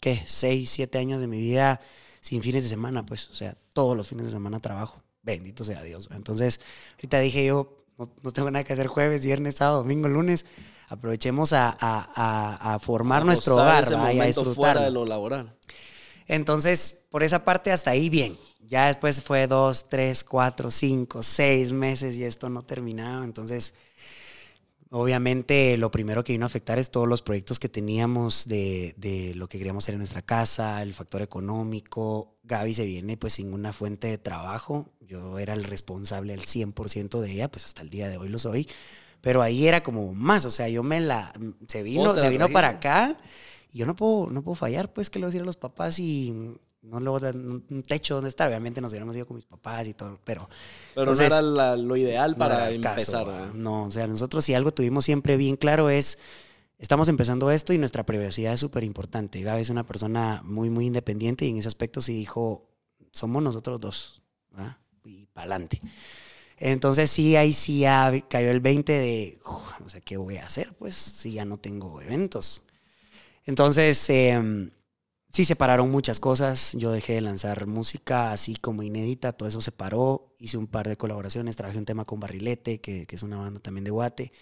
¿qué? 0.00 0.20
Seis, 0.26 0.70
siete 0.70 0.98
años 0.98 1.20
de 1.20 1.28
mi 1.28 1.38
vida 1.38 1.80
sin 2.20 2.42
fines 2.42 2.64
de 2.64 2.68
semana, 2.70 3.06
pues, 3.06 3.28
o 3.30 3.34
sea, 3.34 3.56
todos 3.72 3.96
los 3.96 4.08
fines 4.08 4.26
de 4.26 4.32
semana 4.32 4.58
trabajo. 4.58 5.00
Bendito 5.22 5.64
sea 5.64 5.82
Dios. 5.82 6.08
Entonces, 6.12 6.60
ahorita 6.96 7.20
dije 7.20 7.46
yo, 7.46 7.84
no, 7.98 8.10
no 8.22 8.32
tengo 8.32 8.50
nada 8.50 8.64
que 8.64 8.72
hacer 8.72 8.86
jueves, 8.86 9.24
viernes, 9.24 9.56
sábado, 9.56 9.78
domingo, 9.78 10.08
lunes. 10.08 10.46
Aprovechemos 10.88 11.52
a, 11.52 11.68
a- 11.68 12.10
a- 12.14 12.74
a 12.74 12.78
formar 12.78 13.24
nuestro 13.24 13.54
hogar, 13.54 13.84
ese 13.84 13.94
¿va? 13.94 14.12
y 14.12 14.18
a 14.20 14.24
disfrutarlo. 14.24 14.82
de 14.82 14.90
lo 14.90 15.04
laboral. 15.04 15.56
Entonces, 16.26 17.04
por 17.10 17.22
esa 17.22 17.44
parte 17.44 17.72
hasta 17.72 17.90
ahí 17.90 18.08
bien. 18.08 18.38
Ya 18.68 18.86
después 18.86 19.20
fue 19.20 19.46
dos, 19.46 19.88
tres, 19.88 20.22
cuatro, 20.22 20.70
cinco, 20.70 21.22
seis 21.22 21.72
meses 21.72 22.14
y 22.16 22.24
esto 22.24 22.48
no 22.48 22.62
terminaba. 22.62 23.24
Entonces, 23.24 23.74
obviamente 24.90 25.76
lo 25.76 25.90
primero 25.90 26.24
que 26.24 26.32
vino 26.32 26.44
a 26.44 26.46
afectar 26.46 26.78
es 26.78 26.90
todos 26.90 27.08
los 27.08 27.22
proyectos 27.22 27.58
que 27.58 27.68
teníamos 27.68 28.46
de, 28.46 28.94
de 28.96 29.34
lo 29.34 29.48
que 29.48 29.58
queríamos 29.58 29.84
hacer 29.84 29.94
en 29.94 30.00
nuestra 30.00 30.22
casa, 30.22 30.82
el 30.82 30.94
factor 30.94 31.22
económico. 31.22 32.36
Gaby 32.44 32.74
se 32.74 32.84
viene 32.86 33.16
pues 33.16 33.34
sin 33.34 33.52
una 33.52 33.72
fuente 33.72 34.08
de 34.08 34.18
trabajo. 34.18 34.90
Yo 35.00 35.38
era 35.38 35.54
el 35.54 35.64
responsable 35.64 36.32
al 36.32 36.40
100% 36.40 37.20
de 37.20 37.32
ella, 37.32 37.50
pues 37.50 37.64
hasta 37.64 37.82
el 37.82 37.90
día 37.90 38.08
de 38.08 38.18
hoy 38.18 38.28
lo 38.28 38.38
soy. 38.38 38.68
Pero 39.20 39.42
ahí 39.42 39.66
era 39.66 39.82
como 39.82 40.14
más, 40.14 40.44
o 40.44 40.50
sea, 40.50 40.68
yo 40.68 40.82
me 40.82 41.00
la... 41.00 41.32
Se 41.68 41.82
vino, 41.82 42.14
se 42.16 42.28
vino 42.28 42.48
para 42.48 42.68
acá 42.68 43.16
y 43.72 43.78
yo 43.78 43.86
no 43.86 43.94
puedo, 43.96 44.30
no 44.30 44.42
puedo 44.42 44.54
fallar, 44.54 44.92
pues, 44.92 45.10
que 45.10 45.18
le 45.18 45.24
voy 45.24 45.28
a 45.28 45.30
decir 45.32 45.42
a 45.42 45.46
los 45.46 45.56
papás 45.56 45.98
y 45.98 46.32
no 46.82 46.98
luego 46.98 47.20
dan 47.20 47.36
un 47.50 47.64
un 47.70 47.82
techo 47.82 48.14
donde 48.14 48.30
estar. 48.30 48.48
Obviamente 48.48 48.80
nos 48.80 48.90
hubiéramos 48.92 49.14
ido 49.16 49.26
con 49.26 49.36
mis 49.36 49.44
papás 49.44 49.86
y 49.86 49.94
todo, 49.94 50.18
pero... 50.24 50.48
Pero 50.94 51.12
Entonces, 51.12 51.28
no 51.30 51.36
era 51.36 51.42
la- 51.42 51.76
lo 51.76 51.96
ideal 51.96 52.32
no 52.32 52.36
para 52.38 52.56
caso, 52.80 53.00
empezar. 53.00 53.26
¿verdad? 53.26 53.52
no, 53.54 53.84
o 53.84 53.90
sea, 53.90 54.06
nosotros 54.06 54.44
si 54.44 54.54
algo 54.54 54.72
tuvimos 54.72 55.04
siempre 55.04 55.36
bien 55.36 55.56
claro 55.56 55.90
es, 55.90 56.18
estamos 56.78 57.08
empezando 57.08 57.50
esto 57.50 57.72
y 57.74 57.78
nuestra 57.78 58.06
privacidad 58.06 58.54
es 58.54 58.60
súper 58.60 58.82
importante. 58.84 59.42
Gaby 59.42 59.60
es 59.62 59.70
una 59.70 59.84
persona 59.86 60.40
muy, 60.44 60.70
muy 60.70 60.86
independiente 60.86 61.44
y 61.44 61.50
en 61.50 61.58
ese 61.58 61.68
aspecto 61.68 62.00
sí 62.00 62.14
dijo, 62.14 62.66
somos 63.12 63.42
nosotros 63.42 63.78
dos, 63.80 64.22
¿va? 64.58 64.78
y 65.04 65.26
para 65.26 65.42
adelante. 65.52 65.80
Entonces 66.58 67.10
sí, 67.10 67.36
ahí 67.36 67.52
sí 67.52 67.80
ya 67.80 68.12
cayó 68.28 68.50
el 68.50 68.60
20 68.60 68.92
de, 68.92 69.38
"Uf, 69.46 69.80
o 69.84 69.88
sea, 69.88 70.00
¿qué 70.00 70.16
voy 70.16 70.36
a 70.36 70.46
hacer? 70.46 70.74
Pues 70.78 70.94
si 70.94 71.32
ya 71.32 71.44
no 71.44 71.56
tengo 71.58 72.00
eventos. 72.02 72.62
Entonces, 73.46 74.08
em, 74.10 74.70
sí 75.32 75.44
se 75.44 75.56
pararon 75.56 75.90
muchas 75.90 76.20
cosas. 76.20 76.72
Yo 76.74 76.92
dejé 76.92 77.14
de 77.14 77.20
lanzar 77.20 77.66
música 77.66 78.32
así 78.32 78.56
como 78.56 78.82
inédita, 78.82 79.32
todo 79.32 79.48
eso 79.48 79.60
se 79.60 79.72
paró. 79.72 80.34
Hice 80.38 80.56
un 80.56 80.66
par 80.66 80.88
de 80.88 80.96
colaboraciones, 80.96 81.56
trabajé 81.56 81.78
un 81.78 81.84
tema 81.84 82.04
con 82.04 82.20
Barrilete, 82.20 82.80
que, 82.80 83.06
es 83.08 83.22
una 83.22 83.38
banda 83.38 83.60
también 83.60 83.84
de 83.84 83.90
Guate. 83.90 84.32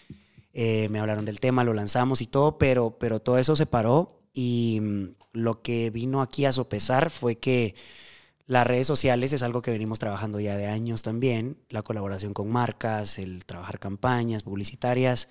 Eh, 0.53 0.89
me 0.89 0.99
hablaron 0.99 1.25
del 1.25 1.41
tema, 1.41 1.65
lo 1.65 1.75
lanzamos 1.75 2.21
y 2.21 2.27
todo, 2.27 2.59
pero, 2.59 2.99
pero 2.99 3.21
todo 3.21 3.39
eso 3.39 3.55
se 3.55 3.67
paró 3.67 4.23
y 4.33 4.79
mm, 4.81 5.09
lo 5.33 5.63
que 5.63 5.91
vino 5.91 6.23
aquí 6.23 6.45
a 6.45 6.53
sopesar 6.53 7.11
fue 7.11 7.37
que 7.37 7.75
las 8.47 8.67
redes 8.67 8.87
sociales 8.87 9.35
es 9.35 9.43
algo 9.43 9.61
que 9.61 9.71
venimos 9.71 9.99
trabajando 9.99 10.41
ya 10.41 10.57
de 10.57 10.67
años 10.67 11.03
también, 11.03 11.59
la 11.69 11.83
colaboración 11.83 12.33
con 12.33 12.49
marcas, 12.49 13.19
el 13.19 13.45
trabajar 13.45 13.79
campañas 13.79 14.43
publicitarias, 14.43 15.29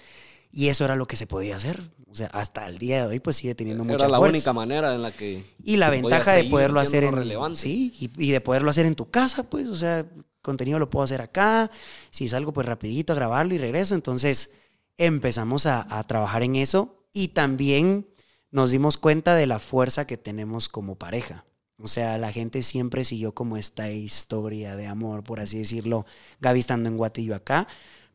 y 0.57 0.69
eso 0.69 0.85
era 0.85 0.95
lo 0.95 1.07
que 1.07 1.17
se 1.17 1.27
podía 1.27 1.55
hacer. 1.55 1.83
O 2.09 2.15
sea, 2.15 2.31
hasta 2.33 2.65
el 2.65 2.79
día 2.79 3.01
de 3.01 3.07
hoy 3.07 3.19
pues 3.19 3.35
sigue 3.35 3.53
teniendo 3.53 3.83
mucha 3.83 4.05
Era 4.05 4.07
la 4.07 4.19
única 4.19 4.53
manera 4.53 4.95
en 4.95 5.03
la 5.03 5.11
que. 5.11 5.43
Y 5.63 5.77
la 5.77 5.91
ventaja 5.91 6.31
de 6.31 6.45
poderlo 6.45 6.79
hacer 6.79 7.03
en 7.03 7.13
relevante. 7.13 7.59
sí 7.59 7.93
y, 7.99 8.09
y 8.17 8.31
de 8.31 8.41
poderlo 8.41 8.71
hacer 8.71 8.87
en 8.87 8.95
tu 8.95 9.07
casa, 9.11 9.43
pues, 9.43 9.67
o 9.67 9.75
sea, 9.75 10.07
contenido 10.41 10.79
lo 10.79 10.89
puedo 10.89 11.03
hacer 11.03 11.21
acá. 11.21 11.69
Si 12.09 12.27
salgo, 12.27 12.53
pues 12.53 12.65
rapidito 12.65 13.13
a 13.13 13.15
grabarlo 13.15 13.53
y 13.53 13.59
regreso. 13.59 13.93
Entonces 13.93 14.55
empezamos 14.97 15.67
a, 15.67 15.85
a 15.95 16.03
trabajar 16.07 16.41
en 16.41 16.55
eso 16.55 17.05
y 17.13 17.27
también 17.27 18.07
nos 18.49 18.71
dimos 18.71 18.97
cuenta 18.97 19.35
de 19.35 19.45
la 19.45 19.59
fuerza 19.59 20.07
que 20.07 20.17
tenemos 20.17 20.69
como 20.69 20.95
pareja. 20.95 21.45
O 21.79 21.87
sea, 21.87 22.17
la 22.17 22.31
gente 22.31 22.63
siempre 22.63 23.05
siguió 23.05 23.35
como 23.35 23.57
esta 23.57 23.91
historia 23.91 24.75
de 24.75 24.87
amor, 24.87 25.23
por 25.23 25.39
así 25.39 25.59
decirlo. 25.59 26.07
Gaby 26.41 26.59
estando 26.59 26.89
en 26.89 26.97
yo 27.23 27.35
acá. 27.35 27.67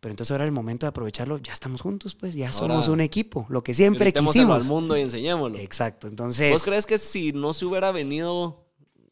Pero 0.02 0.14
entonces 0.14 0.32
ahora 0.32 0.44
el 0.44 0.50
momento 0.50 0.84
de 0.84 0.88
aprovecharlo. 0.88 1.38
Ya 1.38 1.52
estamos 1.52 1.80
juntos, 1.80 2.16
pues 2.16 2.34
ya 2.34 2.52
somos 2.52 2.88
Ahora, 2.88 2.94
un 2.94 3.00
equipo. 3.00 3.46
Lo 3.48 3.62
que 3.62 3.72
siempre 3.72 4.12
quisimos. 4.12 4.64
al 4.64 4.68
mundo 4.68 4.96
y 4.96 5.00
enseñémoslo. 5.00 5.56
Exacto. 5.58 6.08
Entonces. 6.08 6.50
¿Vos 6.50 6.64
crees 6.64 6.86
que 6.86 6.98
si 6.98 7.32
no 7.32 7.54
se 7.54 7.66
hubiera 7.66 7.92
venido 7.92 8.66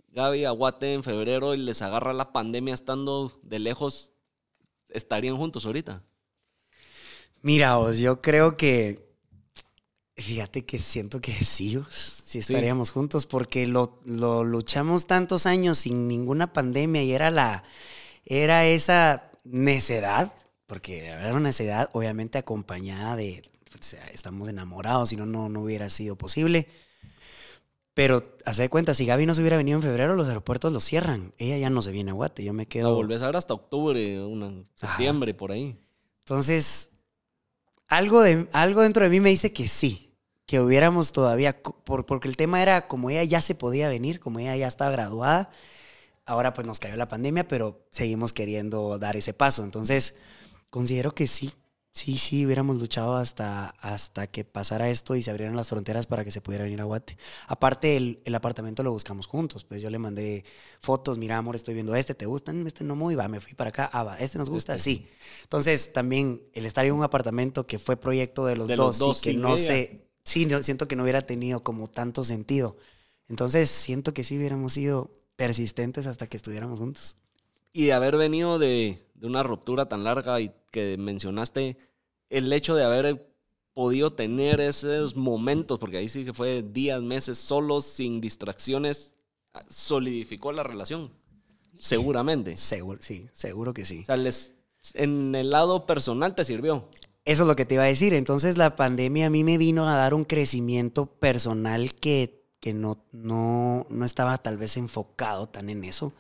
Gaby 0.09 0.47
a 0.47 0.51
Guate 0.51 0.95
en 0.95 1.05
febrero 1.05 1.55
y 1.55 1.59
les 1.59 1.81
agarra 1.83 2.13
la 2.13 2.33
pandemia 2.33 2.75
estando 2.75 3.31
de 3.45 3.61
lejos, 3.61 4.11
estarían 4.89 5.37
juntos 5.37 5.65
ahorita? 5.65 6.03
Mira, 7.41 7.77
vos, 7.77 7.99
yo 7.99 8.21
creo 8.21 8.57
que. 8.57 9.15
Fíjate 10.17 10.67
que 10.67 10.81
siento 10.81 11.21
que 11.21 11.31
sí, 11.33 11.77
vos, 11.77 12.25
sí 12.27 12.41
estaríamos 12.41 12.91
juntos 12.91 13.27
porque 13.27 13.69
lo, 13.69 14.01
lo 14.05 14.43
luchamos 14.43 15.07
tantos 15.07 15.47
años 15.47 15.79
sin 15.79 16.09
ninguna 16.09 16.53
pandemia 16.53 17.05
y 17.05 17.13
era 17.13 17.31
la. 17.31 17.63
Era 18.25 18.67
esa 18.67 19.31
necedad, 19.45 20.33
porque 20.71 21.05
era 21.05 21.31
una 21.33 21.41
necedad, 21.49 21.91
obviamente 21.95 22.39
acompañada 22.39 23.17
de. 23.17 23.43
O 23.75 23.83
sea, 23.83 24.07
estamos 24.15 24.49
enamorados, 24.49 25.09
si 25.09 25.17
no, 25.17 25.27
no, 25.27 25.47
hubiera 25.61 25.91
sido 25.91 26.15
posible. 26.15 26.69
Pero, 27.93 28.23
hace 28.47 28.63
de 28.63 28.69
cuenta, 28.69 28.95
si 28.95 29.05
Gaby 29.05 29.27
no 29.27 29.35
se 29.35 29.41
hubiera 29.41 29.57
venido 29.57 29.77
en 29.79 29.83
febrero, 29.83 30.15
los 30.15 30.29
aeropuertos 30.29 30.73
los 30.73 30.85
cierran. 30.85 31.35
Ella 31.39 31.59
ya 31.59 31.71
no 31.71 31.83
se 31.83 31.91
viene 31.91 32.13
a 32.13 32.15
Guate, 32.15 32.45
yo 32.45 32.53
me 32.53 32.63
La 32.63 32.69
quedo. 32.69 32.95
volvés 32.95 33.21
a 33.23 33.27
ver 33.27 33.37
hasta 33.37 33.53
octubre, 33.53 34.25
una, 34.25 34.65
septiembre, 34.77 35.35
por 35.35 35.51
ahí. 35.51 35.77
Entonces, 36.21 36.91
algo, 37.89 38.23
de, 38.23 38.47
algo 38.53 38.83
dentro 38.83 39.03
de 39.03 39.11
mí 39.11 39.19
me 39.19 39.31
dice 39.31 39.53
que 39.53 39.67
sí, 39.67 40.15
que 40.47 40.61
hubiéramos 40.61 41.11
todavía, 41.11 41.61
por- 41.63 42.07
porque 42.07 42.29
el 42.29 42.37
tema 42.37 42.63
era 42.63 42.87
como 42.87 43.11
ella 43.11 43.25
ya 43.25 43.41
se 43.41 43.57
podía 43.57 43.89
venir, 43.89 44.21
como 44.21 44.39
ella 44.39 44.55
ya 44.55 44.69
estaba 44.69 44.93
graduada, 44.93 45.51
ahora 46.27 46.53
pues 46.53 46.67
nos 46.67 46.79
cayó 46.81 46.97
la 46.97 47.09
pandemia, 47.09 47.49
pero 47.49 47.87
seguimos 47.91 48.33
queriendo 48.33 48.99
dar 48.99 49.17
ese 49.17 49.35
paso. 49.35 49.65
Entonces, 49.65 50.17
considero 50.71 51.15
que 51.15 51.27
sí, 51.27 51.53
sí, 51.93 52.19
sí, 52.19 52.47
hubiéramos 52.47 52.79
luchado 52.79 53.17
hasta, 53.17 53.71
hasta 53.81 54.27
que 54.29 54.45
pasara 54.45 54.89
esto 54.91 55.17
y 55.17 55.23
se 55.23 55.31
abrieran 55.31 55.57
las 55.57 55.69
fronteras 55.69 56.07
para 56.07 56.25
que 56.25 56.31
se 56.31 56.41
pudiera 56.41 56.65
venir 56.65 56.81
a 56.81 56.85
Guate. 56.85 57.17
Aparte, 57.49 57.97
el, 57.97 58.21
el 58.25 58.35
apartamento 58.35 58.83
lo 58.83 58.93
buscamos 58.93 59.27
juntos, 59.27 59.65
pues 59.65 59.83
yo 59.83 59.91
le 59.91 59.99
mandé 59.99 60.45
fotos, 60.81 61.19
mira 61.19 61.37
amor, 61.39 61.57
estoy 61.57 61.75
viendo 61.75 61.95
este, 61.95 62.15
¿te 62.15 62.27
gustan? 62.27 62.67
Este 62.67 62.85
no 62.85 62.97
muy, 62.97 63.15
va, 63.15 63.29
me 63.29 63.41
fui 63.41 63.55
para 63.55 63.71
acá, 63.71 63.91
ah, 63.93 64.05
va, 64.05 64.19
este 64.19 64.39
nos 64.39 64.51
gusta, 64.51 64.75
Este. 64.75 64.91
sí. 64.91 65.09
Entonces, 65.43 65.93
también 65.93 66.43
el 66.55 66.67
estar 66.67 66.85
en 66.85 66.95
un 66.95 67.03
apartamento 67.03 67.67
que 67.67 67.79
fue 67.79 67.97
proyecto 67.97 68.47
de 68.47 68.57
los 68.57 68.69
De 68.69 68.77
dos, 68.77 68.99
los 68.99 68.99
dos, 68.99 69.27
y 69.27 69.33
que 69.33 69.35
no 69.35 69.57
sé, 69.57 70.07
sí, 70.25 70.47
no- 70.47 70.63
siento 70.63 70.89
que 70.89 70.97
no 70.97 71.03
hubiera 71.03 71.23
tenido 71.23 71.63
como 71.65 71.89
tanto 71.89 72.25
sentido. 72.25 72.77
Entonces, 73.29 73.71
siento 73.71 74.13
que 74.15 74.25
sí 74.25 74.37
hubiéramos 74.37 74.73
sido 74.75 75.11
persistentes 75.37 76.07
hasta 76.07 76.27
que 76.27 76.37
estuviéramos 76.37 76.79
juntos. 76.81 77.17
Y 77.73 77.87
de 77.87 77.93
haber 77.93 78.17
venido 78.17 78.59
de, 78.59 78.99
de 79.21 79.27
una 79.27 79.43
ruptura 79.43 79.87
tan 79.87 80.03
larga 80.03 80.41
y 80.41 80.51
que 80.71 80.97
mencionaste, 80.99 81.77
el 82.31 82.53
hecho 82.53 82.75
de 82.75 82.85
haber 82.85 83.31
podido 83.75 84.13
tener 84.13 84.61
esos 84.61 85.15
momentos, 85.15 85.79
porque 85.79 85.99
ahí 85.99 86.09
sí 86.09 86.25
que 86.25 86.33
fue 86.33 86.63
días, 86.63 87.03
meses 87.03 87.39
solos, 87.39 87.85
sin 87.85 88.21
distracciones, 88.21 89.15
solidificó 89.69 90.53
la 90.53 90.63
relación. 90.63 91.11
Seguramente. 91.79 92.57
Seguro, 92.57 93.01
sí, 93.03 93.29
seguro 93.33 93.75
que 93.75 93.85
sí. 93.85 94.01
O 94.03 94.07
sea, 94.07 94.17
les, 94.17 94.53
en 94.95 95.35
el 95.35 95.51
lado 95.51 95.87
personal 95.87 96.35
te 96.35 96.45
sirvió. 96.45 96.89
Eso 97.25 97.43
es 97.43 97.49
lo 97.49 97.57
que 97.57 97.67
te 97.67 97.75
iba 97.75 97.85
a 97.85 97.87
decir. 97.87 98.15
Entonces 98.15 98.57
la 98.57 98.77
pandemia 98.77 99.27
a 99.27 99.31
mí 99.31 99.45
me 99.45 99.59
vino 99.59 99.89
a 99.89 99.97
dar 99.97 100.15
un 100.15 100.25
crecimiento 100.25 101.07
personal 101.07 101.95
que, 101.95 102.43
que 102.59 102.73
no, 102.73 103.05
no, 103.13 103.87
no 103.91 104.05
estaba 104.05 104.39
tal 104.39 104.57
vez 104.57 104.77
enfocado 104.77 105.47
tan 105.49 105.69
en 105.69 105.85
eso. 105.85 106.13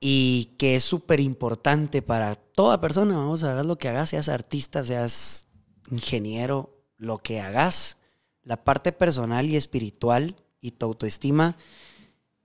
Y 0.00 0.56
que 0.58 0.76
es 0.76 0.84
súper 0.84 1.20
importante 1.20 2.00
para 2.00 2.34
toda 2.34 2.80
persona. 2.80 3.16
Vamos 3.16 3.44
a 3.44 3.52
hagas 3.52 3.66
lo 3.66 3.76
que 3.76 3.88
hagas, 3.88 4.08
seas 4.08 4.30
artista, 4.30 4.82
seas 4.82 5.48
ingeniero, 5.90 6.82
lo 6.96 7.18
que 7.18 7.40
hagas. 7.40 7.98
La 8.42 8.64
parte 8.64 8.92
personal 8.92 9.46
y 9.50 9.56
espiritual 9.56 10.36
y 10.60 10.72
tu 10.72 10.86
autoestima 10.86 11.56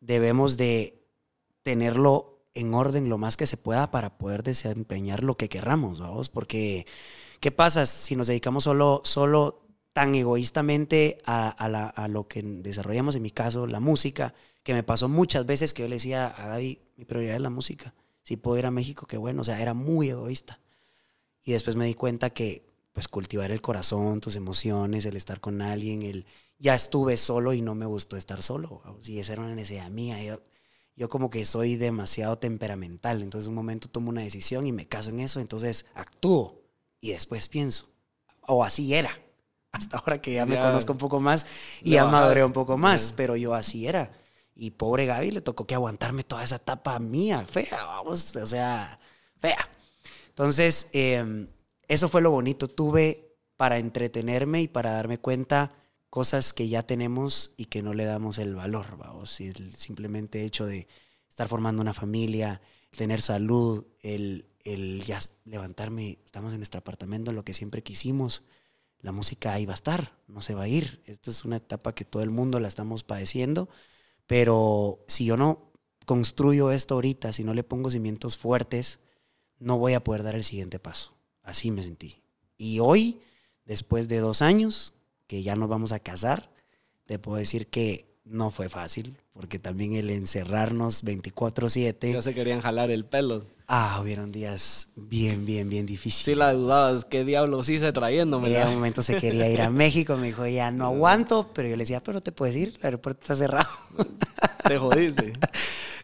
debemos 0.01 0.57
de 0.57 1.07
tenerlo 1.63 2.35
en 2.53 2.73
orden 2.73 3.09
lo 3.09 3.17
más 3.17 3.37
que 3.37 3.47
se 3.47 3.57
pueda 3.57 3.91
para 3.91 4.17
poder 4.17 4.43
desempeñar 4.43 5.23
lo 5.23 5.35
que 5.35 5.49
querramos, 5.49 5.99
vamos, 5.99 6.29
porque 6.29 6.87
¿qué 7.41 7.51
pasa 7.51 7.85
si 7.85 8.15
nos 8.15 8.27
dedicamos 8.27 8.63
solo, 8.63 9.01
solo 9.03 9.64
tan 9.95 10.13
egoístamente 10.13 11.21
a, 11.25 11.47
a, 11.47 12.07
lo 12.09 12.27
que 12.27 12.43
desarrollamos, 12.43 13.15
en 13.15 13.21
mi 13.21 13.31
caso, 13.31 13.65
la 13.65 13.79
música, 13.79 14.33
que 14.61 14.73
me 14.73 14.83
pasó 14.83 15.07
muchas 15.07 15.45
veces 15.45 15.73
que 15.73 15.83
yo 15.83 15.87
le 15.87 15.95
decía 15.95 16.27
a 16.27 16.49
Gaby, 16.49 16.81
mi 16.97 17.05
prioridad 17.05 17.37
es 17.37 17.41
la 17.41 17.49
música, 17.49 17.93
si 18.21 18.35
puedo 18.35 18.59
ir 18.59 18.65
a 18.65 18.71
México, 18.71 19.07
qué 19.07 19.15
bueno, 19.15 19.39
o 19.39 19.43
sea, 19.45 19.61
era 19.61 19.73
muy 19.73 20.09
egoísta. 20.09 20.59
Y 21.43 21.53
después 21.53 21.77
me 21.77 21.85
di 21.85 21.93
cuenta 21.93 22.29
que, 22.31 22.65
pues, 22.91 23.07
cultivar 23.07 23.51
el 23.51 23.61
corazón, 23.61 24.19
tus 24.19 24.35
emociones, 24.35 25.05
el 25.05 25.15
estar 25.15 25.39
con 25.39 25.61
alguien, 25.61 26.01
el, 26.01 26.25
ya 26.59 26.75
estuve 26.75 27.15
solo 27.15 27.53
y 27.53 27.61
no 27.61 27.73
me 27.73 27.85
gustó 27.85 28.17
estar 28.17 28.43
solo, 28.43 28.81
y 29.05 29.19
esa 29.19 29.31
era 29.31 29.43
una 29.43 29.55
necesidad 29.55 29.89
mía. 29.89 30.21
Yo, 30.21 30.41
yo 30.97 31.07
como 31.07 31.29
que 31.29 31.45
soy 31.45 31.77
demasiado 31.77 32.37
temperamental, 32.37 33.21
entonces 33.21 33.47
un 33.47 33.55
momento 33.55 33.87
tomo 33.87 34.09
una 34.09 34.23
decisión 34.23 34.67
y 34.67 34.73
me 34.73 34.89
caso 34.89 35.09
en 35.09 35.21
eso, 35.21 35.39
entonces 35.39 35.85
actúo 35.93 36.63
y 36.99 37.11
después 37.11 37.47
pienso. 37.47 37.87
O 38.41 38.61
así 38.65 38.93
era, 38.93 39.24
hasta 39.75 39.97
ahora 39.97 40.21
que 40.21 40.33
ya 40.33 40.45
me 40.45 40.57
conozco 40.57 40.93
un 40.93 40.97
poco 40.97 41.19
más 41.19 41.45
y 41.83 41.91
ya 41.91 42.05
maduré 42.05 42.45
un 42.45 42.53
poco 42.53 42.77
más, 42.77 43.13
pero 43.15 43.35
yo 43.35 43.53
así 43.53 43.87
era. 43.87 44.11
Y 44.55 44.71
pobre 44.71 45.05
Gaby 45.05 45.31
le 45.31 45.41
tocó 45.41 45.67
que 45.67 45.75
aguantarme 45.75 46.23
toda 46.23 46.43
esa 46.43 46.55
etapa 46.55 46.97
mía, 46.99 47.45
fea, 47.45 47.83
vamos, 47.83 48.35
o 48.37 48.47
sea, 48.47 48.99
fea. 49.41 49.69
Entonces, 50.29 50.89
em, 50.93 51.47
eso 51.89 52.07
fue 52.07 52.21
lo 52.21 52.31
bonito. 52.31 52.69
Tuve 52.69 53.37
para 53.57 53.77
entretenerme 53.79 54.61
y 54.61 54.67
para 54.69 54.91
darme 54.91 55.17
cuenta 55.17 55.73
cosas 56.09 56.53
que 56.53 56.69
ya 56.69 56.83
tenemos 56.83 57.53
y 57.57 57.65
que 57.65 57.83
no 57.83 57.93
le 57.93 58.05
damos 58.05 58.37
el 58.37 58.55
valor, 58.55 58.97
vamos. 58.97 59.41
Y 59.41 59.47
el 59.47 59.75
simplemente 59.75 60.45
hecho 60.45 60.65
de 60.65 60.87
estar 61.29 61.49
formando 61.49 61.81
una 61.81 61.93
familia, 61.93 62.61
tener 62.91 63.21
salud, 63.21 63.85
el, 64.01 64.45
el 64.63 65.03
ya 65.03 65.19
levantarme, 65.43 66.19
estamos 66.25 66.53
en 66.53 66.59
nuestro 66.59 66.79
apartamento, 66.79 67.33
lo 67.33 67.43
que 67.43 67.53
siempre 67.53 67.83
quisimos, 67.83 68.45
la 69.05 69.11
música 69.11 69.53
ahí 69.53 69.67
va 69.67 69.73
a 69.73 69.75
estar, 69.75 70.17
no 70.27 70.41
se 70.41 70.55
va 70.55 70.63
a 70.63 70.67
ir. 70.67 71.03
Esto 71.05 71.29
es 71.29 71.45
una 71.45 71.57
etapa 71.57 71.93
que 71.93 72.05
todo 72.05 72.23
el 72.23 72.31
mundo 72.31 72.59
la 72.59 72.67
estamos 72.67 73.03
padeciendo, 73.03 73.69
pero 74.25 75.05
si 75.07 75.25
yo 75.25 75.37
no 75.37 75.71
construyo 76.07 76.71
esto 76.71 76.95
ahorita, 76.95 77.31
si 77.31 77.43
no 77.43 77.53
le 77.53 77.63
pongo 77.63 77.91
cimientos 77.91 78.35
fuertes, 78.35 78.99
no 79.59 79.77
voy 79.77 79.93
a 79.93 80.03
poder 80.03 80.23
dar 80.23 80.33
el 80.33 80.43
siguiente 80.43 80.79
paso. 80.79 81.13
Así 81.43 81.69
me 81.69 81.83
sentí. 81.83 82.23
Y 82.57 82.79
hoy, 82.79 83.21
después 83.63 84.07
de 84.07 84.17
dos 84.17 84.41
años, 84.41 84.95
que 85.27 85.43
ya 85.43 85.55
nos 85.55 85.69
vamos 85.69 85.91
a 85.91 85.99
casar, 85.99 86.51
te 87.05 87.19
puedo 87.19 87.37
decir 87.37 87.67
que 87.67 88.14
no 88.25 88.51
fue 88.51 88.69
fácil, 88.69 89.15
porque 89.33 89.59
también 89.59 89.95
el 89.95 90.09
encerrarnos 90.09 91.03
24/7... 91.03 92.13
Ya 92.13 92.21
se 92.21 92.33
querían 92.33 92.61
jalar 92.61 92.91
el 92.91 93.05
pelo. 93.05 93.45
Ah, 93.67 93.99
hubieron 94.01 94.31
días 94.31 94.89
bien, 94.95 95.45
bien, 95.45 95.69
bien 95.69 95.85
difíciles. 95.85 96.25
Sí, 96.25 96.35
la 96.35 96.53
dudabas, 96.53 97.05
¿qué 97.05 97.23
diablos 97.23 97.67
hice 97.69 97.91
trayéndome? 97.93 98.55
En 98.55 98.67
un 98.67 98.75
momento 98.75 99.01
se 99.01 99.17
quería 99.17 99.49
ir 99.49 99.61
a 99.61 99.69
México, 99.69 100.17
me 100.17 100.27
dijo, 100.27 100.45
ya 100.45 100.69
no 100.71 100.85
aguanto, 100.85 101.51
pero 101.53 101.69
yo 101.69 101.75
le 101.75 101.83
decía, 101.83 102.03
pero 102.03 102.21
te 102.21 102.31
puedes 102.31 102.55
ir, 102.55 102.75
el 102.79 102.85
aeropuerto 102.85 103.21
está 103.21 103.35
cerrado. 103.35 103.69
Te 104.67 104.79
jodiste. 104.79 105.33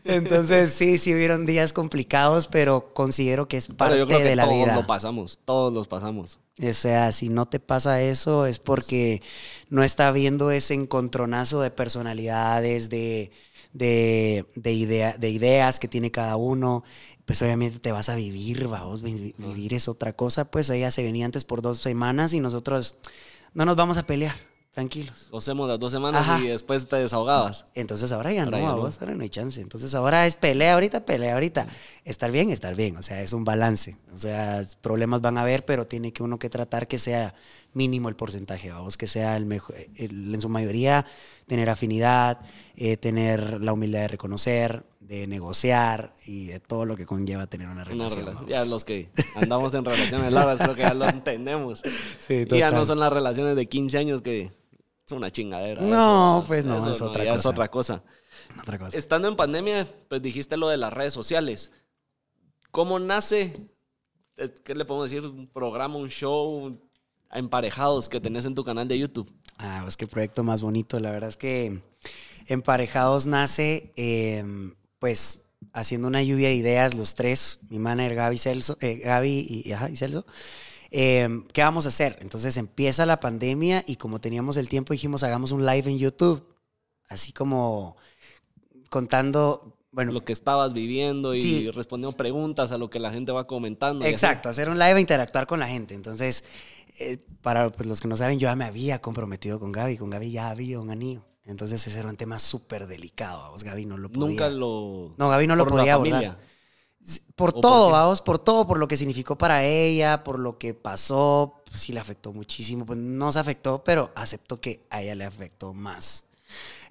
Entonces, 0.04 0.72
sí, 0.72 1.00
sí 1.00 1.14
hubieron 1.14 1.46
días 1.48 1.74
complicados, 1.74 2.48
pero 2.48 2.94
considero 2.94 3.48
que 3.48 3.58
es 3.58 3.68
parte 3.68 3.98
yo 3.98 4.08
creo 4.08 4.20
que 4.20 4.26
de 4.26 4.36
la 4.36 4.44
todos 4.44 4.56
vida. 4.56 4.66
Todos 4.68 4.82
lo 4.82 4.88
pasamos, 4.88 5.40
todos 5.44 5.74
los 5.74 5.88
pasamos. 5.88 6.40
O 6.62 6.74
sea, 6.74 7.12
si 7.12 7.30
no 7.30 7.46
te 7.46 7.60
pasa 7.60 8.02
eso 8.02 8.46
es 8.46 8.60
porque 8.60 9.22
no 9.70 9.84
está 9.84 10.12
viendo 10.12 10.52
ese 10.52 10.74
encontronazo 10.76 11.62
de 11.62 11.72
personalidades, 11.72 12.90
de, 12.90 13.32
de, 13.74 14.46
idea, 14.66 15.18
de 15.18 15.30
ideas 15.30 15.80
que 15.80 15.88
tiene 15.88 16.12
cada 16.12 16.36
uno. 16.36 16.84
Pues 17.26 17.42
obviamente 17.42 17.80
te 17.80 17.92
vas 17.92 18.10
a 18.10 18.16
vivir, 18.16 18.68
vamos, 18.68 19.02
vivir 19.02 19.74
es 19.74 19.88
otra 19.88 20.14
cosa. 20.14 20.46
Pues 20.52 20.70
ella 20.70 20.92
se 20.92 21.04
venía 21.04 21.26
antes 21.26 21.44
por 21.44 21.62
dos 21.62 21.80
semanas 21.80 22.34
y 22.34 22.40
nosotros 22.40 22.96
no 23.54 23.66
nos 23.66 23.76
vamos 23.76 23.98
a 23.98 24.06
pelear 24.06 24.51
tranquilos. 24.72 25.30
Hacemos 25.34 25.68
las 25.68 25.80
dos 25.80 25.92
semanas 25.92 26.42
y 26.42 26.48
después 26.48 26.88
te 26.88 26.96
desahogabas. 26.96 27.66
Entonces 27.76 28.12
ahora 28.12 28.32
ya 28.32 28.46
no, 28.46 28.56
ahora 28.56 29.16
no 29.16 29.24
hay 29.24 29.30
chance. 29.30 29.60
Entonces 29.60 29.94
ahora 29.94 30.26
es 30.28 30.36
pelea 30.36 30.74
ahorita, 30.76 31.06
pelea 31.06 31.34
ahorita. 31.34 31.68
Estar 32.06 32.32
bien, 32.32 32.50
estar 32.50 32.76
bien. 32.76 32.96
O 32.98 33.04
sea, 33.04 33.22
es 33.22 33.34
un 33.34 33.44
balance. 33.44 33.98
O 34.14 34.18
sea, 34.18 34.62
problemas 34.82 35.22
van 35.22 35.38
a 35.38 35.42
haber, 35.42 35.66
pero 35.66 35.86
tiene 35.86 36.14
que 36.14 36.24
uno 36.24 36.40
que 36.40 36.50
tratar 36.50 36.88
que 36.88 36.98
sea 36.98 37.36
mínimo 37.74 38.10
el 38.10 38.16
porcentaje, 38.16 38.72
vamos, 38.72 38.98
que 38.98 39.08
sea 39.08 39.38
el 39.38 39.46
mejor, 39.46 39.76
en 39.96 40.42
su 40.42 40.50
mayoría, 40.50 41.06
tener 41.48 41.70
afinidad, 41.70 42.40
eh, 42.76 42.98
tener 42.98 43.62
la 43.62 43.74
humildad 43.74 44.02
de 44.02 44.08
reconocer, 44.10 44.84
de 45.00 45.28
negociar 45.28 46.14
y 46.26 46.48
de 46.48 46.60
todo 46.60 46.86
lo 46.86 46.96
que 46.96 47.06
conlleva 47.06 47.48
tener 47.48 47.68
una 47.68 47.84
relación. 47.84 48.48
ya 48.48 48.64
los 48.66 48.84
que 48.86 49.10
andamos 49.36 49.74
en 49.74 49.84
relaciones 49.84 50.32
largas 50.32 50.58
creo 50.58 50.76
que 50.76 50.82
ya 50.82 50.94
lo 50.94 51.08
entendemos. 51.08 51.82
y 52.30 52.46
ya 52.46 52.72
no 52.72 52.86
son 52.86 53.00
las 53.00 53.12
relaciones 53.12 53.56
de 53.56 53.66
15 53.68 53.98
años 53.98 54.22
que 54.22 54.52
es 55.16 55.18
una 55.18 55.32
chingadera. 55.32 55.82
No, 55.82 56.44
pues 56.48 56.66
no, 56.66 56.78
es, 56.90 57.02
otra 57.02 57.26
cosa. 57.26 57.36
es 57.36 57.46
otra 57.46 58.78
cosa. 58.80 58.98
Estando 58.98 59.28
en 59.28 59.36
pandemia, 59.36 59.88
pues 60.08 60.22
dijiste 60.22 60.58
lo 60.58 60.70
de 60.70 60.78
las 60.78 60.94
redes 60.94 61.14
sociales. 61.14 61.72
¿Cómo 62.72 63.00
nace? 63.00 63.70
¿Qué 64.64 64.76
le 64.76 64.86
podemos 64.86 65.10
decir? 65.10 65.26
¿Un 65.28 65.48
programa, 65.48 65.96
un 65.98 66.10
show? 66.10 66.80
Emparejados 67.32 68.10
que 68.10 68.20
tenés 68.20 68.46
en 68.46 68.56
tu 68.56 68.64
canal 68.64 68.88
de 68.88 69.00
YouTube. 69.00 69.32
Ah, 69.58 69.82
pues 69.84 69.96
qué 69.96 70.08
proyecto 70.08 70.44
más 70.44 70.62
bonito. 70.62 71.00
La 71.00 71.12
verdad 71.12 71.30
es 71.30 71.38
que 71.38 71.82
Emparejados 72.48 73.26
nace, 73.26 73.94
em, 73.96 74.76
pues, 75.00 75.50
haciendo 75.74 76.08
una 76.08 76.24
lluvia 76.24 76.50
de 76.50 76.56
ideas, 76.56 76.94
los 76.94 77.16
tres, 77.16 77.60
mi 77.70 77.80
manager 77.80 78.16
Gaby, 78.16 78.38
Celso, 78.38 78.78
eh, 78.82 78.96
Gaby 78.98 79.64
y, 79.66 79.72
ajá, 79.72 79.90
y 79.90 79.96
Celso. 79.96 80.26
Em, 80.92 81.48
¿qué 81.54 81.64
vamos 81.64 81.86
a 81.86 81.90
hacer? 81.90 82.18
Entonces 82.22 82.58
empieza 82.58 83.06
la 83.06 83.22
pandemia 83.22 83.84
y 83.88 83.96
como 83.96 84.20
teníamos 84.20 84.58
el 84.58 84.68
tiempo 84.68 84.94
dijimos 84.94 85.24
hagamos 85.24 85.54
un 85.54 85.66
live 85.66 85.90
en 85.90 85.98
YouTube, 85.98 86.46
así 87.08 87.32
como 87.32 87.96
contando, 88.90 89.78
bueno. 89.92 90.12
Lo 90.12 90.26
que 90.26 90.34
estabas 90.34 90.74
viviendo 90.74 91.34
y 91.34 91.72
respondiendo 91.72 92.16
preguntas 92.16 92.74
a 92.74 92.78
lo 92.78 92.90
que 92.90 93.00
la 93.00 93.12
gente 93.12 93.32
va 93.32 93.48
comentando. 93.48 94.06
Exacto, 94.06 94.50
hacer 94.50 94.70
un 94.70 94.78
live 94.78 94.98
e 94.98 95.02
interactuar 95.02 95.48
con 95.48 95.60
la 95.60 95.68
gente. 95.68 95.94
Entonces, 95.94 96.44
eh, 97.00 97.18
para 97.42 97.70
pues, 97.70 97.88
los 97.88 98.02
que 98.02 98.08
no 98.10 98.18
saben, 98.18 98.38
yo 98.38 98.50
ya 98.50 98.56
me 98.56 98.66
había 98.66 99.00
comprometido 99.00 99.60
con 99.60 99.72
Gaby, 99.72 99.98
con 99.98 100.10
Gaby 100.10 100.32
ya 100.32 100.50
había 100.50 100.80
un 100.80 100.92
anillo. 100.92 101.24
Entonces 101.46 101.88
ese 101.88 102.00
era 102.00 102.10
un 102.10 102.18
tema 102.18 102.38
súper 102.38 102.86
delicado, 102.86 103.50
vos 103.52 103.64
Gaby 103.64 103.86
no 103.86 103.98
lo 103.98 104.10
podía. 104.10 104.28
Nunca 104.28 104.50
lo... 104.50 105.16
No, 105.18 105.30
Gaby 105.30 105.48
no 105.48 105.56
lo 105.56 105.66
podía 105.66 105.94
abordar. 105.94 106.38
Por 107.36 107.54
todo, 107.54 107.90
vamos, 107.90 108.22
por 108.22 108.38
todo, 108.38 108.68
por 108.68 108.78
lo 108.78 108.88
que 108.88 108.98
significó 108.98 109.38
para 109.38 109.64
ella, 109.64 110.24
por 110.24 110.38
lo 110.38 110.58
que 110.58 110.74
pasó, 110.74 111.62
pues 111.66 111.82
sí 111.82 111.94
le 111.94 112.00
afectó 112.00 112.34
muchísimo, 112.34 112.86
pues 112.86 113.00
no 113.00 113.32
se 113.32 113.40
afectó, 113.40 113.84
pero 113.84 114.12
aceptó 114.16 114.62
que 114.62 114.86
a 114.90 115.02
ella 115.02 115.16
le 115.16 115.26
afectó 115.26 115.74
más. 115.74 116.26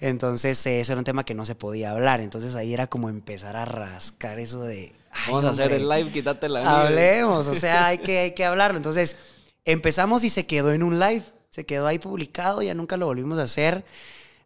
Entonces 0.01 0.59
ese 0.67 0.81
era 0.81 0.99
un 0.99 1.05
tema 1.05 1.25
que 1.25 1.35
no 1.35 1.45
se 1.45 1.55
podía 1.55 1.91
hablar, 1.91 2.21
entonces 2.21 2.55
ahí 2.55 2.75
era 2.75 2.89
como 2.89 3.09
empezar 3.09 3.57
a 3.57 3.65
rascar 3.65 4.39
eso 4.41 4.65
de... 4.65 4.93
Vamos 5.27 5.45
a 5.45 5.51
hacer 5.51 5.73
el 5.73 5.89
live, 5.89 6.11
quítate 6.11 6.49
la... 6.49 6.83
Hablemos, 6.83 7.47
o 7.47 7.55
sea, 7.55 7.87
hay 7.87 7.99
que, 7.99 8.19
hay 8.19 8.35
que 8.35 8.45
hablarlo. 8.45 8.79
Entonces 8.79 9.17
empezamos 9.65 10.25
y 10.25 10.31
se 10.31 10.47
quedó 10.47 10.73
en 10.73 10.83
un 10.83 10.99
live, 10.99 11.23
se 11.51 11.67
quedó 11.67 11.87
ahí 11.87 11.99
publicado, 11.99 12.63
ya 12.63 12.75
nunca 12.75 12.97
lo 12.97 13.07
volvimos 13.07 13.39
a 13.39 13.43
hacer. 13.43 13.85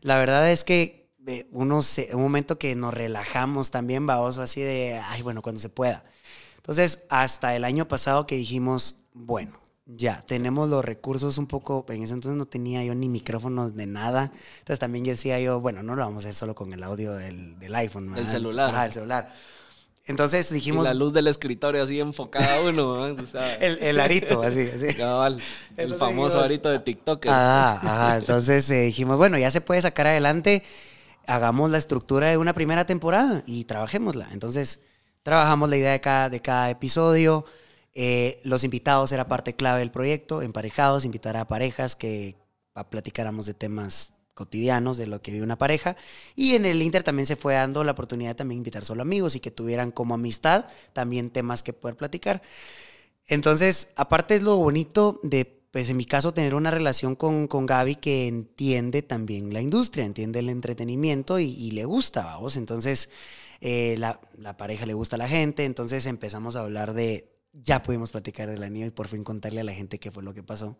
La 0.00 0.18
verdad 0.18 0.50
es 0.50 0.64
que 0.64 1.03
uno 1.50 1.80
un 2.12 2.22
momento 2.22 2.58
que 2.58 2.74
nos 2.74 2.94
relajamos 2.94 3.70
también, 3.70 4.06
baboso, 4.06 4.42
así 4.42 4.60
de, 4.60 5.00
ay, 5.04 5.22
bueno, 5.22 5.42
cuando 5.42 5.60
se 5.60 5.68
pueda. 5.68 6.04
Entonces, 6.56 7.04
hasta 7.08 7.54
el 7.56 7.64
año 7.64 7.88
pasado 7.88 8.26
que 8.26 8.36
dijimos, 8.36 9.04
bueno, 9.12 9.60
ya, 9.86 10.22
tenemos 10.26 10.70
los 10.70 10.84
recursos 10.84 11.36
un 11.36 11.46
poco, 11.46 11.84
en 11.90 12.02
ese 12.02 12.14
entonces 12.14 12.38
no 12.38 12.46
tenía 12.46 12.82
yo 12.84 12.94
ni 12.94 13.08
micrófonos 13.08 13.76
de 13.76 13.86
nada, 13.86 14.32
entonces 14.58 14.78
también 14.78 15.04
decía 15.04 15.38
yo, 15.40 15.60
bueno, 15.60 15.82
no 15.82 15.94
lo 15.94 16.02
vamos 16.02 16.24
a 16.24 16.28
hacer 16.28 16.34
solo 16.34 16.54
con 16.54 16.72
el 16.72 16.82
audio 16.82 17.12
del, 17.12 17.58
del 17.58 17.74
iPhone. 17.74 18.16
El 18.16 18.28
celular. 18.28 18.70
Ajá, 18.70 18.86
el 18.86 18.92
celular. 18.92 19.34
Entonces 20.06 20.50
dijimos... 20.50 20.86
Y 20.86 20.88
la 20.88 20.94
luz 20.94 21.14
del 21.14 21.26
escritorio 21.28 21.82
así 21.82 21.98
enfocada 21.98 22.60
uno. 22.62 23.06
el, 23.60 23.78
el, 23.82 24.00
arito, 24.00 24.42
así. 24.42 24.68
así. 24.68 24.98
el 25.76 25.94
famoso 25.98 26.40
arito 26.40 26.68
de 26.68 26.78
TikTok. 26.78 27.26
Ah, 27.28 27.80
ajá. 27.82 28.16
Entonces 28.18 28.68
eh, 28.68 28.82
dijimos, 28.82 29.16
bueno, 29.16 29.38
ya 29.38 29.50
se 29.50 29.62
puede 29.62 29.80
sacar 29.80 30.06
adelante 30.06 30.62
hagamos 31.26 31.70
la 31.70 31.78
estructura 31.78 32.28
de 32.28 32.36
una 32.36 32.52
primera 32.52 32.86
temporada 32.86 33.42
y 33.46 33.64
trabajémosla. 33.64 34.28
Entonces, 34.32 34.82
trabajamos 35.22 35.68
la 35.68 35.76
idea 35.76 35.92
de 35.92 36.00
cada, 36.00 36.30
de 36.30 36.40
cada 36.40 36.70
episodio. 36.70 37.44
Eh, 37.92 38.40
los 38.44 38.64
invitados 38.64 39.12
era 39.12 39.28
parte 39.28 39.54
clave 39.54 39.80
del 39.80 39.90
proyecto, 39.90 40.42
emparejados, 40.42 41.04
invitar 41.04 41.36
a 41.36 41.46
parejas 41.46 41.96
que 41.96 42.36
platicáramos 42.90 43.46
de 43.46 43.54
temas 43.54 44.14
cotidianos 44.34 44.96
de 44.96 45.06
lo 45.06 45.22
que 45.22 45.30
vive 45.30 45.44
una 45.44 45.58
pareja. 45.58 45.96
Y 46.34 46.54
en 46.54 46.66
el 46.66 46.82
Inter 46.82 47.02
también 47.02 47.26
se 47.26 47.36
fue 47.36 47.54
dando 47.54 47.84
la 47.84 47.92
oportunidad 47.92 48.30
de 48.30 48.34
también 48.34 48.58
invitar 48.58 48.84
solo 48.84 49.02
amigos 49.02 49.36
y 49.36 49.40
que 49.40 49.50
tuvieran 49.50 49.90
como 49.90 50.14
amistad 50.14 50.66
también 50.92 51.30
temas 51.30 51.62
que 51.62 51.72
poder 51.72 51.96
platicar. 51.96 52.42
Entonces, 53.26 53.92
aparte 53.96 54.34
es 54.34 54.42
lo 54.42 54.56
bonito 54.56 55.20
de 55.22 55.63
pues 55.74 55.88
en 55.88 55.96
mi 55.96 56.04
caso, 56.04 56.32
tener 56.32 56.54
una 56.54 56.70
relación 56.70 57.16
con, 57.16 57.48
con 57.48 57.66
Gaby 57.66 57.96
que 57.96 58.28
entiende 58.28 59.02
también 59.02 59.52
la 59.52 59.60
industria, 59.60 60.04
entiende 60.04 60.38
el 60.38 60.48
entretenimiento 60.48 61.40
y, 61.40 61.72
le 61.72 61.84
gusta, 61.84 62.24
vamos. 62.24 62.56
Entonces, 62.56 63.10
eh, 63.60 63.96
la, 63.98 64.20
la, 64.38 64.56
pareja 64.56 64.86
le 64.86 64.94
gusta 64.94 65.16
a 65.16 65.18
la 65.18 65.26
gente, 65.26 65.64
entonces 65.64 66.06
empezamos 66.06 66.54
a 66.54 66.60
hablar 66.60 66.94
de, 66.94 67.28
ya 67.52 67.82
pudimos 67.82 68.12
platicar 68.12 68.48
del 68.48 68.62
anillo 68.62 68.86
y 68.86 68.90
por 68.90 69.08
fin 69.08 69.24
contarle 69.24 69.62
a 69.62 69.64
la 69.64 69.72
gente 69.72 69.98
qué 69.98 70.12
fue 70.12 70.22
lo 70.22 70.32
que 70.32 70.44
pasó. 70.44 70.78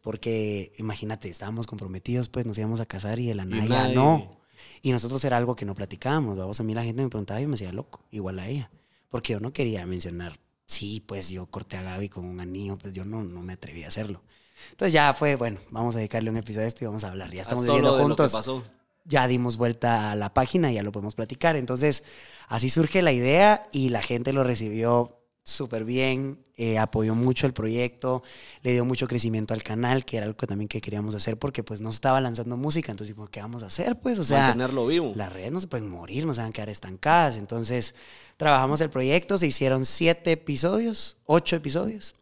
Porque 0.00 0.72
imagínate, 0.78 1.28
estábamos 1.28 1.66
comprometidos, 1.66 2.30
pues 2.30 2.46
nos 2.46 2.56
íbamos 2.56 2.80
a 2.80 2.86
casar 2.86 3.18
y 3.18 3.28
el 3.28 3.40
anillo 3.40 3.92
no. 3.92 4.40
Y 4.80 4.92
nosotros 4.92 5.22
era 5.22 5.36
algo 5.36 5.54
que 5.54 5.66
no 5.66 5.74
platicábamos, 5.74 6.38
vamos. 6.38 6.58
A 6.58 6.62
mí 6.62 6.72
la 6.72 6.82
gente 6.82 7.02
me 7.02 7.10
preguntaba 7.10 7.42
y 7.42 7.44
me 7.44 7.58
decía 7.58 7.72
loco, 7.72 8.06
igual 8.10 8.38
a 8.38 8.48
ella. 8.48 8.70
Porque 9.10 9.34
yo 9.34 9.40
no 9.40 9.52
quería 9.52 9.84
mencionar 9.84 10.32
sí, 10.64 11.02
pues 11.06 11.28
yo 11.28 11.46
corté 11.46 11.76
a 11.76 11.82
Gaby 11.82 12.08
con 12.08 12.24
un 12.24 12.40
anillo, 12.40 12.78
pues 12.78 12.94
yo 12.94 13.04
no, 13.04 13.22
no 13.22 13.42
me 13.42 13.52
atreví 13.52 13.82
a 13.82 13.88
hacerlo. 13.88 14.22
Entonces 14.70 14.92
ya 14.92 15.12
fue, 15.14 15.36
bueno, 15.36 15.58
vamos 15.70 15.94
a 15.94 15.98
dedicarle 15.98 16.30
un 16.30 16.36
episodio 16.36 16.64
a 16.64 16.68
esto 16.68 16.84
y 16.84 16.86
vamos 16.86 17.04
a 17.04 17.08
hablar. 17.08 17.30
Ya 17.32 17.42
estamos 17.42 17.66
viviendo 17.66 17.98
juntos. 17.98 18.32
pasó. 18.32 18.62
Ya 19.04 19.26
dimos 19.26 19.56
vuelta 19.56 20.12
a 20.12 20.16
la 20.16 20.34
página 20.34 20.70
y 20.70 20.74
ya 20.74 20.82
lo 20.82 20.92
podemos 20.92 21.14
platicar. 21.14 21.56
Entonces, 21.56 22.04
así 22.48 22.70
surge 22.70 23.02
la 23.02 23.12
idea 23.12 23.68
y 23.72 23.88
la 23.88 24.02
gente 24.02 24.32
lo 24.32 24.44
recibió 24.44 25.20
súper 25.42 25.84
bien, 25.84 26.44
eh, 26.56 26.78
apoyó 26.78 27.14
mucho 27.14 27.46
el 27.46 27.52
proyecto, 27.52 28.22
le 28.62 28.72
dio 28.72 28.84
mucho 28.84 29.08
crecimiento 29.08 29.54
al 29.54 29.62
canal, 29.62 30.04
que 30.04 30.18
era 30.18 30.26
algo 30.26 30.36
que 30.36 30.46
también 30.46 30.68
que 30.68 30.80
queríamos 30.80 31.14
hacer 31.14 31.38
porque 31.38 31.62
pues 31.62 31.80
no 31.80 31.90
estaba 31.90 32.20
lanzando 32.20 32.56
música, 32.56 32.92
entonces 32.92 33.16
¿qué 33.30 33.40
vamos 33.40 33.62
a 33.62 33.66
hacer? 33.66 33.98
Pues, 33.98 34.18
o 34.18 34.24
sea, 34.24 34.48
mantenerlo 34.48 34.86
vivo. 34.86 35.12
Las 35.16 35.32
redes 35.32 35.52
no 35.52 35.60
se 35.60 35.66
pueden 35.66 35.88
morir, 35.88 36.26
no 36.26 36.34
se 36.34 36.40
van 36.40 36.50
a 36.50 36.52
quedar 36.52 36.68
estancadas, 36.68 37.36
entonces 37.36 37.94
trabajamos 38.36 38.80
el 38.80 38.90
proyecto, 38.90 39.38
se 39.38 39.46
hicieron 39.46 39.84
siete 39.84 40.32
episodios, 40.32 41.16
ocho 41.24 41.56
episodios 41.56 42.14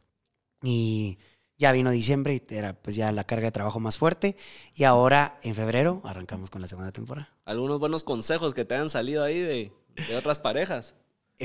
y 0.62 1.18
ya 1.58 1.72
vino 1.72 1.90
diciembre 1.90 2.34
y 2.48 2.54
era 2.54 2.72
pues 2.72 2.96
ya 2.96 3.12
la 3.12 3.24
carga 3.24 3.46
de 3.46 3.52
trabajo 3.52 3.80
más 3.80 3.98
fuerte 3.98 4.36
y 4.74 4.84
ahora 4.84 5.38
en 5.42 5.54
febrero 5.54 6.00
arrancamos 6.04 6.50
con 6.50 6.62
la 6.62 6.68
segunda 6.68 6.92
temporada. 6.92 7.28
¿Algunos 7.44 7.78
buenos 7.78 8.02
consejos 8.04 8.54
que 8.54 8.64
te 8.64 8.76
han 8.76 8.88
salido 8.88 9.24
ahí 9.24 9.38
de, 9.38 9.72
de 10.08 10.16
otras 10.16 10.38
parejas? 10.38 10.94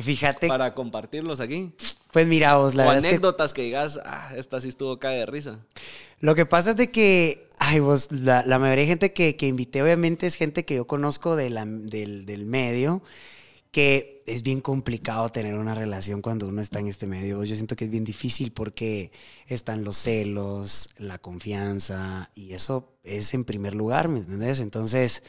Fíjate. 0.01 0.47
Para 0.47 0.74
compartirlos 0.74 1.39
aquí. 1.39 1.72
Pues 2.11 2.26
mira, 2.26 2.55
vos, 2.55 2.74
la 2.74 2.88
o 2.88 2.89
anécdotas 2.89 3.53
que... 3.53 3.64
digas, 3.64 3.99
ah, 4.03 4.32
esta 4.36 4.59
sí 4.59 4.68
estuvo 4.68 4.97
cae 4.97 5.20
de 5.20 5.26
risa. 5.26 5.59
Lo 6.20 6.34
que 6.36 6.45
pasa 6.45 6.72
es 6.72 6.78
de 6.78 6.89
que, 6.89 7.47
ay, 7.59 7.80
vos, 7.80 8.11
la, 8.11 8.43
la 8.45 8.57
mayoría 8.57 8.84
de 8.84 8.88
gente 8.88 9.14
que, 9.14 9.36
que, 9.36 9.45
invité, 9.45 9.84
obviamente, 9.84 10.26
es 10.26 10.36
gente 10.36 10.66
que 10.66 10.76
yo 10.76 10.88
conozco 10.88 11.36
de 11.36 11.49
la, 11.51 11.66
del, 11.66 12.26
del, 12.26 12.45
medio, 12.45 13.03
que 13.74 14.21
es 14.28 14.43
bien 14.43 14.61
complicado 14.61 15.30
tener 15.30 15.55
una 15.55 15.74
relación 15.74 16.21
cuando 16.21 16.47
uno 16.47 16.61
está 16.61 16.80
en 16.80 16.88
este 16.88 17.07
medio. 17.07 17.43
Yo 17.43 17.55
siento 17.55 17.76
que 17.76 17.86
es 17.86 17.89
bien 17.89 18.03
difícil 18.03 18.53
porque 18.53 19.11
están 19.47 19.84
los 19.84 19.97
celos, 19.97 20.91
la 20.99 21.17
confianza, 21.17 22.30
y 22.36 22.53
eso 22.53 22.93
es 23.03 23.34
en 23.34 23.43
primer 23.43 23.74
lugar, 23.74 24.09
¿me 24.09 24.19
entiendes? 24.19 24.59
Entonces, 24.59 25.24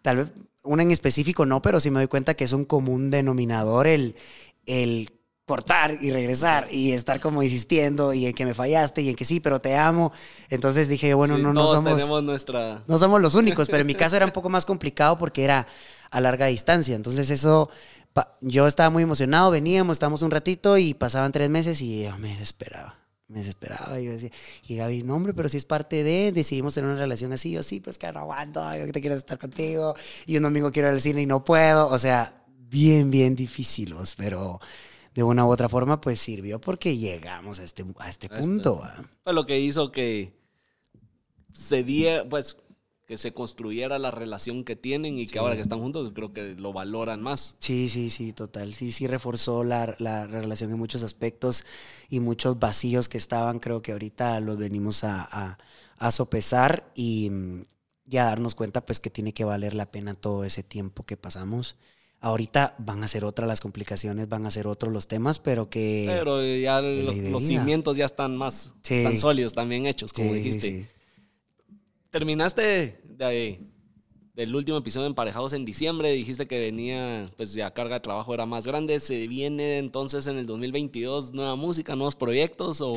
tal 0.00 0.16
vez 0.16 0.28
una 0.62 0.82
en 0.82 0.92
específico 0.92 1.44
no, 1.44 1.60
pero 1.60 1.78
sí 1.78 1.90
me 1.90 2.00
doy 2.00 2.08
cuenta 2.08 2.32
que 2.32 2.44
es 2.44 2.54
un 2.54 2.64
común 2.64 3.10
denominador 3.10 3.86
el, 3.86 4.16
el 4.64 5.10
cortar 5.44 5.98
y 6.00 6.10
regresar 6.10 6.68
y 6.70 6.92
estar 6.92 7.20
como 7.20 7.42
insistiendo 7.42 8.14
y 8.14 8.24
en 8.24 8.32
que 8.32 8.46
me 8.46 8.54
fallaste 8.54 9.02
y 9.02 9.10
en 9.10 9.14
que 9.14 9.26
sí, 9.26 9.40
pero 9.40 9.60
te 9.60 9.76
amo. 9.76 10.10
Entonces 10.48 10.88
dije, 10.88 11.12
bueno, 11.12 11.36
no, 11.36 11.52
no 11.52 11.66
somos 11.66 11.96
tenemos 11.96 12.22
nuestra 12.22 12.82
no 12.86 12.96
somos 12.96 13.20
los 13.20 13.34
únicos, 13.34 13.68
pero 13.68 13.82
en 13.82 13.86
mi 13.88 13.94
caso 13.94 14.16
era 14.16 14.24
un 14.24 14.32
poco 14.32 14.48
más 14.48 14.64
complicado 14.64 15.18
porque 15.18 15.44
era 15.44 15.66
a 16.10 16.20
larga 16.20 16.46
distancia. 16.46 16.94
Entonces 16.96 17.30
eso 17.30 17.70
yo 18.40 18.66
estaba 18.66 18.90
muy 18.90 19.02
emocionado, 19.02 19.50
veníamos, 19.50 19.94
estábamos 19.94 20.22
un 20.22 20.30
ratito 20.30 20.78
y 20.78 20.94
pasaban 20.94 21.32
tres 21.32 21.48
meses 21.48 21.80
y 21.80 22.02
yo 22.02 22.18
me 22.18 22.30
desesperaba 22.30 23.00
me 23.30 23.38
desesperaba. 23.38 23.98
Y 24.00 24.06
yo 24.06 24.12
decía, 24.12 24.30
y 24.66 24.76
Gaby, 24.76 25.04
no, 25.04 25.14
hombre, 25.14 25.32
pero 25.32 25.48
si 25.48 25.56
es 25.56 25.64
parte 25.64 26.02
de, 26.02 26.32
decidimos 26.32 26.74
tener 26.74 26.90
una 26.90 26.98
relación 26.98 27.32
así, 27.32 27.52
yo 27.52 27.62
sí, 27.62 27.80
pues 27.80 27.96
que 27.96 28.10
no 28.12 28.20
aguanto, 28.20 28.60
yo 28.76 28.90
te 28.92 29.00
quiero 29.00 29.16
estar 29.16 29.38
contigo, 29.38 29.94
y 30.26 30.36
un 30.36 30.42
domingo 30.42 30.72
quiero 30.72 30.88
ir 30.88 30.94
al 30.94 31.00
cine 31.00 31.22
y 31.22 31.26
no 31.26 31.44
puedo. 31.44 31.88
O 31.88 31.98
sea, 31.98 32.44
bien, 32.58 33.10
bien 33.10 33.34
difíciles, 33.34 34.14
pero 34.16 34.60
de 35.14 35.22
una 35.22 35.46
u 35.46 35.50
otra 35.50 35.68
forma, 35.68 36.00
pues 36.00 36.20
sirvió 36.20 36.60
porque 36.60 36.96
llegamos 36.96 37.60
a 37.60 37.64
este, 37.64 37.84
a 37.98 38.10
este 38.10 38.28
punto. 38.28 38.82
Fue 39.22 39.32
lo 39.32 39.46
que 39.46 39.60
hizo 39.60 39.92
que 39.92 40.36
se 41.52 41.84
diera, 41.84 42.28
pues 42.28 42.56
que 43.10 43.18
se 43.18 43.34
construyera 43.34 43.98
la 43.98 44.12
relación 44.12 44.62
que 44.62 44.76
tienen 44.76 45.18
y 45.18 45.26
que 45.26 45.40
ahora 45.40 45.56
que 45.56 45.62
están 45.62 45.80
juntos 45.80 46.12
creo 46.14 46.32
que 46.32 46.54
lo 46.54 46.72
valoran 46.72 47.20
más. 47.20 47.56
Sí, 47.58 47.88
sí, 47.88 48.08
sí, 48.08 48.32
total. 48.32 48.72
Sí, 48.72 48.92
sí 48.92 49.08
reforzó 49.08 49.64
la, 49.64 49.96
la 49.98 50.28
relación 50.28 50.70
en 50.70 50.78
muchos 50.78 51.02
aspectos 51.02 51.64
y 52.08 52.20
muchos 52.20 52.60
vacíos 52.60 53.08
que 53.08 53.18
estaban, 53.18 53.58
creo 53.58 53.82
que 53.82 53.90
ahorita 53.90 54.38
los 54.38 54.58
venimos 54.58 55.02
a, 55.02 55.58
a, 55.98 56.10
sopesar 56.12 56.92
y, 56.94 57.32
y, 58.08 58.16
a 58.18 58.26
darnos 58.26 58.54
cuenta 58.54 58.86
pues 58.86 59.00
que 59.00 59.10
tiene 59.10 59.34
que 59.34 59.42
valer 59.42 59.74
la 59.74 59.90
pena 59.90 60.14
todo 60.14 60.44
ese 60.44 60.62
tiempo 60.62 61.04
que 61.04 61.16
pasamos. 61.16 61.78
Ahorita 62.20 62.76
van 62.78 63.02
a 63.02 63.08
ser 63.08 63.24
otras 63.24 63.48
las 63.48 63.60
complicaciones, 63.60 64.28
van 64.28 64.46
a 64.46 64.52
ser 64.52 64.68
otros 64.68 64.92
los 64.92 65.08
temas, 65.08 65.40
pero 65.40 65.68
que... 65.68 66.04
Pero 66.06 66.46
ya 66.46 66.80
los, 66.80 67.42
cimientos 67.44 67.96
ya 67.96 68.04
están 68.04 68.36
más, 68.36 68.72
están 68.88 69.18
sólidos, 69.18 69.52
también 69.52 69.86
hechos, 69.86 70.12
como 70.12 70.32
dijiste. 70.32 70.99
Terminaste 72.10 73.00
de, 73.04 73.60
del 74.34 74.56
último 74.56 74.78
episodio 74.78 75.04
de 75.04 75.10
Emparejados 75.10 75.52
en 75.52 75.64
diciembre, 75.64 76.10
dijiste 76.10 76.48
que 76.48 76.58
venía, 76.58 77.30
pues 77.36 77.52
ya 77.52 77.72
carga 77.72 77.96
de 77.96 78.00
trabajo 78.00 78.34
era 78.34 78.46
más 78.46 78.66
grande. 78.66 78.98
¿Se 78.98 79.28
viene 79.28 79.78
entonces 79.78 80.26
en 80.26 80.36
el 80.36 80.46
2022 80.46 81.32
nueva 81.32 81.54
música, 81.54 81.94
nuevos 81.94 82.16
proyectos 82.16 82.80
o, 82.80 82.94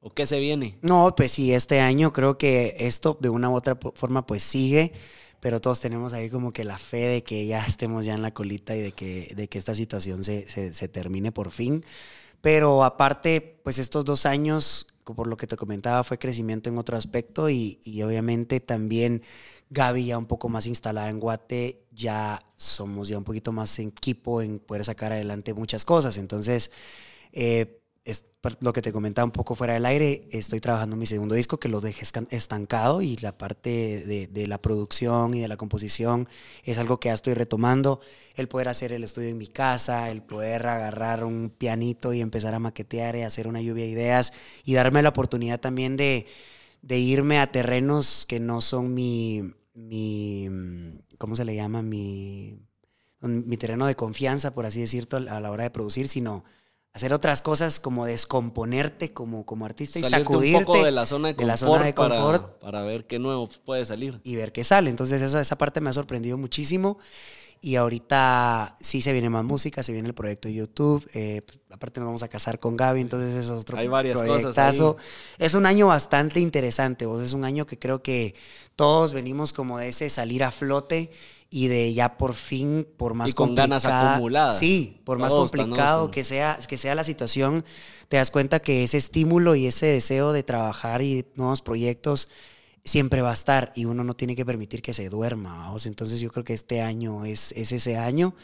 o 0.00 0.14
qué 0.14 0.26
se 0.26 0.38
viene? 0.38 0.78
No, 0.82 1.12
pues 1.16 1.32
sí, 1.32 1.52
este 1.52 1.80
año 1.80 2.12
creo 2.12 2.38
que 2.38 2.76
esto 2.78 3.18
de 3.20 3.30
una 3.30 3.50
u 3.50 3.56
otra 3.56 3.76
forma 3.94 4.24
pues 4.26 4.44
sigue, 4.44 4.92
pero 5.40 5.60
todos 5.60 5.80
tenemos 5.80 6.12
ahí 6.12 6.30
como 6.30 6.52
que 6.52 6.62
la 6.62 6.78
fe 6.78 7.08
de 7.08 7.24
que 7.24 7.46
ya 7.46 7.66
estemos 7.66 8.06
ya 8.06 8.14
en 8.14 8.22
la 8.22 8.32
colita 8.32 8.76
y 8.76 8.80
de 8.80 8.92
que, 8.92 9.32
de 9.34 9.48
que 9.48 9.58
esta 9.58 9.74
situación 9.74 10.22
se, 10.22 10.48
se, 10.48 10.72
se 10.72 10.86
termine 10.86 11.32
por 11.32 11.50
fin. 11.50 11.84
Pero 12.42 12.84
aparte, 12.84 13.40
pues 13.64 13.78
estos 13.78 14.04
dos 14.04 14.24
años 14.24 14.86
por 15.14 15.26
lo 15.26 15.36
que 15.36 15.46
te 15.46 15.56
comentaba, 15.56 16.04
fue 16.04 16.18
crecimiento 16.18 16.68
en 16.68 16.78
otro 16.78 16.96
aspecto 16.96 17.48
y, 17.50 17.78
obviamente 18.02 18.60
también 18.60 19.22
Gaby 19.70 20.06
ya 20.06 20.18
un 20.18 20.26
poco 20.26 20.48
más 20.48 20.66
instalada 20.66 21.08
en 21.08 21.20
Guate, 21.20 21.86
ya 21.92 22.40
somos 22.56 23.08
ya 23.08 23.18
un 23.18 23.24
poquito 23.24 23.52
más 23.52 23.78
en 23.78 23.88
equipo 23.88 24.42
en 24.42 24.58
poder 24.58 24.84
sacar 24.84 25.12
adelante 25.12 25.54
muchas 25.54 25.84
cosas. 25.84 26.18
Entonces, 26.18 26.70
eh, 27.32 27.80
lo 28.60 28.72
que 28.72 28.82
te 28.82 28.92
comentaba 28.92 29.24
un 29.24 29.30
poco 29.30 29.54
fuera 29.54 29.74
del 29.74 29.86
aire, 29.86 30.22
estoy 30.30 30.60
trabajando 30.60 30.94
en 30.94 31.00
mi 31.00 31.06
segundo 31.06 31.34
disco 31.34 31.58
que 31.58 31.68
lo 31.68 31.80
dejé 31.80 32.04
estancado 32.30 33.02
y 33.02 33.16
la 33.16 33.36
parte 33.36 34.04
de, 34.06 34.26
de, 34.26 34.46
la 34.46 34.60
producción 34.60 35.34
y 35.34 35.40
de 35.40 35.48
la 35.48 35.56
composición 35.56 36.28
es 36.64 36.78
algo 36.78 37.00
que 37.00 37.08
ya 37.08 37.14
estoy 37.14 37.34
retomando. 37.34 38.00
El 38.34 38.48
poder 38.48 38.68
hacer 38.68 38.92
el 38.92 39.04
estudio 39.04 39.28
en 39.28 39.38
mi 39.38 39.48
casa, 39.48 40.10
el 40.10 40.22
poder 40.22 40.66
agarrar 40.66 41.24
un 41.24 41.50
pianito 41.50 42.12
y 42.12 42.20
empezar 42.20 42.54
a 42.54 42.58
maquetear 42.58 43.16
y 43.16 43.22
hacer 43.22 43.48
una 43.48 43.60
lluvia 43.60 43.84
de 43.84 43.90
ideas 43.90 44.32
y 44.64 44.74
darme 44.74 45.02
la 45.02 45.10
oportunidad 45.10 45.60
también 45.60 45.96
de, 45.96 46.26
de 46.82 46.98
irme 46.98 47.38
a 47.38 47.50
terrenos 47.50 48.26
que 48.26 48.40
no 48.40 48.60
son 48.60 48.94
mi, 48.94 49.54
mi, 49.74 50.48
¿cómo 51.18 51.36
se 51.36 51.44
le 51.44 51.54
llama? 51.54 51.82
Mi, 51.82 52.58
mi 53.20 53.56
terreno 53.56 53.86
de 53.86 53.96
confianza, 53.96 54.52
por 54.52 54.66
así 54.66 54.80
decirlo, 54.80 55.18
a 55.18 55.40
la 55.40 55.50
hora 55.50 55.64
de 55.64 55.70
producir, 55.70 56.08
sino 56.08 56.44
hacer 56.96 57.12
otras 57.12 57.42
cosas 57.42 57.78
como 57.78 58.06
descomponerte 58.06 59.12
como, 59.12 59.44
como 59.44 59.66
artista 59.66 59.98
y 59.98 60.02
sacudirte 60.04 60.60
un 60.60 60.64
poco 60.64 60.82
de 60.82 60.90
la 60.92 61.04
zona 61.04 61.28
de 61.28 61.94
confort, 61.94 62.58
para, 62.58 62.82
ver 62.84 63.06
qué 63.06 63.18
nuevo 63.18 63.50
puede 63.66 63.84
salir. 63.84 64.18
Y 64.24 64.36
ver 64.36 64.50
qué 64.50 64.64
sale. 64.64 64.88
Entonces 64.88 65.20
eso, 65.20 65.38
esa 65.38 65.58
parte 65.58 65.82
me 65.82 65.90
ha 65.90 65.92
sorprendido 65.92 66.38
muchísimo. 66.38 66.98
Y 67.60 67.76
ahorita 67.76 68.76
sí 68.80 69.02
se 69.02 69.12
viene 69.12 69.28
más 69.28 69.44
música, 69.44 69.82
se 69.82 69.92
viene 69.92 70.08
el 70.08 70.14
proyecto 70.14 70.48
de 70.48 70.54
YouTube. 70.54 71.06
Eh, 71.12 71.42
pues, 71.44 71.58
aparte 71.70 72.00
nos 72.00 72.06
vamos 72.06 72.22
a 72.22 72.28
casar 72.28 72.60
con 72.60 72.78
Gaby, 72.78 73.02
entonces 73.02 73.34
es 73.34 73.50
otro 73.50 73.76
Hay 73.76 73.88
varias 73.88 74.22
cosas. 74.22 74.80
Es 75.38 75.52
un 75.52 75.66
año 75.66 75.88
bastante 75.88 76.40
interesante, 76.40 77.04
vos. 77.04 77.22
Es 77.22 77.34
un 77.34 77.44
año 77.44 77.66
que 77.66 77.78
creo 77.78 78.02
que 78.02 78.34
todos 78.74 79.12
venimos 79.12 79.52
como 79.52 79.78
de 79.78 79.88
ese 79.88 80.08
salir 80.08 80.44
a 80.44 80.50
flote 80.50 81.10
y 81.56 81.68
de 81.68 81.94
ya 81.94 82.18
por 82.18 82.34
fin, 82.34 82.86
por 82.98 83.14
más 83.14 83.30
y 83.30 83.32
con 83.32 83.54
ganas 83.54 83.86
acumuladas. 83.86 84.58
Sí, 84.58 85.00
por 85.04 85.18
más 85.18 85.32
complicado 85.32 86.10
que 86.10 86.22
sea, 86.22 86.58
que 86.68 86.76
sea 86.76 86.94
la 86.94 87.02
situación, 87.02 87.64
te 88.08 88.18
das 88.18 88.30
cuenta 88.30 88.60
que 88.60 88.84
ese 88.84 88.98
estímulo 88.98 89.54
y 89.54 89.66
ese 89.66 89.86
deseo 89.86 90.34
de 90.34 90.42
trabajar 90.42 91.00
y 91.00 91.24
nuevos 91.34 91.62
proyectos 91.62 92.28
siempre 92.84 93.22
va 93.22 93.30
a 93.30 93.32
estar 93.32 93.72
y 93.74 93.86
uno 93.86 94.04
no 94.04 94.12
tiene 94.12 94.36
que 94.36 94.44
permitir 94.44 94.82
que 94.82 94.92
se 94.92 95.08
duerma. 95.08 95.56
¿vamos? 95.56 95.86
Entonces 95.86 96.20
yo 96.20 96.30
creo 96.30 96.44
que 96.44 96.52
este 96.52 96.82
año 96.82 97.24
es, 97.24 97.52
es 97.52 97.72
ese 97.72 97.96
año 97.96 98.34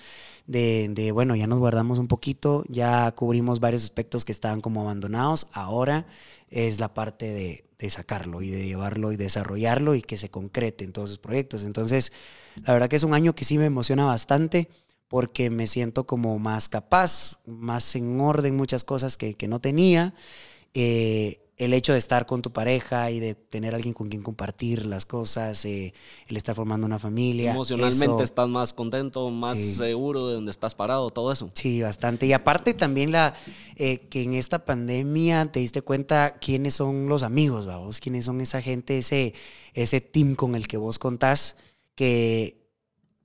de, 0.47 0.89
de, 0.91 1.13
bueno, 1.13 1.37
ya 1.37 1.47
nos 1.47 1.59
guardamos 1.59 1.99
un 1.99 2.09
poquito, 2.09 2.65
ya 2.71 3.13
cubrimos 3.13 3.61
varios 3.61 3.85
aspectos 3.85 4.25
que 4.25 4.33
estaban 4.33 4.63
como 4.63 4.81
abandonados, 4.81 5.49
ahora 5.53 6.07
es 6.49 6.81
la 6.81 6.95
parte 6.95 7.27
de, 7.27 7.67
de 7.79 7.91
sacarlo 7.91 8.41
y 8.41 8.49
de 8.49 8.65
llevarlo 8.65 9.13
y 9.13 9.17
desarrollarlo 9.17 9.97
y 9.97 10.01
que 10.01 10.17
se 10.17 10.31
concrete 10.31 10.85
en 10.85 10.93
todos 10.93 11.11
esos 11.11 11.19
proyectos. 11.19 11.63
Entonces, 11.63 12.11
la 12.57 12.73
verdad 12.73 12.89
que 12.89 12.97
es 12.97 13.03
un 13.03 13.15
año 13.15 13.35
que 13.35 13.45
sí 13.45 13.59
me 13.59 13.67
emociona 13.67 14.05
bastante 14.05 14.69
porque 15.09 15.51
me 15.51 15.67
siento 15.67 16.07
como 16.07 16.39
más 16.39 16.69
capaz, 16.69 17.41
más 17.47 17.95
en 17.97 18.21
orden 18.21 18.57
muchas 18.57 18.83
cosas 18.83 19.17
que, 19.17 19.35
que 19.35 19.49
no 19.49 19.61
tenía. 19.61 20.15
Eh, 20.75 21.43
el 21.59 21.75
hecho 21.75 21.93
de 21.93 21.99
estar 21.99 22.27
con 22.27 22.43
tu 22.43 22.51
pareja 22.53 23.11
y 23.11 23.21
de 23.21 23.35
tener 23.35 23.75
alguien 23.75 23.95
con 23.95 24.09
quien 24.09 24.23
compartir 24.23 24.87
las 24.87 25.07
cosas, 25.07 25.65
eh, 25.65 25.95
el 26.27 26.37
estar 26.37 26.57
formando 26.57 26.87
una 26.87 26.99
familia. 26.99 27.53
Emocionalmente 27.53 28.23
estás 28.23 28.49
más 28.49 28.73
contento, 28.73 29.31
más 29.31 29.59
seguro 29.59 30.29
de 30.29 30.35
donde 30.35 30.51
estás 30.51 30.75
parado, 30.75 31.11
todo 31.11 31.31
eso. 31.31 31.51
Sí, 31.55 31.83
bastante. 31.83 32.27
Y 32.27 32.33
aparte 32.33 32.75
también 32.75 33.13
la 33.13 33.35
eh, 33.77 33.99
que 34.09 34.23
en 34.23 34.33
esta 34.33 34.65
pandemia 34.65 35.53
te 35.53 35.61
diste 35.61 35.83
cuenta 35.83 36.39
quiénes 36.41 36.75
son 36.75 37.09
los 37.09 37.23
amigos, 37.23 37.67
vos, 37.67 38.01
quiénes 38.01 38.25
son 38.25 38.41
esa 38.41 38.61
gente, 38.61 38.99
ese, 38.99 39.35
ese 39.75 40.01
team 40.01 40.35
con 40.35 40.55
el 40.55 40.67
que 40.67 40.79
vos 40.79 40.99
contás, 40.99 41.57
que 41.95 42.68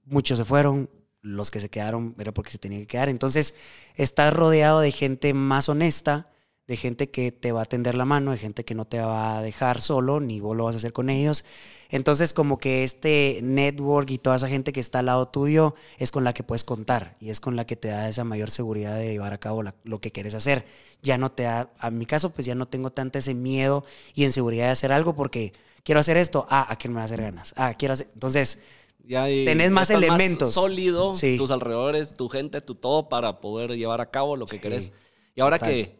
muchos 0.05 0.38
se 0.38 0.45
fueron, 0.45 0.89
los 1.22 1.51
que 1.51 1.59
se 1.59 1.70
quedaron 1.70 2.15
era 2.20 2.34
porque 2.34 2.51
se 2.51 2.57
tenían 2.57 2.82
que 2.82 2.88
quedar. 2.88 3.09
Entonces, 3.09 3.55
estás 3.95 4.34
rodeado 4.34 4.80
de 4.80 4.91
gente 4.91 5.34
más 5.34 5.70
honesta 5.70 6.30
de 6.68 6.76
gente 6.76 7.09
que 7.09 7.32
te 7.32 7.53
va 7.53 7.61
a 7.61 7.65
tender 7.65 7.95
la 7.95 8.03
mano, 8.03 8.32
de 8.32 8.38
gente 8.38 8.65
que 8.65 8.76
no 8.76 8.84
te 8.84 8.99
va 8.99 9.38
a 9.38 9.41
dejar 9.41 9.82
solo, 9.82 10.20
ni 10.20 10.41
vos 10.41 10.55
lo 10.55 10.65
vas 10.65 10.76
a 10.76 10.80
hacer 10.80 10.91
con 10.91 11.09
ellos. 11.09 11.45
Entonces, 11.89 12.34
como 12.34 12.57
que 12.57 12.84
este 12.84 13.39
network 13.41 14.09
y 14.11 14.18
toda 14.18 14.36
esa 14.36 14.49
gente 14.49 14.74
que 14.74 14.82
está 14.82 14.99
al 14.99 15.05
lado 15.05 15.30
tuyo 15.30 15.76
es 15.97 16.11
con 16.11 16.26
la 16.26 16.34
que 16.34 16.43
puedes 16.43 16.65
contar 16.65 17.15
y 17.22 17.30
es 17.30 17.39
con 17.39 17.55
la 17.55 17.65
que 17.65 17.78
te 17.78 17.88
da 17.88 18.09
esa 18.09 18.26
mayor 18.26 18.51
seguridad 18.51 18.97
de 18.97 19.07
llevar 19.07 19.32
a 19.32 19.38
cabo 19.38 19.63
lo 19.63 20.01
que 20.01 20.11
quieres 20.11 20.34
hacer. 20.34 20.65
Ya 21.01 21.18
no 21.18 21.32
te 21.32 21.43
da, 21.43 21.72
a 21.80 21.89
mi 21.89 22.05
caso, 22.05 22.32
pues 22.32 22.45
ya 22.45 22.55
no 22.55 22.68
tengo 22.68 22.91
tanto 22.91 23.18
ese 23.18 23.34
miedo 23.34 23.86
y 24.13 24.26
inseguridad 24.26 24.65
de 24.65 24.72
hacer 24.72 24.91
algo 24.91 25.15
porque 25.15 25.53
quiero 25.88 26.02
hacer 26.02 26.18
esto, 26.18 26.46
ah, 26.50 26.68
¿a 26.70 26.76
quién 26.76 26.92
me 26.92 26.98
va 26.98 27.04
a 27.04 27.06
hacer 27.06 27.22
ganas? 27.22 27.54
Ah, 27.56 27.74
quiero 27.74 27.94
hacer. 27.94 28.10
Entonces, 28.14 28.60
ya 29.06 29.24
tenés 29.24 29.72
más 29.72 29.90
elementos. 29.90 30.54
sólido, 30.54 31.14
tus 31.14 31.50
alrededores, 31.50 32.14
tu 32.14 32.28
gente, 32.28 32.60
tu 32.60 32.76
todo 32.76 33.08
para 33.08 33.40
poder 33.40 33.72
llevar 33.78 34.02
a 34.02 34.12
cabo 34.12 34.36
lo 34.36 34.46
que 34.48 34.60
querés. 34.60 34.92
Y 35.34 35.40
ahora 35.40 35.58
que 35.60 35.98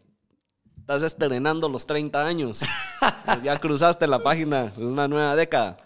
estás 0.78 1.02
estrenando 1.02 1.70
los 1.70 1.86
30 1.86 2.26
años. 2.26 2.60
ya 3.42 3.56
cruzaste 3.58 4.06
la 4.06 4.22
página 4.22 4.74
de 4.76 4.84
una 4.84 5.08
nueva 5.08 5.34
década. 5.36 5.78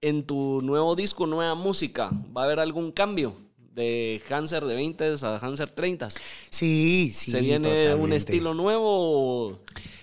En 0.00 0.24
tu 0.24 0.60
nuevo 0.60 0.96
disco, 0.96 1.24
nueva 1.24 1.54
música, 1.54 2.10
¿va 2.36 2.42
a 2.42 2.44
haber 2.46 2.58
algún 2.58 2.90
cambio? 2.90 3.36
De 3.56 4.20
Hanser 4.30 4.64
de 4.64 4.74
20 4.74 5.14
a 5.22 5.36
Hanser 5.36 5.70
30. 5.70 6.10
Sí, 6.50 7.12
sí. 7.14 7.30
¿Se 7.30 7.40
viene 7.40 7.94
un 7.94 8.12
estilo 8.12 8.52
nuevo 8.52 9.60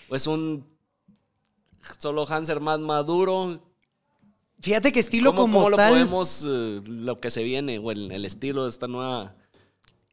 o 0.07 0.15
es 0.15 0.25
un 0.25 0.70
solo 1.97 2.25
Hanser 2.27 2.59
más 2.59 2.79
maduro? 2.79 3.61
Fíjate 4.61 4.91
que 4.91 4.99
estilo 4.99 5.33
como 5.33 5.57
¿cómo 5.57 5.69
lo 5.71 5.77
podemos, 5.77 6.45
eh, 6.47 6.81
lo 6.85 7.17
que 7.17 7.31
se 7.31 7.43
viene 7.43 7.79
o 7.79 7.91
el, 7.91 8.11
el 8.11 8.25
estilo 8.25 8.65
de 8.65 8.69
esta 8.69 8.87
nueva 8.87 9.35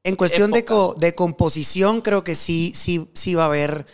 En 0.05 0.17
cuestión 0.17 0.51
de, 0.51 0.65
de, 0.97 1.15
composición, 1.15 2.01
creo 2.01 2.25
que 2.25 2.35
sí, 2.35 2.73
sí, 2.75 3.11
sí 3.13 3.35
va 3.35 3.43
a 3.43 3.47
haber 3.47 3.87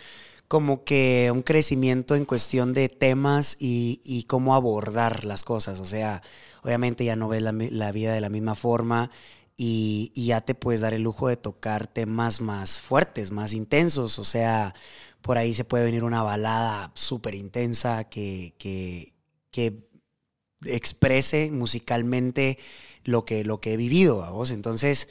como 0.48 0.84
que 0.84 1.30
un 1.32 1.42
crecimiento 1.42 2.14
en 2.14 2.24
cuestión 2.24 2.72
de 2.74 2.88
temas 2.88 3.56
y, 3.58 4.24
cómo 4.28 4.54
abordar 4.54 5.24
las 5.24 5.42
cosas. 5.42 5.80
O 5.80 5.84
sea, 5.84 6.22
obviamente 6.62 7.04
ya 7.04 7.16
no 7.16 7.28
ves 7.28 7.42
la, 7.42 7.92
vida 7.92 8.14
de 8.14 8.20
la 8.20 8.28
misma 8.28 8.54
forma 8.54 9.10
y, 9.56 10.12
ya 10.14 10.42
te 10.42 10.54
puedes 10.54 10.80
dar 10.80 10.94
el 10.94 11.02
lujo 11.02 11.28
de 11.28 11.36
tocar 11.36 11.86
temas 11.88 12.40
más 12.40 12.80
fuertes, 12.80 13.32
más 13.32 13.52
intensos. 13.52 14.18
O 14.20 14.24
sea, 14.24 14.74
por 15.24 15.38
ahí 15.38 15.54
se 15.54 15.64
puede 15.64 15.86
venir 15.86 16.04
una 16.04 16.22
balada 16.22 16.92
súper 16.92 17.34
intensa 17.34 18.04
que, 18.04 18.52
que, 18.58 19.14
exprese 20.66 21.50
musicalmente 21.50 22.58
lo 23.04 23.24
que, 23.24 23.42
lo 23.42 23.58
que 23.58 23.72
he 23.72 23.76
vivido, 23.78 24.30
vos. 24.32 24.50
Entonces, 24.50 25.08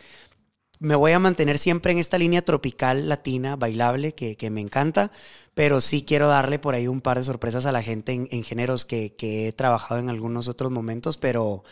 me 0.78 0.94
voy 0.94 1.14
a 1.14 1.20
mantener 1.20 1.58
siempre 1.58 1.94
en 1.94 1.98
esta 1.98 2.20
línea 2.20 2.46
tropical 2.46 3.10
latina, 3.10 3.56
bailable, 3.56 4.14
que, 4.14 4.50
me 4.52 4.62
encanta, 4.62 5.12
pero 5.56 5.82
sí 5.82 6.04
quiero 6.06 6.28
darle 6.28 6.60
por 6.60 6.76
ahí 6.76 6.88
un 6.88 7.02
par 7.02 7.18
de 7.18 7.24
sorpresas 7.24 7.66
a 7.66 7.72
la 7.72 7.82
gente 7.82 8.14
en, 8.14 8.44
géneros 8.44 8.86
que, 8.86 9.16
he 9.20 9.52
trabajado 9.54 10.00
en 10.00 10.10
algunos 10.10 10.48
otros 10.48 10.70
momentos, 10.70 11.18
pero, 11.18 11.64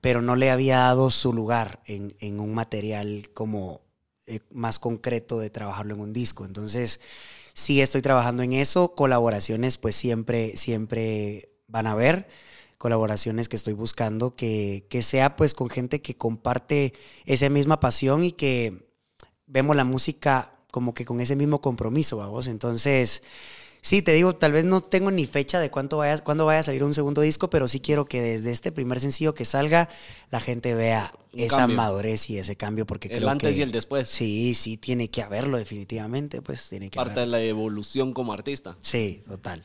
pero 0.00 0.22
no 0.22 0.36
le 0.36 0.52
había 0.52 0.78
dado 0.78 1.10
su 1.10 1.32
lugar 1.32 1.80
en, 1.86 2.38
un 2.38 2.54
material 2.54 3.28
como 3.34 3.80
eh, 4.26 4.38
más 4.52 4.78
concreto 4.78 5.40
de 5.40 5.50
trabajarlo 5.50 5.94
en 5.94 6.00
un 6.00 6.12
disco. 6.12 6.44
Entonces, 6.44 7.00
sí 7.58 7.80
estoy 7.80 8.02
trabajando 8.02 8.44
en 8.44 8.52
eso, 8.52 8.94
colaboraciones 8.94 9.78
pues 9.78 9.96
siempre, 9.96 10.56
siempre 10.56 11.50
van 11.66 11.88
a 11.88 11.94
ver 11.96 12.28
colaboraciones 12.78 13.48
que 13.48 13.56
estoy 13.56 13.72
buscando, 13.72 14.36
que, 14.36 14.86
que 14.88 15.02
sea 15.02 15.34
pues 15.34 15.54
con 15.54 15.68
gente 15.68 16.00
que 16.00 16.16
comparte 16.16 16.94
esa 17.24 17.48
misma 17.48 17.80
pasión 17.80 18.22
y 18.22 18.30
que 18.30 18.88
vemos 19.46 19.74
la 19.74 19.82
música 19.82 20.52
como 20.70 20.94
que 20.94 21.04
con 21.04 21.20
ese 21.20 21.34
mismo 21.34 21.60
compromiso, 21.60 22.18
vamos. 22.18 22.46
Entonces, 22.46 23.24
sí, 23.80 24.02
te 24.02 24.12
digo, 24.12 24.34
tal 24.34 24.52
vez 24.52 24.64
no 24.64 24.80
tengo 24.80 25.10
ni 25.10 25.26
fecha 25.26 25.60
de 25.60 25.70
cuánto 25.70 25.98
vaya, 25.98 26.18
cuándo 26.18 26.46
vaya 26.46 26.60
a 26.60 26.62
salir 26.62 26.84
un 26.84 26.94
segundo 26.94 27.20
disco, 27.20 27.50
pero 27.50 27.68
sí 27.68 27.80
quiero 27.80 28.04
que 28.04 28.20
desde 28.20 28.50
este 28.50 28.72
primer 28.72 29.00
sencillo 29.00 29.34
que 29.34 29.44
salga, 29.44 29.88
la 30.30 30.40
gente 30.40 30.74
vea 30.74 31.12
esa 31.32 31.66
madurez 31.66 32.30
y 32.30 32.38
ese 32.38 32.56
cambio, 32.56 32.86
porque 32.86 33.08
el 33.08 33.28
antes 33.28 33.56
y 33.56 33.62
el 33.62 33.72
después. 33.72 34.08
Sí, 34.08 34.54
sí, 34.54 34.76
tiene 34.76 35.10
que 35.10 35.22
haberlo 35.22 35.58
definitivamente, 35.58 36.42
pues 36.42 36.68
tiene 36.68 36.90
que 36.90 36.96
Parte 36.96 37.20
de 37.20 37.26
la 37.26 37.40
evolución 37.42 38.12
como 38.12 38.32
artista. 38.32 38.76
Sí, 38.80 39.22
total. 39.26 39.64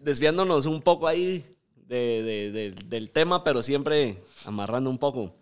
Desviándonos 0.00 0.66
un 0.66 0.82
poco 0.82 1.08
ahí, 1.08 1.44
del 1.88 3.10
tema, 3.12 3.44
pero 3.44 3.62
siempre 3.62 4.16
amarrando 4.44 4.90
un 4.90 4.98
poco. 4.98 5.34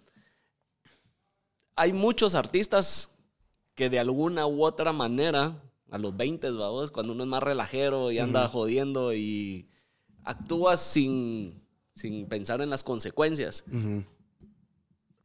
Hay 1.76 1.92
muchos 1.92 2.34
artistas 2.34 3.10
que 3.74 3.88
de 3.88 3.98
alguna 3.98 4.46
u 4.46 4.64
otra 4.64 4.92
manera, 4.92 5.56
a 5.92 5.98
los 5.98 6.16
20, 6.16 6.50
vamos, 6.52 6.90
cuando 6.90 7.12
uno 7.12 7.24
es 7.24 7.28
más 7.28 7.42
relajero 7.42 8.10
y 8.10 8.18
anda 8.18 8.48
jodiendo 8.48 9.12
y 9.12 9.68
actúa 10.24 10.78
sin, 10.78 11.62
sin 11.94 12.26
pensar 12.28 12.62
en 12.62 12.70
las 12.70 12.82
consecuencias, 12.82 13.64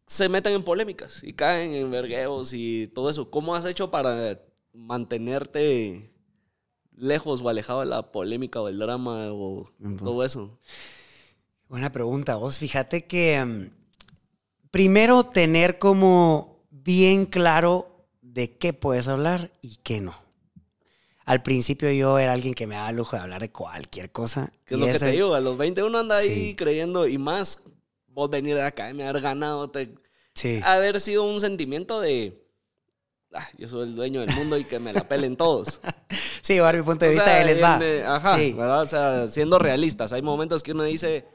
se 0.05 0.27
meten 0.27 0.53
en 0.53 0.63
polémicas 0.63 1.23
y 1.23 1.31
caen 1.31 1.73
en 1.73 1.89
vergueos 1.89 2.51
y 2.51 2.87
todo 2.87 3.09
eso. 3.09 3.31
¿Cómo 3.31 3.55
has 3.55 3.65
hecho 3.65 3.89
para 3.91 4.41
mantenerte 4.73 6.11
lejos 6.97 7.39
o 7.41 7.47
alejado 7.47 7.79
de 7.79 7.85
la 7.85 8.11
polémica 8.11 8.59
o 8.59 8.67
el 8.67 8.77
drama 8.77 9.31
o 9.31 9.71
todo 9.99 10.25
eso? 10.25 10.59
Buena 11.69 11.93
pregunta. 11.93 12.35
Vos 12.35 12.57
fíjate 12.57 13.05
que 13.05 13.41
mm, 13.43 13.69
primero 14.69 15.23
tener 15.23 15.79
como 15.79 16.59
bien 16.71 17.25
claro 17.25 18.05
de 18.21 18.57
qué 18.57 18.73
puedes 18.73 19.07
hablar 19.07 19.53
y 19.61 19.77
qué 19.77 20.01
no. 20.01 20.26
Al 21.27 21.43
principio 21.43 21.91
yo 21.91 22.17
era 22.19 22.31
alguien 22.31 22.53
que 22.53 22.67
me 22.67 22.75
daba 22.75 22.93
lujo 22.93 23.17
de 23.17 23.21
hablar 23.21 23.41
de 23.41 23.51
cualquier 23.51 24.13
cosa. 24.13 24.49
¿Qué 24.65 24.75
es 24.75 24.79
lo 24.79 24.85
que 24.85 24.97
te 24.97 25.11
digo? 25.11 25.35
A 25.35 25.41
los 25.41 25.57
20 25.57 25.83
uno 25.83 25.99
anda 25.99 26.15
ahí 26.15 26.55
creyendo 26.55 27.05
y 27.05 27.17
más 27.17 27.63
vos 28.07 28.29
venir 28.29 28.55
de 28.55 28.61
acá 28.61 28.89
y 28.89 28.93
me 28.93 29.05
haber 29.05 29.21
ganado. 29.21 29.69
Te... 29.69 29.93
Sí. 30.33 30.61
Haber 30.63 31.01
sido 31.01 31.25
un 31.25 31.41
sentimiento 31.41 31.99
de... 31.99 32.41
Ah, 33.33 33.45
yo 33.57 33.67
soy 33.67 33.89
el 33.89 33.95
dueño 33.97 34.21
del 34.21 34.33
mundo 34.37 34.57
y 34.57 34.63
que 34.63 34.79
me 34.79 34.93
la 34.93 35.03
pelen 35.03 35.35
todos. 35.35 35.81
sí, 36.41 36.59
a 36.59 36.71
mi 36.71 36.81
punto 36.81 37.03
de 37.03 37.11
vista, 37.11 37.41
él 37.41 37.49
es 37.49 37.61
va. 37.61 37.77
Eh, 37.83 38.05
ajá, 38.05 38.37
¿verdad? 38.37 38.83
O 38.83 38.85
sea, 38.85 39.27
siendo 39.27 39.59
realistas. 39.59 40.13
Hay 40.13 40.21
momentos 40.21 40.63
que 40.63 40.71
uno 40.71 40.83
dice 40.83 41.25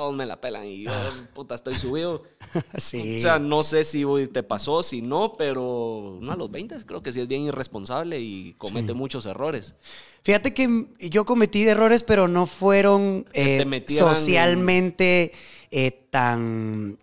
todos 0.00 0.14
me 0.14 0.24
la 0.24 0.40
pelan 0.40 0.66
y 0.66 0.84
yo, 0.84 0.90
puta, 1.34 1.54
estoy 1.54 1.74
subido. 1.74 2.22
sí. 2.78 3.18
O 3.18 3.20
sea, 3.20 3.38
no 3.38 3.62
sé 3.62 3.84
si 3.84 4.02
te 4.32 4.42
pasó, 4.42 4.82
si 4.82 5.02
no, 5.02 5.34
pero 5.36 6.16
no 6.22 6.32
a 6.32 6.36
los 6.36 6.50
20 6.50 6.86
creo 6.86 7.02
que 7.02 7.12
sí 7.12 7.20
es 7.20 7.28
bien 7.28 7.42
irresponsable 7.42 8.18
y 8.18 8.54
comete 8.56 8.94
muchos 8.94 9.26
errores. 9.26 9.74
Fíjate 10.22 10.54
que 10.54 10.86
yo 11.00 11.26
cometí 11.26 11.68
errores, 11.68 12.02
pero 12.02 12.28
no 12.28 12.46
fueron 12.46 13.26
eh, 13.34 13.84
socialmente 13.88 15.32
eh, 15.70 15.90
tan, 16.08 16.98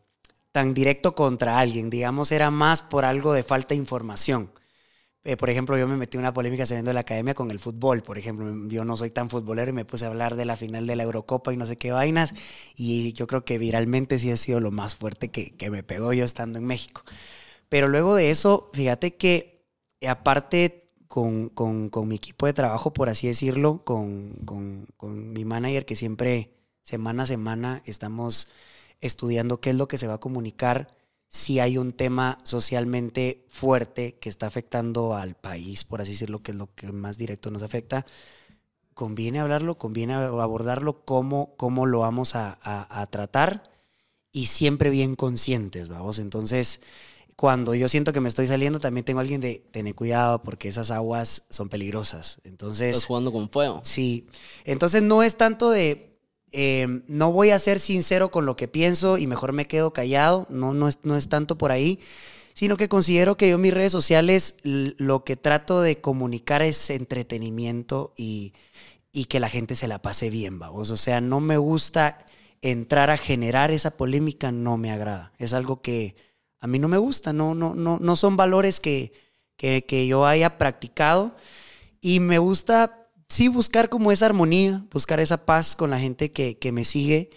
tan 0.52 0.74
directo 0.74 1.14
contra 1.14 1.60
alguien. 1.60 1.92
Digamos, 1.92 2.32
era 2.32 2.50
más 2.50 2.82
por 2.82 3.06
algo 3.06 3.32
de 3.32 3.44
falta 3.44 3.76
de 3.76 3.76
información. 3.76 4.50
Eh, 5.28 5.36
por 5.36 5.50
ejemplo, 5.50 5.78
yo 5.78 5.90
me 5.90 5.98
metí 5.98 6.16
en 6.16 6.22
una 6.22 6.34
polémica 6.34 6.66
saliendo 6.66 6.90
de 6.90 6.94
la 6.94 7.02
academia 7.02 7.34
con 7.34 7.52
el 7.52 7.60
fútbol. 7.60 8.02
Por 8.02 8.18
ejemplo, 8.18 8.70
yo 8.70 8.86
no 8.86 8.96
soy 8.96 9.10
tan 9.10 9.30
futbolero 9.30 9.72
y 9.72 9.74
me 9.74 9.84
puse 9.84 10.06
a 10.06 10.08
hablar 10.08 10.38
de 10.38 10.46
la 10.46 10.56
final 10.56 10.88
de 10.88 10.96
la 10.96 11.04
Eurocopa 11.04 11.52
y 11.52 11.58
no 11.58 11.66
sé 11.66 11.76
qué 11.76 11.92
vainas. 11.92 12.34
Y 12.78 13.12
yo 13.12 13.28
creo 13.28 13.44
que 13.44 13.58
viralmente 13.58 14.20
sí 14.20 14.32
ha 14.32 14.38
sido 14.38 14.62
lo 14.62 14.72
más 14.72 14.96
fuerte 14.96 15.30
que, 15.30 15.70
me 15.70 15.84
pegó 15.84 16.14
yo 16.14 16.24
estando 16.24 16.60
en 16.60 16.66
México. 16.66 17.04
Pero 17.68 17.90
luego 17.90 18.16
de 18.16 18.32
eso, 18.32 18.72
fíjate 18.74 19.16
que 19.18 19.66
eh, 20.00 20.08
aparte 20.08 20.94
con, 21.10 21.52
mi 22.06 22.16
equipo 22.16 22.46
de 22.46 22.54
trabajo, 22.54 22.94
por 22.94 23.10
así 23.10 23.28
decirlo, 23.28 23.84
con, 23.84 24.32
con 24.46 25.34
mi 25.34 25.44
manager, 25.44 25.86
que 25.86 25.98
siempre 25.98 26.54
semana 26.84 27.24
a 27.24 27.26
semana 27.26 27.82
estamos 27.86 28.50
estudiando 29.02 29.60
qué 29.60 29.72
es 29.72 29.76
lo 29.76 29.90
que 29.90 29.98
se 29.98 30.08
va 30.08 30.14
a 30.16 30.20
comunicar 30.20 30.97
si 31.28 31.60
hay 31.60 31.78
un 31.78 31.92
tema 31.92 32.38
socialmente 32.44 33.46
fuerte 33.50 34.18
que 34.20 34.30
está 34.30 34.48
afectando 34.48 35.16
al 35.16 35.36
país, 35.36 35.84
por 35.84 36.02
así 36.02 36.12
decirlo, 36.12 36.42
que 36.42 36.52
es 36.52 36.58
lo 36.58 36.74
que 36.74 36.92
más 36.92 37.18
directo 37.18 37.52
nos 37.52 37.64
afecta, 37.64 38.06
conviene 38.94 39.40
hablarlo, 39.40 39.78
conviene 39.78 40.16
abordarlo, 40.16 41.06
cómo, 41.06 41.54
cómo 41.58 41.86
lo 41.86 42.00
vamos 42.00 42.36
a, 42.36 43.08
tratar 43.12 43.64
y 44.32 44.48
siempre 44.48 44.90
bien 44.90 45.16
conscientes, 45.16 45.90
vamos. 45.90 46.18
Entonces, 46.20 46.82
cuando 47.36 47.76
yo 47.76 47.88
siento 47.88 48.12
que 48.12 48.22
me 48.22 48.30
estoy 48.30 48.48
saliendo, 48.48 48.80
también 48.80 49.06
tengo 49.06 49.20
alguien 49.20 49.40
de 49.40 49.64
tener 49.72 49.94
cuidado 49.94 50.42
porque 50.42 50.70
esas 50.70 50.90
aguas 50.90 51.44
son 51.50 51.70
peligrosas. 51.70 52.40
Entonces. 52.44 52.90
Estás 52.90 53.06
jugando 53.06 53.32
con 53.32 53.50
fuego. 53.50 53.82
Sí. 53.84 54.28
Entonces 54.66 55.04
no 55.04 55.22
es 55.22 55.38
tanto 55.38 55.70
de. 55.70 56.07
Eh, 56.52 57.02
no 57.08 57.32
voy 57.32 57.52
a 57.52 57.60
ser 57.60 57.80
sincero 57.80 58.32
con 58.32 58.46
lo 58.46 58.56
que 58.56 58.68
pienso 58.68 59.18
y 59.18 59.28
mejor 59.28 59.54
me 59.54 59.68
quedo 59.68 59.94
callado. 59.94 60.48
No, 60.50 60.74
no, 60.74 60.88
es, 60.88 61.00
no 61.04 61.18
es 61.18 61.30
tanto 61.30 61.58
por 61.58 61.72
ahí. 61.72 62.00
Sino 62.54 62.76
que 62.76 62.90
considero 62.90 63.38
que 63.38 63.50
yo 63.50 63.56
en 63.56 63.62
mis 63.62 63.74
redes 63.74 63.92
sociales 63.92 64.56
lo 64.64 65.24
que 65.24 65.36
trato 65.36 65.82
de 65.82 66.02
comunicar 66.02 66.64
es 66.64 66.90
entretenimiento 66.90 68.14
y, 68.18 68.54
y 69.12 69.26
que 69.26 69.40
la 69.40 69.50
gente 69.50 69.76
se 69.76 69.88
la 69.88 70.02
pase 70.02 70.30
bien, 70.32 70.58
vamos. 70.58 70.90
O 70.90 70.98
sea, 70.98 71.22
no 71.22 71.40
me 71.40 71.58
gusta 71.58 72.26
entrar 72.62 73.10
a 73.10 73.18
generar 73.18 73.72
esa 73.72 73.92
polémica, 73.92 74.52
no 74.52 74.78
me 74.78 74.92
agrada. 74.92 75.34
Es 75.38 75.54
algo 75.54 75.82
que 75.82 76.16
a 76.60 76.68
mí 76.68 76.80
no 76.80 76.88
me 76.88 76.98
gusta, 76.98 77.34
no, 77.34 77.54
no, 77.54 77.76
no, 77.76 78.00
no 78.00 78.16
son 78.16 78.38
valores 78.38 78.80
que, 78.80 79.14
que, 79.56 79.86
que 79.86 80.08
yo 80.08 80.26
haya 80.26 80.58
practicado. 80.58 81.36
Y 82.02 82.20
me 82.20 82.40
gusta, 82.40 83.07
sí, 83.30 83.48
buscar 83.48 83.90
como 83.90 84.12
esa 84.12 84.26
armonía, 84.28 84.86
buscar 84.92 85.20
esa 85.20 85.46
paz 85.46 85.76
con 85.76 85.90
la 85.90 86.00
gente 86.00 86.32
que, 86.32 86.58
que 86.58 86.72
me 86.72 86.86
sigue, 86.86 87.30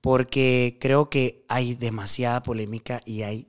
porque 0.00 0.78
creo 0.80 1.10
que 1.10 1.44
hay 1.48 1.74
demasiada 1.74 2.42
polémica 2.42 3.00
y 3.04 3.22
hay 3.22 3.48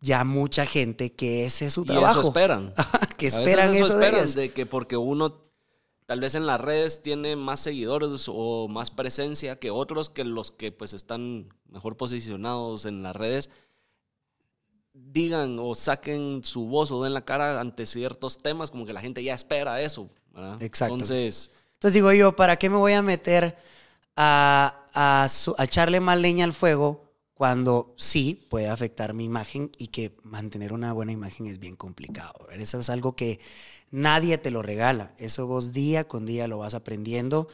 ya 0.00 0.24
mucha 0.24 0.64
gente 0.64 1.12
que 1.12 1.44
ese 1.44 1.66
es 1.66 1.74
su 1.74 1.82
Y 1.82 1.86
trabajo. 1.86 2.20
eso 2.20 2.28
esperan. 2.28 2.72
que 3.16 3.26
esperan 3.26 3.74
eso, 3.74 3.86
eso, 3.86 4.00
esperan, 4.00 4.32
de 4.34 4.52
que 4.52 4.66
porque 4.66 4.96
uno 4.96 5.48
tal 6.06 6.20
vez 6.20 6.34
en 6.34 6.46
las 6.46 6.60
redes 6.60 7.02
tiene 7.02 7.36
más 7.36 7.60
seguidores 7.60 8.26
o 8.28 8.68
más 8.68 8.90
presencia 8.90 9.58
que 9.58 9.70
otros 9.70 10.08
que 10.08 10.24
los 10.24 10.50
que 10.52 10.72
pues 10.72 10.92
están 10.94 11.52
mejor 11.68 11.96
posicionados 11.96 12.84
en 12.86 13.02
las 13.02 13.14
redes 13.14 13.50
digan 14.94 15.58
o 15.60 15.74
saquen 15.74 16.42
su 16.44 16.66
voz 16.66 16.90
o 16.90 17.02
den 17.02 17.12
la 17.12 17.24
cara 17.24 17.60
ante 17.60 17.84
ciertos 17.84 18.38
temas 18.38 18.70
como 18.70 18.86
que 18.86 18.92
la 18.92 19.00
gente 19.00 19.22
ya 19.22 19.34
espera 19.34 19.82
eso 19.82 20.10
¿verdad? 20.34 20.62
Exacto. 20.62 20.94
entonces 20.94 21.50
Entonces 21.74 21.94
digo 21.94 22.12
yo, 22.12 22.36
¿para 22.36 22.56
qué 22.58 22.70
me 22.70 22.76
voy 22.76 22.92
a 22.92 23.02
meter 23.02 23.56
a, 24.16 24.86
a 24.94 25.28
su- 25.28 25.54
a 25.58 25.64
echarle 25.64 26.00
más 26.00 26.18
leña 26.20 26.44
al 26.44 26.52
fuego 26.52 27.04
cuando 27.34 27.94
sí 27.96 28.46
puede 28.50 28.68
afectar 28.68 29.14
mi 29.14 29.24
imagen 29.24 29.70
y 29.78 29.88
que 29.88 30.16
mantener 30.24 30.72
una 30.72 30.92
buena 30.92 31.12
imagen 31.12 31.46
es 31.46 31.58
bien 31.60 31.76
complicado? 31.76 32.34
¿verdad? 32.48 32.60
Eso 32.62 32.80
es 32.80 32.90
algo 32.90 33.14
que 33.16 33.40
nadie 33.90 34.38
te 34.38 34.50
lo 34.50 34.62
regala. 34.62 35.14
Eso 35.18 35.46
vos 35.46 35.72
día 35.72 36.08
con 36.08 36.26
día 36.26 36.48
lo 36.48 36.58
vas 36.58 36.74
aprendiendo 36.74 37.48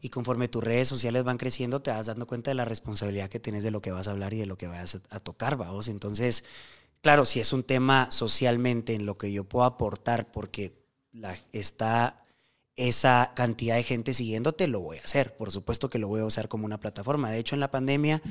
y 0.00 0.10
conforme 0.10 0.48
tus 0.48 0.62
redes 0.64 0.88
sociales 0.88 1.24
van 1.24 1.38
creciendo 1.38 1.80
te 1.82 1.90
vas 1.90 2.06
dando 2.06 2.26
cuenta 2.26 2.50
de 2.50 2.54
la 2.56 2.64
responsabilidad 2.64 3.28
que 3.28 3.40
tienes 3.40 3.64
de 3.64 3.70
lo 3.70 3.80
que 3.82 3.90
vas 3.92 4.08
a 4.08 4.12
hablar 4.12 4.32
y 4.34 4.38
de 4.38 4.46
lo 4.46 4.56
que 4.58 4.66
vas 4.68 4.96
a, 4.96 5.00
a 5.10 5.20
tocar, 5.20 5.56
vamos. 5.56 5.88
Entonces, 5.88 6.44
claro, 7.02 7.24
si 7.24 7.40
es 7.40 7.52
un 7.52 7.62
tema 7.62 8.10
socialmente 8.10 8.94
en 8.94 9.06
lo 9.06 9.18
que 9.18 9.32
yo 9.32 9.44
puedo 9.44 9.64
aportar 9.66 10.30
porque 10.32 10.72
está 11.52 12.24
esa 12.78 13.32
cantidad 13.34 13.74
de 13.74 13.82
gente 13.82 14.14
siguiéndote, 14.14 14.68
lo 14.68 14.80
voy 14.80 14.98
a 14.98 15.00
hacer. 15.00 15.36
Por 15.36 15.50
supuesto 15.50 15.90
que 15.90 15.98
lo 15.98 16.06
voy 16.06 16.20
a 16.20 16.24
usar 16.24 16.48
como 16.48 16.64
una 16.64 16.78
plataforma. 16.78 17.28
De 17.30 17.38
hecho, 17.38 17.56
en 17.56 17.60
la 17.60 17.72
pandemia 17.72 18.22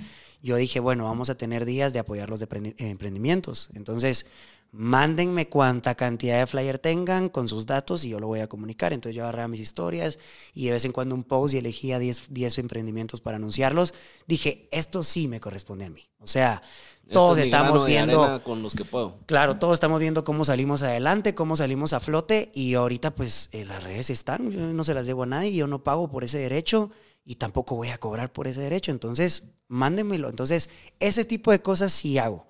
yo 0.41 0.55
dije, 0.55 0.79
bueno, 0.79 1.03
vamos 1.03 1.29
a 1.29 1.35
tener 1.35 1.65
días 1.65 1.91
de 1.91 1.99
apoyar 1.99 2.29
los 2.29 2.41
eh, 2.41 2.47
emprendimientos. 2.77 3.69
Entonces, 3.73 4.25
mándenme 4.71 5.49
cuánta 5.49 5.95
cantidad 5.95 6.39
de 6.39 6.47
flyer 6.47 6.79
tengan 6.79 7.29
con 7.29 7.47
sus 7.47 7.65
datos 7.65 8.03
y 8.03 8.09
yo 8.09 8.19
lo 8.19 8.27
voy 8.27 8.41
a 8.41 8.47
comunicar. 8.47 8.93
Entonces 8.93 9.15
yo 9.15 9.23
agarraba 9.23 9.47
mis 9.47 9.59
historias 9.59 10.19
y 10.53 10.65
de 10.65 10.71
vez 10.71 10.85
en 10.85 10.91
cuando 10.91 11.15
un 11.15 11.23
post 11.23 11.53
y 11.53 11.57
elegía 11.57 11.99
10, 11.99 12.27
10 12.29 12.57
emprendimientos 12.59 13.21
para 13.21 13.37
anunciarlos. 13.37 13.93
Dije, 14.27 14.67
esto 14.71 15.03
sí 15.03 15.27
me 15.27 15.39
corresponde 15.39 15.85
a 15.85 15.89
mí. 15.89 16.09
O 16.19 16.27
sea, 16.27 16.61
este 17.01 17.13
todos 17.13 17.37
es 17.37 17.43
mi 17.43 17.49
estamos 17.49 17.85
viendo... 17.85 18.43
con 18.43 18.61
los 18.61 18.75
que 18.75 18.83
puedo 18.83 19.19
Claro, 19.27 19.57
todos 19.57 19.75
estamos 19.75 19.99
viendo 19.99 20.23
cómo 20.23 20.43
salimos 20.43 20.81
adelante, 20.81 21.33
cómo 21.33 21.55
salimos 21.55 21.93
a 21.93 21.99
flote 21.99 22.51
y 22.53 22.73
ahorita 22.73 23.15
pues 23.15 23.49
eh, 23.53 23.63
las 23.63 23.83
redes 23.83 24.09
están, 24.09 24.51
yo 24.51 24.59
no 24.59 24.83
se 24.83 24.93
las 24.93 25.05
debo 25.05 25.23
a 25.23 25.27
nadie, 25.27 25.53
yo 25.53 25.67
no 25.67 25.83
pago 25.83 26.09
por 26.09 26.23
ese 26.23 26.37
derecho 26.37 26.91
y 27.23 27.35
tampoco 27.35 27.75
voy 27.75 27.89
a 27.89 27.97
cobrar 27.97 28.31
por 28.31 28.47
ese 28.47 28.61
derecho, 28.61 28.91
entonces 28.91 29.51
mándenmelo. 29.67 30.29
Entonces, 30.29 30.69
ese 30.99 31.25
tipo 31.25 31.51
de 31.51 31.61
cosas 31.61 31.91
sí 31.91 32.17
hago, 32.17 32.47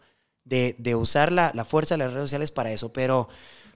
de, 0.48 0.76
de 0.80 0.96
usar 0.96 1.32
la, 1.32 1.52
la 1.54 1.66
fuerza 1.66 1.96
de 1.96 2.00
las 2.00 2.14
redes 2.14 2.26
sociales 2.26 2.52
para 2.52 2.72
eso, 2.72 2.94
pero 2.94 3.30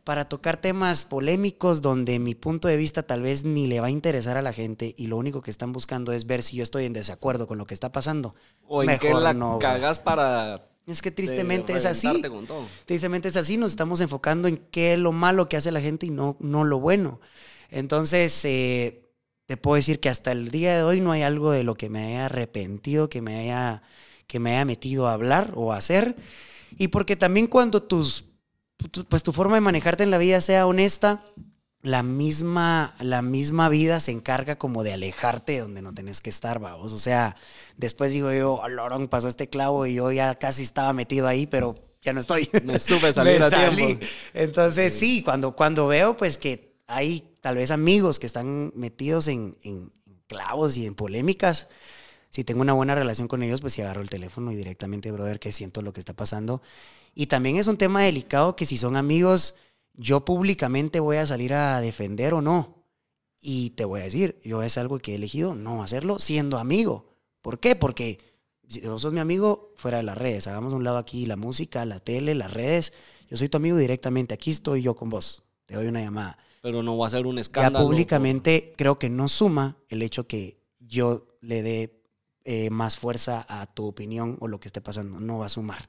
para 0.03 0.27
tocar 0.29 0.57
temas 0.57 1.03
polémicos 1.03 1.81
donde 1.81 2.19
mi 2.19 2.33
punto 2.35 2.67
de 2.67 2.77
vista 2.77 3.03
tal 3.03 3.21
vez 3.21 3.43
ni 3.45 3.67
le 3.67 3.79
va 3.81 3.87
a 3.87 3.91
interesar 3.91 4.37
a 4.37 4.41
la 4.41 4.53
gente 4.53 4.95
y 4.97 5.07
lo 5.07 5.17
único 5.17 5.41
que 5.41 5.51
están 5.51 5.73
buscando 5.73 6.11
es 6.11 6.25
ver 6.25 6.41
si 6.43 6.57
yo 6.57 6.63
estoy 6.63 6.85
en 6.85 6.93
desacuerdo 6.93 7.47
con 7.47 7.57
lo 7.57 7.65
que 7.67 7.73
está 7.75 7.91
pasando. 7.91 8.35
o 8.63 8.83
en 8.83 8.97
qué 8.97 9.13
Mejor 9.13 9.15
la 9.15 9.33
no, 9.33 9.59
güey. 9.59 9.59
cagas 9.59 9.99
para 9.99 10.67
Es 10.85 11.01
que 11.01 11.11
tristemente 11.11 11.75
es 11.75 11.85
así. 11.85 12.07
reventarte 12.07 12.29
con 12.29 12.47
todo. 12.47 12.67
Tristemente 12.85 13.27
es 13.27 13.37
así, 13.37 13.57
nos 13.57 13.71
estamos 13.71 14.01
enfocando 14.01 14.47
en 14.47 14.57
qué 14.71 14.93
es 14.93 14.99
lo 14.99 15.11
malo 15.11 15.47
que 15.47 15.57
hace 15.57 15.71
la 15.71 15.81
gente 15.81 16.07
y 16.07 16.09
no, 16.09 16.37
no 16.39 16.63
lo 16.63 16.79
bueno. 16.79 17.21
Entonces, 17.69 18.43
eh, 18.45 19.09
te 19.45 19.57
puedo 19.57 19.75
decir 19.75 19.99
que 19.99 20.09
hasta 20.09 20.31
el 20.31 20.51
día 20.51 20.75
de 20.75 20.83
hoy 20.83 20.99
no 21.01 21.11
hay 21.11 21.21
algo 21.23 21.51
de 21.51 21.63
lo 21.63 21.75
que 21.75 21.89
me 21.89 22.05
haya 22.07 22.25
arrepentido, 22.25 23.09
que 23.09 23.21
me 23.21 23.39
haya, 23.41 23.83
que 24.27 24.39
me 24.39 24.51
haya 24.53 24.65
metido 24.65 25.07
a 25.07 25.13
hablar 25.13 25.53
o 25.55 25.71
a 25.73 25.77
hacer. 25.77 26.15
Y 26.77 26.87
porque 26.89 27.15
también 27.15 27.47
cuando 27.47 27.83
tus, 27.83 28.25
tu- 28.91 29.05
pues 29.05 29.23
tu 29.23 29.31
forma 29.33 29.55
de 29.55 29.61
manejarte 29.61 30.03
en 30.03 30.11
la 30.11 30.17
vida 30.17 30.41
sea 30.41 30.67
honesta, 30.67 31.23
la 31.83 32.03
misma, 32.03 32.95
la 32.99 33.21
misma 33.23 33.67
vida 33.69 33.99
se 33.99 34.11
encarga 34.11 34.57
como 34.57 34.83
de 34.83 34.93
alejarte 34.93 35.53
de 35.53 35.59
donde 35.61 35.81
no 35.81 35.93
tenés 35.93 36.21
que 36.21 36.29
estar, 36.29 36.59
vamos. 36.59 36.93
O 36.93 36.99
sea, 36.99 37.35
después 37.77 38.11
digo 38.11 38.31
yo, 38.31 38.61
Lorón, 38.69 39.07
pasó 39.07 39.27
este 39.27 39.49
clavo 39.49 39.85
y 39.87 39.95
yo 39.95 40.11
ya 40.11 40.35
casi 40.35 40.61
estaba 40.63 40.93
metido 40.93 41.27
ahí, 41.27 41.47
pero 41.47 41.73
ya 42.03 42.13
no 42.13 42.19
estoy. 42.19 42.47
Me 42.63 42.79
supe 42.79 43.11
salir 43.13 43.39
Me 43.39 43.45
a 43.45 43.49
salí. 43.49 43.75
tiempo. 43.77 44.05
Entonces, 44.33 44.93
sí, 44.93 45.23
cuando, 45.23 45.55
cuando 45.55 45.87
veo 45.87 46.15
pues 46.15 46.37
que 46.37 46.75
hay 46.87 47.35
tal 47.41 47.55
vez 47.55 47.71
amigos 47.71 48.19
que 48.19 48.27
están 48.27 48.71
metidos 48.75 49.27
en, 49.27 49.57
en 49.63 49.91
clavos 50.27 50.77
y 50.77 50.85
en 50.85 50.93
polémicas, 50.93 51.67
si 52.31 52.43
tengo 52.45 52.61
una 52.61 52.73
buena 52.73 52.95
relación 52.95 53.27
con 53.27 53.43
ellos, 53.43 53.61
pues 53.61 53.73
sí 53.73 53.81
agarro 53.81 54.01
el 54.01 54.09
teléfono 54.09 54.51
y 54.51 54.55
directamente, 54.55 55.11
brother, 55.11 55.39
que 55.39 55.51
siento 55.51 55.81
lo 55.81 55.91
que 55.93 55.99
está 55.99 56.13
pasando. 56.13 56.61
Y 57.13 57.27
también 57.27 57.57
es 57.57 57.67
un 57.67 57.77
tema 57.77 58.01
delicado 58.01 58.55
que 58.55 58.65
si 58.65 58.77
son 58.77 58.95
amigos, 58.95 59.55
yo 59.93 60.23
públicamente 60.23 61.01
voy 61.01 61.17
a 61.17 61.27
salir 61.27 61.53
a 61.53 61.81
defender 61.81 62.33
o 62.33 62.41
no. 62.41 62.85
Y 63.41 63.71
te 63.71 63.83
voy 63.85 63.99
a 64.01 64.03
decir, 64.05 64.39
yo 64.45 64.63
es 64.63 64.77
algo 64.77 64.99
que 64.99 65.11
he 65.11 65.15
elegido 65.15 65.55
no 65.55 65.83
hacerlo 65.83 66.19
siendo 66.19 66.57
amigo. 66.57 67.17
¿Por 67.41 67.59
qué? 67.59 67.75
Porque 67.75 68.19
si 68.69 68.79
vos 68.81 69.01
sos 69.01 69.11
mi 69.11 69.19
amigo 69.19 69.73
fuera 69.75 69.97
de 69.97 70.03
las 70.03 70.17
redes. 70.17 70.47
Hagamos 70.47 70.71
un 70.73 70.85
lado 70.85 70.97
aquí 70.97 71.25
la 71.25 71.35
música, 71.35 71.83
la 71.83 71.99
tele, 71.99 72.33
las 72.33 72.53
redes. 72.53 72.93
Yo 73.29 73.35
soy 73.35 73.49
tu 73.49 73.57
amigo 73.57 73.75
directamente. 73.75 74.33
Aquí 74.33 74.51
estoy 74.51 74.81
yo 74.81 74.95
con 74.95 75.09
vos. 75.09 75.43
Te 75.65 75.75
doy 75.75 75.87
una 75.87 76.01
llamada. 76.01 76.37
Pero 76.61 76.81
no 76.81 76.97
va 76.97 77.07
a 77.07 77.09
ser 77.09 77.25
un 77.25 77.35
Ya 77.35 77.41
escándalo. 77.41 77.85
públicamente 77.85 78.71
creo 78.77 78.99
que 78.99 79.09
no 79.09 79.27
suma 79.27 79.77
el 79.89 80.01
hecho 80.01 80.27
que 80.27 80.61
yo 80.79 81.27
le 81.41 81.63
dé 81.63 82.00
eh, 82.43 82.69
más 82.69 82.97
fuerza 82.97 83.45
a 83.47 83.65
tu 83.67 83.85
opinión 83.85 84.37
o 84.39 84.47
lo 84.47 84.59
que 84.59 84.67
esté 84.67 84.81
pasando. 84.81 85.19
No 85.19 85.39
va 85.39 85.45
a 85.45 85.49
sumar. 85.49 85.87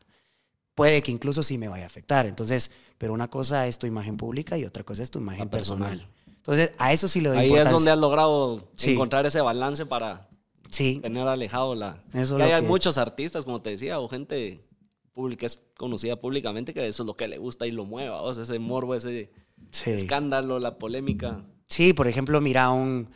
Puede 0.75 1.03
que 1.03 1.11
incluso 1.13 1.43
sí 1.43 1.59
me 1.59 1.69
vaya 1.69 1.85
a 1.85 1.87
afectar. 1.87 2.27
Entonces, 2.27 2.71
pero 2.99 3.13
una 3.13 3.29
cosa 3.29 3.67
es 3.67 3.79
tu 3.79 3.87
imagen 3.87 4.17
pública 4.17 4.57
y 4.57 4.65
otra 4.65 4.85
cosa 4.85 5.03
es 5.03 5.11
tu 5.11 5.19
imagen 5.19 5.49
personal. 5.49 5.91
personal. 5.99 6.13
Entonces, 6.37 6.73
a 6.79 6.93
eso 6.93 7.09
sí 7.09 7.21
le 7.21 7.29
doy 7.29 7.39
Ahí 7.39 7.45
es 7.45 7.51
importancia. 7.51 7.77
donde 7.77 7.91
has 7.93 7.99
logrado 7.99 8.69
Sí. 8.77 8.93
encontrar 8.95 9.27
ese 9.27 9.41
balance 9.41 9.87
para 9.87 10.29
Sí, 10.71 10.99
tener 11.03 11.29
alejado 11.29 11.75
la... 11.75 12.03
Eso 12.15 12.39
es 12.39 12.47
Que 12.47 12.53
hay 12.55 12.63
que- 12.63 12.67
muchos 12.69 12.97
artistas, 12.99 13.45
como 13.45 13.61
te 13.61 13.71
decía, 13.71 14.01
o 14.01 14.09
gente 14.09 14.65
que 15.39 15.47
es 15.47 15.61
conocida 15.77 16.17
públicamente 16.17 16.73
que 16.73 16.89
eso 16.89 17.03
es 17.03 17.07
lo 17.07 17.17
que 17.19 17.29
le 17.29 17.37
gusta 17.37 17.67
y 17.67 17.71
lo 17.71 17.85
mueva, 17.85 18.23
o 18.23 18.33
sea, 18.33 18.45
ese 18.45 18.59
morbo, 18.59 18.95
ese 18.95 19.31
sí. 19.71 19.91
escándalo, 19.91 20.59
la 20.59 20.79
polémica. 20.79 21.45
Sí, 21.69 21.93
por 21.93 22.09
ejemplo, 22.09 22.41
mira, 22.41 22.71
un, 22.71 23.09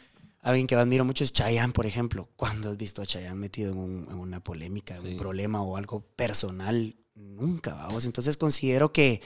alguien 0.51 0.67
que 0.67 0.75
admiro 0.75 1.05
mucho 1.05 1.25
es 1.25 1.33
Chayanne, 1.33 1.73
por 1.73 1.87
ejemplo. 1.87 2.29
¿Cuándo 2.37 2.71
has 2.71 2.77
visto 2.77 3.03
a 3.03 3.07
Chayanne 3.07 3.35
metido 3.39 3.73
en, 3.73 3.79
un- 3.79 4.07
en 4.11 4.19
una 4.19 4.41
polémica, 4.43 4.97
Sí. 4.97 5.09
un 5.09 5.17
problema 5.17 5.63
o 5.63 5.77
algo 5.77 6.01
personal? 6.17 6.97
Nunca, 7.15 7.75
vamos. 7.75 8.05
Entonces 8.05 8.37
considero 8.37 8.93
que 8.93 9.23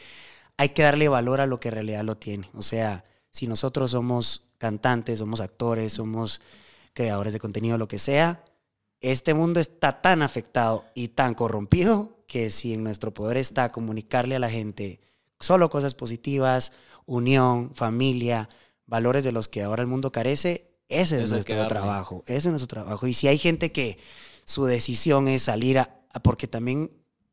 hay 0.57 0.71
que 0.71 0.83
darle 0.83 1.09
valor 1.09 1.41
a 1.41 1.47
lo 1.47 1.59
que 1.61 1.69
en 1.69 1.75
realidad 1.75 2.05
lo 2.05 2.17
tiene. 2.17 2.49
O 2.55 2.63
sea, 2.63 3.05
si 3.31 3.47
nosotros 3.47 3.91
somos 3.93 4.49
cantantes, 4.59 5.19
somos 5.19 5.41
actores, 5.41 5.93
somos 5.95 6.41
creadores 6.93 7.33
de 7.33 7.39
contenido, 7.41 7.79
lo 7.79 7.89
que 7.89 7.99
sea, 7.99 8.45
este 9.01 9.33
mundo 9.35 9.61
está 9.61 10.03
tan 10.03 10.23
afectado 10.23 10.85
y 10.95 11.09
tan 11.09 11.35
corrompido 11.35 12.19
que 12.27 12.51
si 12.51 12.75
en 12.75 12.85
nuestro 12.85 13.15
poder 13.15 13.37
está 13.39 13.71
comunicarle 13.71 14.37
a 14.37 14.39
la 14.41 14.51
gente 14.51 15.01
solo 15.39 15.71
cosas 15.71 15.95
positivas, 15.95 16.73
unión, 17.07 17.75
familia, 17.75 18.49
valores 18.87 19.25
de 19.25 19.33
los 19.33 19.49
que 19.49 19.63
ahora 19.63 19.83
el 19.83 19.89
mundo 19.89 20.13
carece, 20.13 20.70
ese 20.91 21.23
es 21.23 21.31
nuestro 21.31 21.67
trabajo, 21.69 22.23
ese 22.27 22.37
es 22.39 22.47
nuestro 22.47 22.69
trabajo. 22.69 23.07
Y 23.07 23.15
si 23.15 23.29
hay 23.29 23.39
gente 23.39 23.73
que 23.73 23.99
su 24.45 24.65
decisión 24.67 25.29
es 25.29 25.43
salir 25.43 25.79
a, 25.79 26.01
a- 26.13 26.21
porque 26.23 26.47
también 26.47 26.91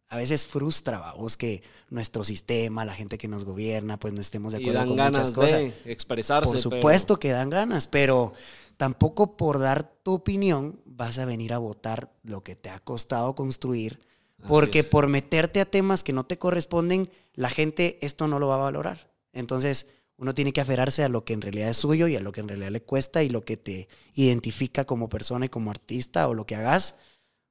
a 0.10 0.16
veces 0.18 0.48
frustra, 0.48 1.12
vos, 1.14 1.36
que 1.36 1.62
nuestro 1.90 2.24
sistema, 2.24 2.86
la 2.86 2.94
gente 2.94 3.18
que 3.18 3.28
nos 3.28 3.44
gobierna, 3.44 4.00
pues 4.00 4.14
no 4.14 4.22
estemos 4.22 4.54
de 4.54 4.60
Y 4.60 4.64
acuerdo 4.64 4.80
dan 4.80 4.88
con 4.88 4.98
ganas 4.98 5.20
muchas 5.20 5.32
cosas. 5.32 5.60
de 5.84 5.92
expresarse. 5.92 6.46
Por 6.52 6.62
pero- 6.62 6.62
supuesto 6.78 7.18
que 7.18 7.32
dan 7.32 7.50
ganas, 7.50 7.88
pero 7.88 8.32
tampoco 8.78 9.36
por 9.36 9.60
dar 9.60 9.84
tu 10.04 10.14
opinión 10.14 10.80
vas 10.86 11.18
a 11.18 11.26
venir 11.26 11.52
a 11.54 11.58
votar 11.58 12.14
lo 12.24 12.44
que 12.44 12.56
te 12.56 12.70
ha 12.70 12.80
costado 12.80 13.36
construir, 13.36 14.00
Porque 14.48 14.84
por 14.84 15.08
meterte 15.08 15.60
a 15.60 15.66
temas 15.66 16.04
que 16.04 16.14
no 16.14 16.26
te 16.28 16.38
corresponden, 16.38 17.10
la 17.34 17.50
gente 17.50 17.98
esto 18.06 18.28
no 18.28 18.38
lo 18.40 18.48
va 18.48 18.56
a 18.56 18.60
valorar. 18.60 19.12
Entonces, 19.34 19.88
uno 20.18 20.34
tiene 20.34 20.52
que 20.52 20.62
aferrarse 20.62 21.04
a 21.04 21.10
lo 21.10 21.24
que 21.24 21.34
en 21.34 21.42
realidad 21.42 21.70
es 21.70 21.78
suyo 21.78 22.08
y 22.08 22.16
a 22.16 22.20
lo 22.20 22.32
que 22.32 22.42
en 22.42 22.48
realidad 22.48 22.72
le 22.72 22.82
cuesta 22.82 23.24
y 23.24 23.30
lo 23.30 23.46
que 23.46 23.56
te 23.58 23.88
identifica 24.16 24.86
como 24.86 25.10
persona 25.10 25.46
y 25.46 25.50
como 25.50 25.72
artista 25.72 26.28
o 26.28 26.34
lo 26.34 26.46
que 26.46 26.56
hagas, 26.56 26.96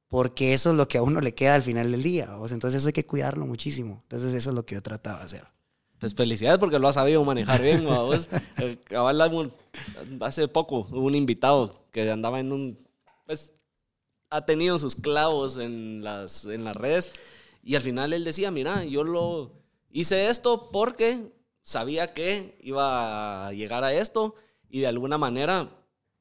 porque 0.08 0.52
eso 0.52 0.70
es 0.70 0.76
lo 0.76 0.88
que 0.88 0.98
a 0.98 1.02
uno 1.02 1.20
le 1.20 1.34
queda 1.34 1.54
al 1.54 1.62
final 1.62 1.92
del 1.92 2.02
día. 2.02 2.36
Entonces 2.50 2.80
eso 2.80 2.88
hay 2.88 2.92
que 2.92 3.06
cuidarlo 3.06 3.46
muchísimo. 3.46 4.00
Entonces 4.02 4.34
eso 4.34 4.50
es 4.50 4.56
lo 4.56 4.66
que 4.66 4.74
yo 4.74 4.82
trataba 4.82 5.18
de 5.20 5.24
hacer. 5.24 5.44
Pues 5.98 6.14
felicidades 6.14 6.58
porque 6.58 6.78
lo 6.78 6.88
has 6.88 6.96
sabido 6.96 7.24
manejar 7.24 7.62
bien. 7.62 7.84
vos. 7.84 8.28
Eh, 8.58 8.78
hace 10.20 10.48
poco 10.48 10.86
hubo 10.90 11.06
un 11.06 11.14
invitado 11.14 11.86
que 11.92 12.10
andaba 12.10 12.40
en 12.40 12.52
un... 12.52 12.78
Pues 13.24 13.54
ha 14.30 14.44
tenido 14.44 14.78
sus 14.78 14.96
clavos 14.96 15.56
en 15.56 16.02
las, 16.02 16.44
en 16.46 16.64
las 16.64 16.76
redes 16.76 17.12
y 17.62 17.76
al 17.76 17.82
final 17.82 18.12
él 18.12 18.24
decía, 18.24 18.50
mira, 18.50 18.84
yo 18.84 19.04
lo 19.04 19.52
hice 19.90 20.28
esto 20.28 20.70
porque 20.70 21.32
sabía 21.66 22.14
que 22.14 22.56
iba 22.62 23.48
a 23.48 23.52
llegar 23.52 23.82
a 23.82 23.92
esto 23.92 24.36
y 24.70 24.80
de 24.80 24.86
alguna 24.86 25.18
manera 25.18 25.68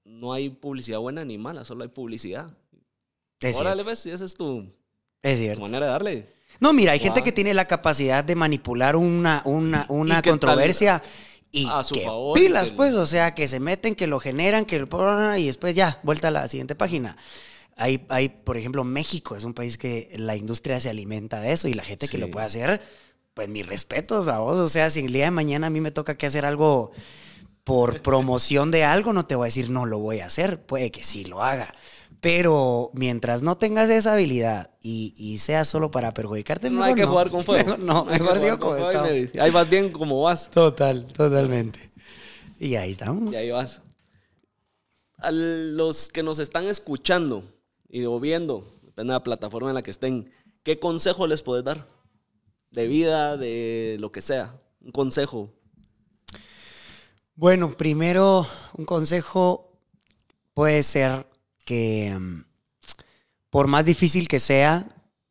no 0.04 0.34
hay 0.34 0.50
publicidad 0.50 1.00
buena 1.00 1.24
ni 1.24 1.38
mala, 1.38 1.64
solo 1.64 1.84
hay 1.84 1.90
publicidad. 1.90 2.52
Es 3.40 3.58
Órale, 3.58 3.84
ves, 3.84 4.08
esa 4.08 4.26
es 4.26 4.34
tu, 4.34 4.68
manera 5.60 5.86
de 5.86 5.92
darle. 5.92 6.36
No, 6.60 6.74
mira, 6.74 6.94
hay 6.94 7.00
gente 7.00 7.22
que 7.22 7.32
tiene 7.32 7.54
la 7.54 7.66
capacidad 7.68 8.24
de 8.24 8.36
manipular 8.36 8.96
una, 8.96 9.44
una, 9.46 9.86
una 9.90 10.22
controversia 10.24 11.04
y 11.52 11.68
a 11.70 11.84
su 11.84 11.94
que 11.94 12.02
favor, 12.02 12.38
pilas, 12.38 12.72
pues, 12.72 12.96
o 12.96 13.06
sea, 13.06 13.36
que 13.36 13.48
se 13.48 13.60
meten, 13.60 13.94
que 13.94 14.08
lo 14.08 14.20
generan, 14.20 14.66
que 14.66 14.78
y 15.38 15.46
después 15.46 15.76
ya, 15.76 16.00
vuelta 16.02 16.30
a 16.30 16.32
la 16.32 16.48
siguiente 16.48 16.76
página. 16.76 17.18
Hay, 17.78 18.06
hay, 18.10 18.30
por 18.30 18.58
ejemplo, 18.58 18.84
México 18.84 19.36
es 19.36 19.44
un 19.44 19.54
país 19.54 19.78
que 19.78 20.12
la 20.18 20.36
industria 20.36 20.80
se 20.80 20.90
alimenta 20.90 21.40
de 21.40 21.52
eso 21.52 21.68
y 21.68 21.74
la 21.74 21.84
gente 21.84 22.08
que 22.08 22.18
lo 22.18 22.32
puede 22.32 22.46
hacer 22.46 22.82
pues 23.36 23.50
mis 23.50 23.68
respetos 23.68 24.28
a 24.28 24.40
vos. 24.40 24.56
O 24.56 24.70
sea, 24.70 24.90
si 24.90 25.02
el 25.02 25.14
día 25.14 25.26
de 25.26 25.32
mañana 25.32 25.68
a 25.68 25.70
mí 25.70 25.82
me 25.82 25.92
toca 25.92 26.18
que 26.18 26.26
hacer 26.26 26.46
algo 26.46 26.92
por 27.64 28.02
promoción 28.02 28.72
de 28.72 28.84
algo, 28.84 29.14
no 29.14 29.28
te 29.28 29.36
voy 29.36 29.46
a 29.46 29.50
decir 29.50 29.70
no 29.70 29.86
lo 29.86 30.00
voy 30.00 30.22
a 30.22 30.26
hacer. 30.26 30.66
Puede 30.66 30.90
que 30.90 31.04
sí 31.04 31.26
lo 31.26 31.44
haga. 31.44 31.76
Pero 32.22 32.90
mientras 32.94 33.44
no 33.44 33.58
tengas 33.58 33.90
esa 33.90 34.14
habilidad 34.14 34.72
y, 34.82 35.38
sea 35.40 35.64
solo 35.64 35.92
para 35.92 36.12
perjudicarte, 36.12 36.72
no 36.72 36.84
hay 36.84 36.96
que 36.96 37.06
jugar 37.06 37.30
con 37.30 37.44
fuego. 37.44 37.78
no, 37.80 38.06
mejor 38.06 38.40
sigo 38.40 38.58
como 38.58 38.74
Ahí 38.74 39.52
vas 39.52 39.70
bien 39.70 39.92
como 39.92 40.24
vas. 40.24 40.50
Total, 40.50 41.06
totalmente. 41.06 41.92
Y 42.58 42.76
ahí 42.76 42.92
estamos. 42.92 43.32
Y 43.32 43.36
ahí 43.36 43.52
vas. 43.52 43.82
A 45.18 45.30
los 45.30 46.08
que 46.08 46.24
nos 46.24 46.40
están 46.40 46.66
escuchando 46.66 47.44
y 47.90 48.06
viendo, 48.20 48.66
depende 48.82 49.12
de 49.12 49.20
la 49.20 49.24
plataforma 49.24 49.70
en 49.70 49.76
la 49.76 49.84
que 49.84 49.92
estén, 49.92 50.32
¿qué 50.64 50.80
consejo 50.80 51.28
les 51.28 51.42
puedes 51.42 51.64
dar? 51.64 51.86
De 52.76 52.88
vida, 52.88 53.38
de 53.38 53.98
lo 54.00 54.12
que 54.12 54.22
sea? 54.22 54.60
Un 54.82 54.92
consejo. 54.92 55.52
Bueno, 57.36 57.76
primero, 57.76 58.48
un 58.78 58.86
consejo 58.86 59.80
puede 60.54 60.84
ser 60.84 61.28
que 61.66 62.16
mm, 62.20 62.44
por 63.50 63.68
más 63.68 63.86
difícil 63.86 64.28
que 64.28 64.40
sea 64.40 64.88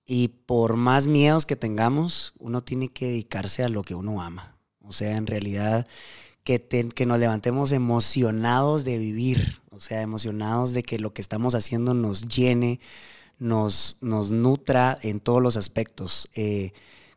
y 0.07 0.28
por 0.28 0.76
más 0.76 1.07
miedos 1.07 1.47
que 1.47 1.57
tengamos, 1.57 2.34
uno 2.38 2.62
tiene 2.62 2.88
que 2.88 3.07
dedicarse 3.07 3.62
a 3.62 3.68
lo 3.68 3.82
que 3.82 3.95
uno 3.95 4.22
ama. 4.22 4.57
O 4.80 4.92
sea, 4.92 5.16
en 5.16 5.26
realidad, 5.26 5.86
que, 6.42 6.61
que 6.95 7.07
nos 7.07 7.18
levantemos 7.18 7.72
emocionados 7.72 8.84
de 8.84 8.99
vivir, 8.99 9.62
o 9.70 9.80
sea, 9.80 10.03
emocionados 10.03 10.72
de 10.72 10.82
que 10.82 10.99
lo 10.99 11.14
que 11.14 11.22
estamos 11.22 11.55
haciendo 11.55 11.95
nos 11.95 12.28
llene, 12.28 12.80
nos, 13.38 13.97
nos 14.01 14.30
nutra 14.30 14.99
en 15.03 15.20
todos 15.20 15.42
los 15.42 15.57
aspectos. 15.57 16.28
Eh, 16.34 16.72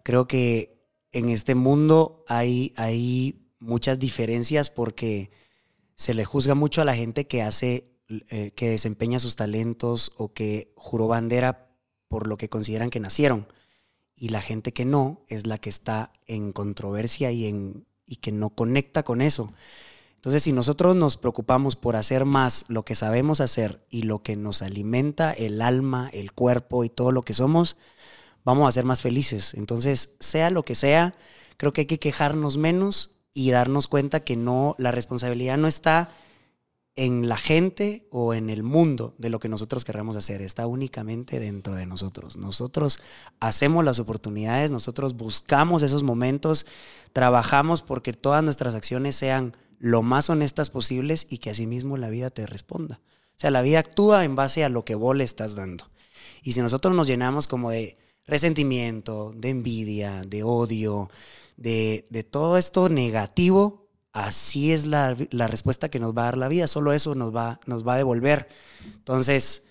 Creo 0.08 0.26
que 0.26 0.88
en 1.12 1.28
este 1.28 1.54
mundo 1.54 2.24
hay, 2.30 2.72
hay 2.78 3.52
muchas 3.60 4.00
diferencias 4.00 4.70
porque 4.70 5.32
se 5.96 6.14
le 6.14 6.24
juzga 6.24 6.56
mucho 6.56 6.82
a 6.82 6.86
la 6.86 6.96
gente 6.96 7.28
que 7.28 7.42
hace, 7.42 7.92
eh, 8.30 8.52
que 8.52 8.70
desempeña 8.70 9.20
sus 9.20 9.36
talentos 9.36 10.14
o 10.16 10.32
que 10.32 10.72
juró 10.78 11.10
bandera 11.10 11.76
por 12.08 12.26
lo 12.26 12.38
que 12.38 12.48
consideran 12.48 12.90
que 12.90 13.02
nacieron. 13.02 13.48
Y 14.16 14.30
la 14.30 14.42
gente 14.42 14.72
que 14.72 14.86
no 14.86 15.26
es 15.28 15.46
la 15.46 15.58
que 15.58 15.70
está 15.70 16.14
en 16.26 16.54
controversia 16.54 17.34
y, 17.34 17.46
en, 17.46 17.86
y 18.06 18.16
que 18.16 18.32
no 18.32 18.52
conecta 18.52 19.04
con 19.04 19.22
eso. 19.22 19.52
Entonces, 20.16 20.42
si 20.42 20.54
nosotros 20.54 20.96
nos 20.96 21.18
preocupamos 21.18 21.76
por 21.76 21.98
hacer 21.98 22.24
más 22.24 22.64
lo 22.70 22.86
que 22.86 22.96
sabemos 22.96 23.42
hacer 23.42 23.86
y 23.90 24.04
lo 24.04 24.24
que 24.24 24.38
nos 24.38 24.62
alimenta 24.62 25.34
el 25.34 25.62
alma, 25.62 26.10
el 26.14 26.32
cuerpo 26.32 26.86
y 26.86 26.90
todo 26.90 27.12
lo 27.12 27.24
que 27.24 27.34
somos, 27.34 27.76
vamos 28.48 28.70
a 28.70 28.72
ser 28.72 28.86
más 28.86 29.02
felices. 29.02 29.54
Entonces, 29.56 30.14
sea 30.22 30.50
lo 30.50 30.64
que 30.64 30.74
sea, 30.74 31.14
creo 31.58 31.74
que 31.74 31.82
hay 31.82 31.86
que 31.86 32.00
quejarnos 32.00 32.56
menos 32.56 33.18
y 33.34 33.52
darnos 33.52 33.88
cuenta 33.88 34.22
que 34.22 34.38
no, 34.38 34.74
la 34.78 34.94
responsabilidad 34.94 35.58
no 35.58 35.68
está 35.68 36.12
en 36.96 37.28
la 37.28 37.36
gente 37.36 38.08
o 38.10 38.34
en 38.34 38.50
el 38.50 38.64
mundo 38.64 39.14
de 39.18 39.30
lo 39.30 39.40
que 39.40 39.50
nosotros 39.50 39.84
querramos 39.84 40.16
hacer, 40.16 40.42
está 40.42 40.66
únicamente 40.66 41.42
dentro 41.42 41.76
de 41.76 41.86
nosotros. 41.86 42.38
Nosotros 42.38 43.02
hacemos 43.42 43.84
las 43.84 44.00
oportunidades, 44.00 44.72
nosotros 44.72 45.18
buscamos 45.18 45.84
esos 45.84 46.04
momentos, 46.04 46.68
trabajamos 47.12 47.82
porque 47.82 48.14
todas 48.14 48.46
nuestras 48.46 48.76
acciones 48.76 49.18
sean 49.18 49.58
lo 49.78 50.04
más 50.04 50.30
honestas 50.30 50.70
posibles 50.70 51.28
y 51.30 51.40
que 51.40 51.50
asimismo 51.50 51.98
la 51.98 52.10
vida 52.10 52.30
te 52.30 52.46
responda. 52.48 53.02
O 53.36 53.40
sea, 53.40 53.52
la 53.52 53.62
vida 53.62 53.80
actúa 53.80 54.24
en 54.24 54.38
base 54.38 54.64
a 54.64 54.70
lo 54.70 54.86
que 54.86 54.96
vos 54.96 55.18
le 55.18 55.26
estás 55.26 55.54
dando. 55.54 55.90
Y 56.44 56.54
si 56.54 56.62
nosotros 56.62 56.96
nos 56.96 57.08
llenamos 57.08 57.50
como 57.50 57.72
de 57.72 57.98
resentimiento, 58.28 59.34
de 59.36 59.50
envidia, 59.50 60.22
de 60.28 60.44
odio, 60.44 61.10
de, 61.56 62.28
todo 62.30 62.58
esto 62.58 62.90
negativo, 62.90 63.88
así 64.12 64.72
es 64.72 64.86
la, 64.86 65.16
respuesta 65.16 65.90
que 65.90 66.00
nos 66.00 66.16
va 66.16 66.24
a 66.24 66.26
dar 66.26 66.38
la 66.38 66.50
vida, 66.50 66.68
solo 66.68 66.92
eso 66.94 67.16
nos 67.16 67.36
va, 67.36 67.60
nos 67.66 67.88
va 67.88 67.96
a 67.96 67.98
devolver. 67.98 68.50
Entonces, 68.86 69.64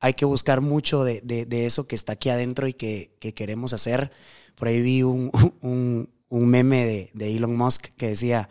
hay 0.00 0.14
que 0.14 0.24
buscar 0.24 0.60
mucho 0.60 1.04
de, 1.04 1.46
eso 1.66 1.86
que 1.86 1.96
está 1.96 2.12
aquí 2.12 2.30
adentro 2.30 2.68
y 2.68 2.74
que, 2.74 3.10
queremos 3.34 3.72
hacer. 3.72 4.12
Por 4.54 4.68
ahí 4.68 4.80
vi 4.80 5.02
un, 5.02 5.30
un, 6.30 6.48
meme 6.48 7.10
de, 7.12 7.36
Elon 7.36 7.56
Musk 7.56 7.88
que 7.96 8.08
decía, 8.08 8.48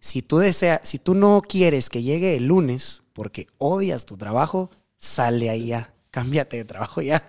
si 0.00 0.22
tú, 0.22 0.38
deseas, 0.38 0.80
si 0.82 0.98
tú 0.98 1.14
no 1.14 1.42
quieres 1.46 1.90
que 1.90 2.02
llegue 2.02 2.34
el 2.34 2.46
lunes 2.46 3.02
porque 3.12 3.46
odias 3.58 4.06
tu 4.06 4.16
trabajo, 4.16 4.70
sale 4.96 5.50
ahí 5.50 5.66
ya, 5.66 5.94
cámbiate 6.10 6.56
de 6.56 6.64
trabajo 6.64 7.02
ya 7.02 7.28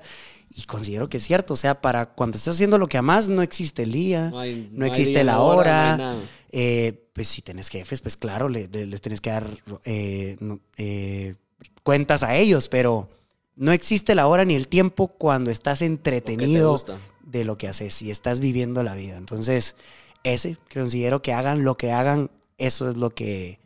y 0.55 0.63
considero 0.63 1.09
que 1.09 1.17
es 1.17 1.23
cierto, 1.23 1.53
o 1.53 1.57
sea, 1.57 1.81
para 1.81 2.07
cuando 2.07 2.37
estás 2.37 2.55
haciendo 2.55 2.77
lo 2.77 2.87
que 2.87 2.97
amas, 2.97 3.27
no 3.27 3.41
existe 3.41 3.83
el 3.83 3.91
día, 3.91 4.31
no, 4.71 4.85
existe 4.85 5.23
la 5.23 5.39
hora. 5.39 6.15
Eh, 6.51 7.07
pues 7.13 7.27
si 7.27 7.41
tenés 7.41 7.69
jefes, 7.69 8.01
pues 8.01 8.17
claro, 8.17 8.49
les, 8.49 8.69
les 8.71 9.01
tenés 9.01 9.21
que 9.21 9.31
dar 9.31 9.45
eh, 9.85 10.37
eh, 10.77 11.35
cuentas 11.81 12.21
a 12.21 12.35
ellos, 12.35 12.67
pero 12.67 13.09
no 13.55 13.71
existe 13.71 14.13
la 14.13 14.27
hora 14.27 14.45
ni 14.45 14.55
el 14.55 14.67
tiempo 14.67 15.07
cuando 15.07 15.49
estás 15.49 15.81
entretenido 15.81 16.75
de 17.23 17.43
lo 17.43 17.57
que 17.57 17.67
haces 17.67 18.01
y 18.01 18.11
estás 18.11 18.39
viviendo 18.39 18.83
la 18.83 18.93
vida. 18.93 19.17
Entonces, 19.17 19.75
ese, 20.23 20.57
considero 20.71 21.21
que 21.21 21.33
hagan 21.33 21.63
lo 21.63 21.77
que 21.77 21.91
hagan, 21.91 22.29
eso 22.57 22.89
es 22.89 22.97
lo 22.97 23.09
que 23.09 23.59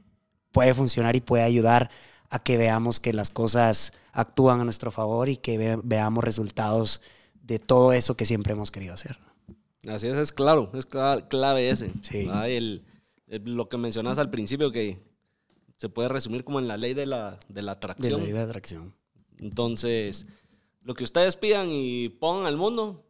puede 0.52 0.74
funcionar 0.74 1.16
y 1.18 1.22
puede 1.22 1.44
ayudar 1.44 1.90
a 2.30 2.40
que 2.40 2.58
veamos 2.58 3.00
que 3.00 3.14
las 3.14 3.30
cosas 3.30 3.94
actúan 4.18 4.60
a 4.60 4.64
nuestro 4.64 4.90
favor 4.90 5.30
y 5.30 5.38
que 5.38 5.80
veamos 5.84 6.24
resultados 6.24 7.02
de 7.44 7.60
todo 7.60 7.94
eso 7.94 8.18
que 8.18 8.26
siempre 8.26 8.54
hemos 8.54 8.72
querido 8.72 8.96
hacer. 8.96 9.20
Así 9.88 10.08
es, 10.08 10.18
es 10.18 10.32
claro, 10.32 10.72
es 10.74 10.88
clave 10.88 11.70
ese. 11.70 11.94
Sí. 12.02 12.28
lo 13.28 13.70
que 13.70 13.78
mencionas 13.78 14.18
al 14.18 14.32
principio, 14.32 14.72
que 14.72 15.00
se 15.78 15.90
puede 15.90 16.10
resumir 16.10 16.44
como 16.44 16.58
en 16.60 16.68
la 16.68 16.78
ley 16.78 16.96
de 16.96 17.06
la, 17.06 17.40
de 17.48 17.62
la 17.62 17.74
atracción. 17.74 18.10
De 18.10 18.18
la 18.18 18.24
ley 18.24 18.34
de 18.34 18.42
atracción. 18.42 18.96
Entonces, 19.38 20.26
lo 20.82 20.96
que 20.96 21.04
ustedes 21.04 21.36
pidan 21.36 21.68
y 21.70 22.10
pongan 22.10 22.48
al 22.48 22.58
mundo, 22.58 23.06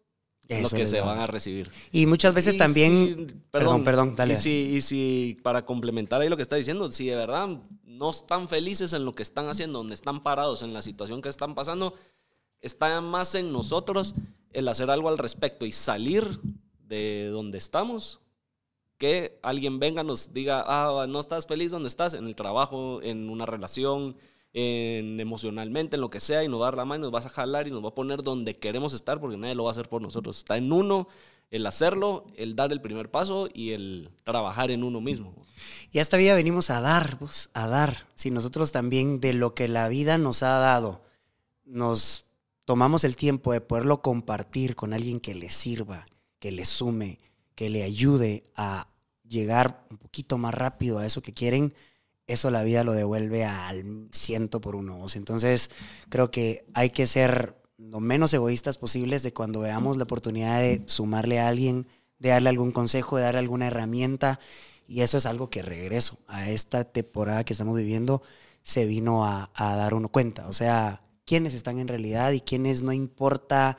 es 0.48 0.62
lo 0.62 0.70
que 0.70 0.88
se 0.88 1.02
van 1.02 1.20
a 1.20 1.28
recibir. 1.28 1.70
Y 1.92 2.06
muchas 2.06 2.34
veces 2.34 2.58
también. 2.58 3.44
perdón, 3.52 3.84
perdón, 3.84 4.16
dale. 4.16 4.36
Y 4.36 4.38
si, 4.38 4.50
y 4.76 4.82
si, 4.82 5.38
para 5.44 5.66
complementar 5.66 6.22
ahí 6.22 6.30
lo 6.30 6.38
que 6.38 6.44
está 6.44 6.56
diciendo, 6.56 6.92
si 6.92 7.08
de 7.08 7.16
verdad 7.16 7.50
no 7.84 8.10
están 8.10 8.48
felices 8.48 8.94
en 8.94 9.06
lo 9.06 9.16
que 9.16 9.24
están 9.24 9.50
haciendo, 9.50 9.80
donde 9.80 9.96
están 9.96 10.24
parados, 10.24 10.62
en 10.62 10.74
la 10.74 10.82
situación 10.82 11.22
que 11.22 11.30
están 11.30 11.56
pasando, 11.56 11.94
está 12.62 13.02
más 13.02 13.36
en 13.36 13.52
nosotros 13.52 14.16
el 14.52 14.68
hacer 14.68 14.90
algo 14.90 15.10
al 15.10 15.18
respecto 15.18 15.66
y 15.66 15.72
salir 15.72 16.40
de 16.88 17.28
donde 17.28 17.58
estamos 17.58 18.20
que 18.98 19.40
alguien 19.44 19.80
venga 19.80 20.04
nos 20.04 20.34
diga, 20.34 20.64
ah, 20.66 21.06
no 21.08 21.20
estás 21.20 21.46
feliz 21.46 21.72
donde 21.72 21.90
estás, 21.90 22.14
en 22.14 22.26
el 22.26 22.36
trabajo, 22.36 23.02
en 23.04 23.30
una 23.30 23.46
relación, 23.46 24.18
en 24.60 25.20
emocionalmente, 25.20 25.98
en 25.98 26.02
lo 26.02 26.10
que 26.10 26.20
sea, 26.20 26.44
y 26.44 26.48
nos 26.48 26.60
va 26.60 26.66
a 26.66 26.72
dar 26.72 26.78
la 26.78 26.86
mano, 26.86 27.04
nos 27.04 27.12
vas 27.12 27.28
a 27.28 27.30
jalar 27.30 27.68
y 27.68 27.72
nos 27.72 27.84
va 27.84 27.90
a 27.90 27.94
poner 27.94 28.24
donde 28.24 28.58
queremos 28.58 28.92
estar 28.94 29.20
porque 29.20 29.38
nadie 29.38 29.54
lo 29.54 29.66
va 29.66 29.70
a 29.70 29.74
hacer 29.74 29.88
por 29.88 30.02
nosotros. 30.02 30.40
Está 30.40 30.58
en 30.58 30.72
uno 30.72 31.08
el 31.52 31.68
hacerlo, 31.68 32.26
el 32.36 32.56
dar 32.56 32.72
el 32.72 32.82
primer 32.82 33.12
paso 33.12 33.50
y 33.54 33.74
el 33.74 34.10
trabajar 34.24 34.72
en 34.72 34.84
uno 34.84 35.00
mismo. 35.00 35.32
Y 35.92 36.00
a 36.00 36.02
esta 36.02 36.18
vida 36.18 36.34
venimos 36.34 36.72
a 36.72 36.82
dar, 36.82 37.20
pues, 37.20 37.52
a 37.54 37.68
dar. 37.68 38.08
Si 38.16 38.32
nosotros 38.32 38.72
también 38.72 39.20
de 39.20 39.34
lo 39.34 39.54
que 39.54 39.68
la 39.68 39.90
vida 39.90 40.18
nos 40.18 40.42
ha 40.42 40.58
dado, 40.58 41.04
nos 41.64 42.26
tomamos 42.66 43.04
el 43.04 43.16
tiempo 43.16 43.54
de 43.54 43.62
poderlo 43.62 44.02
compartir 44.02 44.76
con 44.76 44.92
alguien 44.92 45.20
que 45.20 45.36
le 45.36 45.52
sirva, 45.52 46.06
que 46.40 46.52
le 46.52 46.66
sume, 46.66 47.20
que 47.54 47.70
le 47.70 47.84
ayude 47.84 48.44
a 48.56 48.88
llegar 49.24 49.86
un 49.92 49.98
poquito 50.00 50.40
más 50.40 50.56
rápido 50.56 50.98
a 50.98 51.06
eso 51.06 51.22
que 51.22 51.36
quieren, 51.36 51.76
eso 52.28 52.52
la 52.52 52.64
vida 52.64 52.84
lo 52.84 52.94
devuelve 52.94 53.46
al 53.46 54.10
ciento 54.12 54.62
por 54.62 54.76
uno. 54.76 55.06
Entonces, 55.16 55.72
creo 56.10 56.30
que 56.30 56.66
hay 56.74 56.90
que 56.90 57.08
ser 57.08 57.56
lo 57.78 58.00
menos 58.00 58.34
egoístas 58.34 58.78
posibles 58.78 59.24
de 59.24 59.34
cuando 59.34 59.62
veamos 59.62 59.98
la 59.98 60.04
oportunidad 60.04 60.60
de 60.60 60.84
sumarle 60.88 61.40
a 61.40 61.48
alguien, 61.48 61.88
de 62.20 62.30
darle 62.30 62.50
algún 62.50 62.72
consejo, 62.72 63.18
de 63.18 63.24
darle 63.24 63.40
alguna 63.40 63.68
herramienta. 63.68 64.40
Y 64.88 65.02
eso 65.02 65.18
es 65.18 65.26
algo 65.26 65.50
que 65.50 65.62
regreso 65.62 66.20
a 66.28 66.50
esta 66.50 66.84
temporada 66.84 67.44
que 67.44 67.54
estamos 67.54 67.78
viviendo 67.78 68.22
se 68.62 68.86
vino 68.86 69.26
a, 69.26 69.50
dar 69.56 69.94
uno 69.94 70.10
cuenta. 70.10 70.48
O 70.48 70.54
sea, 70.54 71.04
quiénes 71.26 71.54
están 71.54 71.80
en 71.80 71.88
realidad 71.88 72.34
y 72.34 72.42
quiénes 72.42 72.82
no 72.82 72.92
importa 72.92 73.78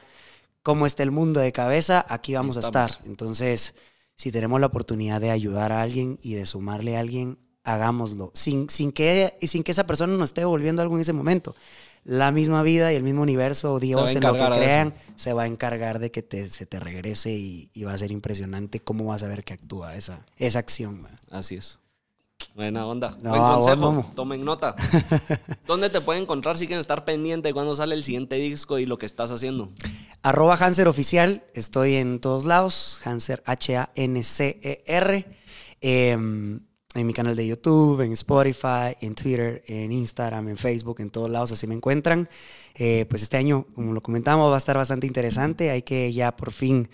cómo 0.63 0.87
esté 0.87 1.03
el 1.03 1.11
mundo 1.11 1.41
de 1.41 1.53
cabeza, 1.53 2.07
aquí 2.09 2.35
vamos 2.35 2.57
a 2.57 2.61
estar. 2.61 2.99
Entonces, 3.05 3.75
si 4.15 4.33
tenemos 4.33 4.61
la 4.61 4.67
oportunidad 4.67 5.21
de 5.21 5.31
ayudar 5.31 5.73
a 5.73 5.83
alguien 5.83 6.19
y 6.23 6.35
de 6.35 6.47
sumarle 6.47 6.97
a 6.97 7.01
alguien, 7.01 7.39
hagámoslo, 7.65 8.31
sin, 8.35 8.69
sin, 8.71 8.93
que, 8.93 9.37
sin 9.43 9.63
que 9.63 9.73
esa 9.73 9.87
persona 9.87 10.17
nos 10.17 10.31
esté 10.31 10.43
devolviendo 10.43 10.83
algo 10.83 10.95
en 10.97 11.03
ese 11.03 11.13
momento. 11.13 11.55
La 12.05 12.33
misma 12.33 12.63
vida 12.63 12.93
y 12.93 12.97
el 12.97 13.03
mismo 13.03 13.23
universo, 13.23 13.79
Dios, 13.79 14.15
en 14.15 14.23
lo 14.23 14.33
que 14.33 14.39
crean, 14.39 14.95
se 15.17 15.33
va 15.33 15.43
a 15.43 15.47
encargar 15.47 15.99
de 15.99 16.11
que 16.11 16.23
te, 16.23 16.49
se 16.49 16.65
te 16.65 16.81
regrese 16.81 17.33
y, 17.33 17.71
va 17.85 17.93
a 17.93 17.99
ser 17.99 18.13
impresionante 18.13 18.81
cómo 18.81 19.07
vas 19.07 19.23
a 19.23 19.29
ver 19.29 19.45
que 19.45 19.55
actúa 19.55 19.97
esa, 19.97 20.25
esa 20.37 20.59
acción. 20.59 21.07
Así 21.31 21.57
es. 21.57 21.79
Buena 22.55 22.87
onda. 22.87 23.17
Buen 23.21 23.41
consejo. 23.41 24.07
Tomen 24.15 24.45
nota. 24.45 24.75
¿Dónde 25.67 25.91
te 25.91 26.01
pueden 26.01 26.23
encontrar 26.23 26.57
si 26.57 26.67
quieren 26.67 26.81
estar 26.81 27.05
pendiente 27.05 27.49
de 27.49 27.55
cuando 27.55 27.77
sale 27.77 27.95
el 27.95 28.05
siguiente 28.05 28.37
disco 28.37 28.79
y 28.79 28.87
lo 28.87 28.99
que 28.99 29.07
estás 29.07 29.31
haciendo? 29.31 29.71
Arroba 30.23 30.55
Hanser 30.55 30.89
Oficial. 30.89 31.45
Estoy 31.55 31.97
en 31.97 32.21
todos 32.21 32.45
lados. 32.45 33.01
Hanser, 33.05 33.43
H-A-N-C-E-R. 33.47 35.27
Em, 35.81 36.61
en 36.99 37.07
mi 37.07 37.15
canal 37.15 37.37
de 37.37 37.47
YouTube, 37.47 38.01
en 38.01 38.13
Spotify, 38.13 38.97
en 39.01 39.15
Twitter, 39.15 39.63
en 39.67 39.93
Instagram, 39.93 40.49
en 40.49 40.57
Facebook, 40.57 41.01
en 41.01 41.11
todos 41.11 41.31
lados, 41.31 41.53
así 41.53 41.67
me 41.67 41.75
encuentran. 41.75 42.29
Eh, 42.75 43.07
pues 43.09 43.23
este 43.23 43.37
año, 43.37 43.67
como 43.75 43.93
lo 43.93 44.03
comentamos, 44.03 44.51
va 44.51 44.57
a 44.57 44.59
estar 44.59 44.77
bastante 44.77 45.07
interesante. 45.07 45.71
Hay 45.71 45.83
que 45.83 46.13
ya 46.13 46.37
por 46.37 46.53
fin 46.53 46.89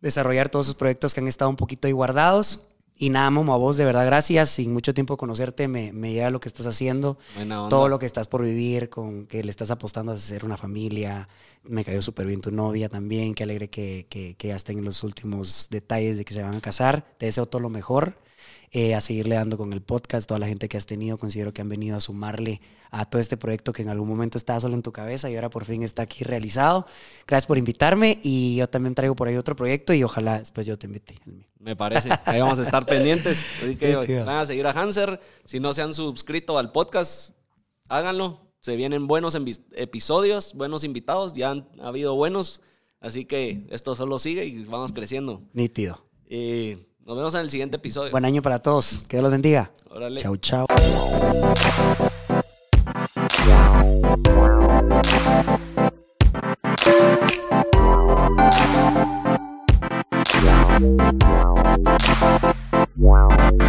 desarrollar 0.00 0.48
todos 0.48 0.66
esos 0.66 0.74
proyectos 0.74 1.14
que 1.14 1.20
han 1.20 1.28
estado 1.28 1.50
un 1.50 1.56
poquito 1.56 1.86
ahí 1.86 1.92
guardados. 1.92 2.66
Y 2.98 3.10
nada, 3.10 3.28
Momo, 3.30 3.52
a 3.52 3.58
vos 3.58 3.76
de 3.76 3.84
verdad 3.84 4.06
gracias. 4.06 4.48
Sin 4.48 4.72
mucho 4.72 4.94
tiempo 4.94 5.18
conocerte, 5.18 5.68
me, 5.68 5.92
me 5.92 6.12
llega 6.12 6.30
lo 6.30 6.40
que 6.40 6.48
estás 6.48 6.66
haciendo. 6.66 7.18
Todo 7.68 7.88
lo 7.88 7.98
que 7.98 8.06
estás 8.06 8.26
por 8.26 8.42
vivir, 8.42 8.88
con 8.88 9.26
que 9.26 9.44
le 9.44 9.50
estás 9.50 9.70
apostando 9.70 10.12
a 10.12 10.14
hacer 10.14 10.46
una 10.46 10.56
familia. 10.56 11.28
Me 11.62 11.84
cayó 11.84 12.00
súper 12.00 12.26
bien 12.26 12.40
tu 12.40 12.50
novia 12.50 12.88
también. 12.88 13.34
Qué 13.34 13.42
alegre 13.42 13.68
que, 13.68 14.06
que, 14.08 14.34
que 14.36 14.48
ya 14.48 14.56
estén 14.56 14.78
en 14.78 14.84
los 14.86 15.02
últimos 15.02 15.68
detalles 15.70 16.16
de 16.16 16.24
que 16.24 16.32
se 16.32 16.42
van 16.42 16.54
a 16.54 16.60
casar. 16.62 17.04
Te 17.18 17.26
deseo 17.26 17.44
todo 17.44 17.60
lo 17.60 17.68
mejor. 17.68 18.16
Eh, 18.72 18.94
a 18.94 19.00
seguirle 19.00 19.36
dando 19.36 19.56
con 19.56 19.72
el 19.72 19.80
podcast. 19.80 20.28
Toda 20.28 20.40
la 20.40 20.46
gente 20.46 20.68
que 20.68 20.76
has 20.76 20.86
tenido, 20.86 21.16
considero 21.16 21.52
que 21.54 21.62
han 21.62 21.68
venido 21.68 21.96
a 21.96 22.00
sumarle 22.00 22.60
a 22.90 23.04
todo 23.04 23.20
este 23.20 23.36
proyecto 23.36 23.72
que 23.72 23.82
en 23.82 23.88
algún 23.88 24.08
momento 24.08 24.38
estaba 24.38 24.60
solo 24.60 24.74
en 24.74 24.82
tu 24.82 24.92
cabeza 24.92 25.30
y 25.30 25.34
ahora 25.34 25.50
por 25.50 25.64
fin 25.64 25.82
está 25.82 26.02
aquí 26.02 26.24
realizado. 26.24 26.86
Gracias 27.26 27.46
por 27.46 27.58
invitarme 27.58 28.20
y 28.22 28.56
yo 28.56 28.68
también 28.68 28.94
traigo 28.94 29.14
por 29.14 29.28
ahí 29.28 29.36
otro 29.36 29.56
proyecto 29.56 29.94
y 29.94 30.02
ojalá 30.02 30.40
después 30.40 30.66
yo 30.66 30.76
te 30.78 30.86
invite. 30.86 31.14
Me 31.58 31.74
parece. 31.74 32.10
Ahí 32.24 32.40
vamos 32.40 32.58
a 32.58 32.62
estar 32.62 32.84
pendientes. 32.86 33.44
Así 33.62 33.76
que 33.76 33.96
van 34.24 34.36
a 34.36 34.46
seguir 34.46 34.66
a 34.66 34.72
Hanser. 34.72 35.20
Si 35.44 35.58
no 35.58 35.72
se 35.72 35.82
han 35.82 35.94
suscrito 35.94 36.58
al 36.58 36.72
podcast, 36.72 37.36
háganlo. 37.88 38.40
Se 38.60 38.76
vienen 38.76 39.06
buenos 39.06 39.36
episodios, 39.72 40.54
buenos 40.54 40.84
invitados. 40.84 41.34
Ya 41.34 41.52
han 41.52 41.68
habido 41.80 42.14
buenos. 42.14 42.60
Así 43.00 43.24
que 43.24 43.66
esto 43.70 43.94
solo 43.94 44.18
sigue 44.18 44.44
y 44.44 44.64
vamos 44.64 44.92
creciendo. 44.92 45.42
Nítido. 45.52 46.04
Y 46.28 46.76
nos 47.06 47.16
vemos 47.16 47.34
en 47.36 47.40
el 47.42 47.50
siguiente 47.50 47.76
episodio. 47.76 48.10
Buen 48.10 48.24
año 48.24 48.42
para 48.42 48.58
todos. 48.58 49.04
Que 49.08 49.16
Dios 49.16 49.22
los 49.22 49.30
bendiga. 49.30 49.70
Órale. 49.90 50.20
Chau, 50.20 50.36
chau. 50.38 50.66
Wow. 62.96 63.65